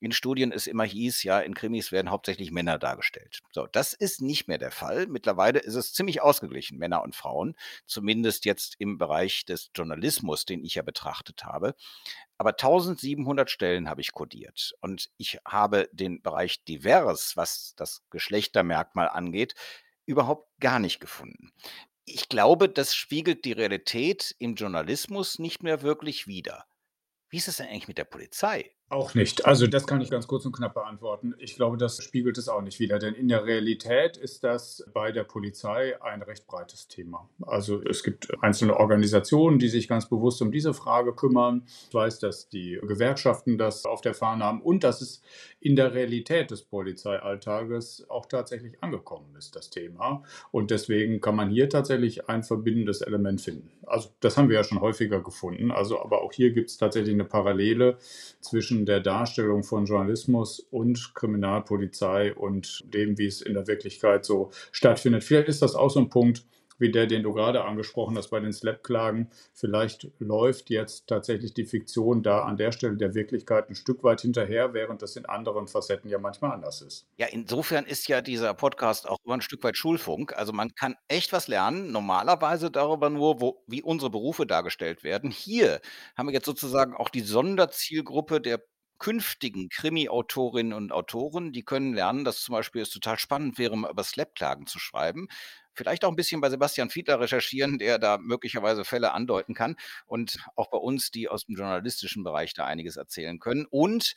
in 0.00 0.12
Studien 0.12 0.52
es 0.52 0.66
immer 0.66 0.84
hieß, 0.84 1.22
ja, 1.24 1.40
in 1.40 1.54
Krimis 1.54 1.92
werden 1.92 2.10
hauptsächlich 2.10 2.50
Männer 2.50 2.78
dargestellt. 2.78 3.40
So, 3.52 3.66
das 3.66 3.92
ist 3.92 4.22
nicht 4.22 4.48
mehr 4.48 4.58
der 4.58 4.70
Fall. 4.70 5.06
Mittlerweile 5.06 5.58
ist 5.58 5.74
es 5.74 5.92
ziemlich 5.92 6.22
ausgeglichen, 6.22 6.78
Männer 6.78 7.02
und 7.02 7.16
Frauen, 7.16 7.56
zumindest 7.86 8.44
jetzt 8.44 8.76
im 8.78 8.98
Bereich 8.98 9.44
des 9.44 9.70
Journalismus, 9.74 10.44
den 10.44 10.64
ich 10.64 10.76
ja 10.76 10.82
betrachtet 10.82 11.44
habe. 11.44 11.74
Aber 12.36 12.50
1700 12.50 13.50
Stellen 13.50 13.88
habe 13.88 14.00
ich 14.00 14.12
kodiert 14.12 14.74
und 14.80 15.10
ich 15.16 15.38
habe 15.44 15.88
den 15.92 16.22
Bereich 16.22 16.62
divers, 16.64 17.36
was 17.36 17.74
das 17.76 18.02
Geschlechtermerkmal 18.10 19.08
angeht, 19.08 19.54
überhaupt 20.06 20.48
gar 20.60 20.78
nicht 20.78 21.00
gefunden. 21.00 21.52
Ich 22.04 22.28
glaube, 22.28 22.68
das 22.68 22.94
spiegelt 22.94 23.44
die 23.44 23.52
Realität 23.52 24.34
im 24.38 24.54
Journalismus 24.54 25.38
nicht 25.38 25.62
mehr 25.62 25.82
wirklich 25.82 26.26
wider. 26.26 26.64
Wie 27.28 27.36
ist 27.36 27.48
es 27.48 27.58
denn 27.58 27.66
eigentlich 27.66 27.88
mit 27.88 27.98
der 27.98 28.04
Polizei? 28.04 28.72
Auch 28.90 29.14
nicht. 29.14 29.44
Also 29.44 29.66
das 29.66 29.86
kann 29.86 30.00
ich 30.00 30.10
ganz 30.10 30.26
kurz 30.26 30.46
und 30.46 30.52
knapp 30.52 30.72
beantworten. 30.72 31.34
Ich 31.38 31.56
glaube, 31.56 31.76
das 31.76 32.02
spiegelt 32.02 32.38
es 32.38 32.48
auch 32.48 32.62
nicht 32.62 32.80
wieder, 32.80 32.98
denn 32.98 33.12
in 33.12 33.28
der 33.28 33.44
Realität 33.44 34.16
ist 34.16 34.44
das 34.44 34.82
bei 34.94 35.12
der 35.12 35.24
Polizei 35.24 36.00
ein 36.00 36.22
recht 36.22 36.46
breites 36.46 36.88
Thema. 36.88 37.28
Also 37.42 37.82
es 37.82 38.02
gibt 38.02 38.42
einzelne 38.42 38.78
Organisationen, 38.78 39.58
die 39.58 39.68
sich 39.68 39.88
ganz 39.88 40.08
bewusst 40.08 40.40
um 40.40 40.50
diese 40.50 40.72
Frage 40.72 41.12
kümmern. 41.12 41.64
Ich 41.88 41.94
weiß, 41.94 42.18
dass 42.20 42.48
die 42.48 42.78
Gewerkschaften 42.80 43.58
das 43.58 43.84
auf 43.84 44.00
der 44.00 44.14
Fahne 44.14 44.44
haben 44.44 44.62
und 44.62 44.84
dass 44.84 45.02
es 45.02 45.20
in 45.60 45.76
der 45.76 45.92
Realität 45.92 46.50
des 46.50 46.62
Polizeialltages 46.62 48.06
auch 48.08 48.24
tatsächlich 48.26 48.82
angekommen 48.82 49.34
ist, 49.36 49.54
das 49.54 49.68
Thema. 49.68 50.22
Und 50.50 50.70
deswegen 50.70 51.20
kann 51.20 51.36
man 51.36 51.50
hier 51.50 51.68
tatsächlich 51.68 52.28
ein 52.30 52.42
verbindendes 52.42 53.02
Element 53.02 53.42
finden. 53.42 53.70
Also 53.86 54.10
das 54.20 54.36
haben 54.36 54.48
wir 54.48 54.56
ja 54.56 54.64
schon 54.64 54.80
häufiger 54.80 55.20
gefunden. 55.20 55.70
Also 55.70 56.00
aber 56.00 56.22
auch 56.22 56.32
hier 56.32 56.52
gibt 56.52 56.70
es 56.70 56.78
tatsächlich 56.78 57.14
eine 57.14 57.24
Parallele 57.24 57.98
zwischen 58.40 58.77
zwischen 58.78 58.86
der 58.86 59.00
Darstellung 59.00 59.64
von 59.64 59.86
Journalismus 59.86 60.60
und 60.70 61.14
Kriminalpolizei 61.14 62.34
und 62.34 62.84
dem, 62.94 63.18
wie 63.18 63.26
es 63.26 63.40
in 63.42 63.54
der 63.54 63.66
Wirklichkeit 63.66 64.24
so 64.24 64.50
stattfindet. 64.70 65.24
Vielleicht 65.24 65.48
ist 65.48 65.62
das 65.62 65.74
auch 65.74 65.90
so 65.90 66.00
ein 66.00 66.08
Punkt, 66.08 66.44
wie 66.78 66.90
der, 66.90 67.06
den 67.06 67.22
du 67.22 67.32
gerade 67.32 67.64
angesprochen 67.64 68.16
hast 68.16 68.28
bei 68.28 68.40
den 68.40 68.52
Slap-Klagen. 68.52 69.30
Vielleicht 69.52 70.08
läuft 70.18 70.70
jetzt 70.70 71.06
tatsächlich 71.06 71.54
die 71.54 71.64
Fiktion 71.64 72.22
da 72.22 72.42
an 72.42 72.56
der 72.56 72.72
Stelle 72.72 72.96
der 72.96 73.14
Wirklichkeit 73.14 73.68
ein 73.68 73.74
Stück 73.74 74.02
weit 74.04 74.20
hinterher, 74.20 74.74
während 74.74 75.02
das 75.02 75.16
in 75.16 75.26
anderen 75.26 75.68
Facetten 75.68 76.10
ja 76.10 76.18
manchmal 76.18 76.52
anders 76.52 76.82
ist. 76.82 77.06
Ja, 77.16 77.26
insofern 77.26 77.84
ist 77.84 78.08
ja 78.08 78.20
dieser 78.20 78.54
Podcast 78.54 79.08
auch 79.08 79.18
immer 79.24 79.34
ein 79.34 79.42
Stück 79.42 79.62
weit 79.64 79.76
Schulfunk. 79.76 80.36
Also 80.36 80.52
man 80.52 80.74
kann 80.74 80.94
echt 81.08 81.32
was 81.32 81.48
lernen, 81.48 81.92
normalerweise 81.92 82.70
darüber 82.70 83.10
nur, 83.10 83.40
wo, 83.40 83.62
wie 83.66 83.82
unsere 83.82 84.10
Berufe 84.10 84.46
dargestellt 84.46 85.04
werden. 85.04 85.30
Hier 85.30 85.80
haben 86.16 86.28
wir 86.28 86.34
jetzt 86.34 86.46
sozusagen 86.46 86.94
auch 86.94 87.08
die 87.08 87.20
Sonderzielgruppe 87.20 88.40
der 88.40 88.60
künftigen 88.98 89.68
Krimi-Autorinnen 89.68 90.72
und 90.72 90.92
Autoren, 90.92 91.52
die 91.52 91.62
können 91.62 91.94
lernen, 91.94 92.24
dass 92.24 92.42
zum 92.42 92.54
Beispiel 92.54 92.82
es 92.82 92.90
total 92.90 93.18
spannend 93.18 93.58
wäre, 93.58 93.76
mal 93.76 93.90
über 93.90 94.02
Slap-Klagen 94.02 94.66
zu 94.66 94.78
schreiben. 94.78 95.28
Vielleicht 95.78 96.04
auch 96.04 96.10
ein 96.10 96.16
bisschen 96.16 96.40
bei 96.40 96.50
Sebastian 96.50 96.90
Fiedler 96.90 97.20
recherchieren, 97.20 97.78
der 97.78 98.00
da 98.00 98.18
möglicherweise 98.18 98.84
Fälle 98.84 99.12
andeuten 99.12 99.54
kann. 99.54 99.76
Und 100.06 100.40
auch 100.56 100.70
bei 100.70 100.78
uns, 100.78 101.12
die 101.12 101.28
aus 101.28 101.46
dem 101.46 101.54
journalistischen 101.54 102.24
Bereich 102.24 102.52
da 102.52 102.66
einiges 102.66 102.96
erzählen 102.96 103.38
können. 103.38 103.64
Und 103.64 104.16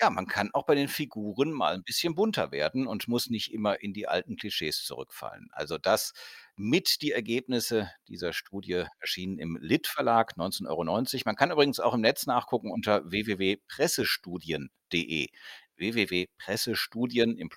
ja, 0.00 0.10
man 0.10 0.28
kann 0.28 0.50
auch 0.52 0.64
bei 0.64 0.76
den 0.76 0.86
Figuren 0.86 1.50
mal 1.50 1.74
ein 1.74 1.82
bisschen 1.82 2.14
bunter 2.14 2.52
werden 2.52 2.86
und 2.86 3.08
muss 3.08 3.30
nicht 3.30 3.52
immer 3.52 3.82
in 3.82 3.92
die 3.92 4.06
alten 4.06 4.36
Klischees 4.36 4.84
zurückfallen. 4.84 5.48
Also 5.50 5.76
das 5.76 6.12
mit 6.54 7.02
die 7.02 7.10
Ergebnisse 7.10 7.90
dieser 8.06 8.32
Studie 8.32 8.84
erschienen 9.00 9.40
im 9.40 9.58
Lit 9.60 9.88
Verlag 9.88 10.34
19,90 10.36 10.68
Euro. 10.68 10.84
Man 11.24 11.34
kann 11.34 11.50
übrigens 11.50 11.80
auch 11.80 11.94
im 11.94 12.02
Netz 12.02 12.26
nachgucken 12.26 12.70
unter 12.70 13.10
www.pressestudien.de 13.10 15.30
www.pressestudien 15.82 17.36
im 17.36 17.48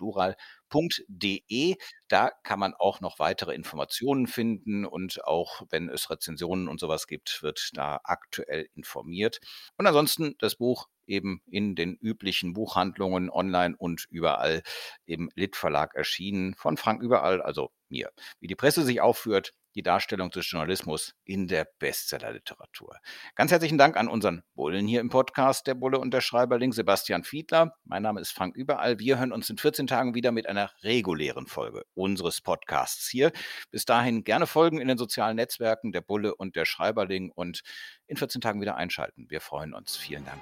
Plural.de. 0.76 1.76
Da 2.08 2.32
kann 2.44 2.60
man 2.60 2.74
auch 2.74 3.00
noch 3.02 3.20
weitere 3.20 3.54
Informationen 3.56 4.28
finden 4.28 4.86
und 4.86 5.24
auch 5.26 5.62
wenn 5.70 5.90
es 5.90 6.10
Rezensionen 6.10 6.68
und 6.68 6.80
sowas 6.80 7.08
gibt, 7.08 7.42
wird 7.42 7.72
da 7.74 8.00
aktuell 8.04 8.68
informiert. 8.76 9.40
Und 9.78 9.88
ansonsten 9.88 10.36
das 10.40 10.56
Buch 10.56 10.88
eben 11.08 11.42
in 11.46 11.76
den 11.76 11.96
üblichen 11.96 12.54
Buchhandlungen 12.54 13.30
online 13.30 13.76
und 13.78 14.06
überall 14.10 14.62
im 15.06 15.30
Lit 15.36 15.56
Verlag 15.56 15.96
erschienen 15.96 16.56
von 16.56 16.78
Frank 16.78 17.02
überall, 17.02 17.42
also 17.42 17.72
mir. 17.90 18.12
Wie 18.40 18.48
die 18.48 18.56
Presse 18.56 18.84
sich 18.84 19.02
aufführt, 19.02 19.54
die 19.76 19.84
Darstellung 19.84 20.32
des 20.32 20.50
Journalismus 20.50 21.14
in 21.26 21.48
der 21.48 21.68
Bestsellerliteratur. 21.80 22.98
Ganz 23.36 23.52
herzlichen 23.52 23.78
Dank 23.78 23.98
an 23.98 24.08
unseren 24.08 24.42
Bullen 24.56 24.88
hier 24.88 25.02
im 25.02 25.10
Podcast, 25.10 25.68
der 25.68 25.76
Bulle 25.76 26.00
und 26.00 26.14
der 26.14 26.22
Schreiberling 26.22 26.72
Sebastian 26.72 27.24
Fiedler. 27.24 27.76
Mein 27.84 28.02
Name 28.02 28.22
ist 28.22 28.32
Frank 28.32 28.56
Überall. 28.56 29.00
Wir 29.00 29.20
hören 29.20 29.34
uns 29.34 29.50
in 29.50 29.58
14 29.58 29.88
Tagen 29.88 30.16
wieder 30.16 30.32
mit 30.32 30.48
einer 30.48 30.72
regulären 30.82 31.46
Folge 31.46 31.84
unseres 31.94 32.42
Podcasts 32.42 33.10
hier. 33.10 33.32
Bis 33.70 33.86
dahin 33.86 34.24
gerne 34.24 34.48
folgen 34.48 34.80
in 34.80 34.88
den 34.88 34.98
sozialen 34.98 35.36
Netzwerken 35.36 35.92
der 35.92 36.02
Bulle 36.02 36.36
und 36.36 36.56
der 36.56 36.66
Schreiberling 36.66 37.32
und 37.32 37.62
in 38.08 38.18
14 38.18 38.42
Tagen 38.42 38.62
wieder 38.62 38.76
einschalten. 38.76 39.26
Wir 39.30 39.42
freuen 39.42 39.74
uns. 39.74 39.98
Vielen 39.98 40.26
Dank. 40.26 40.42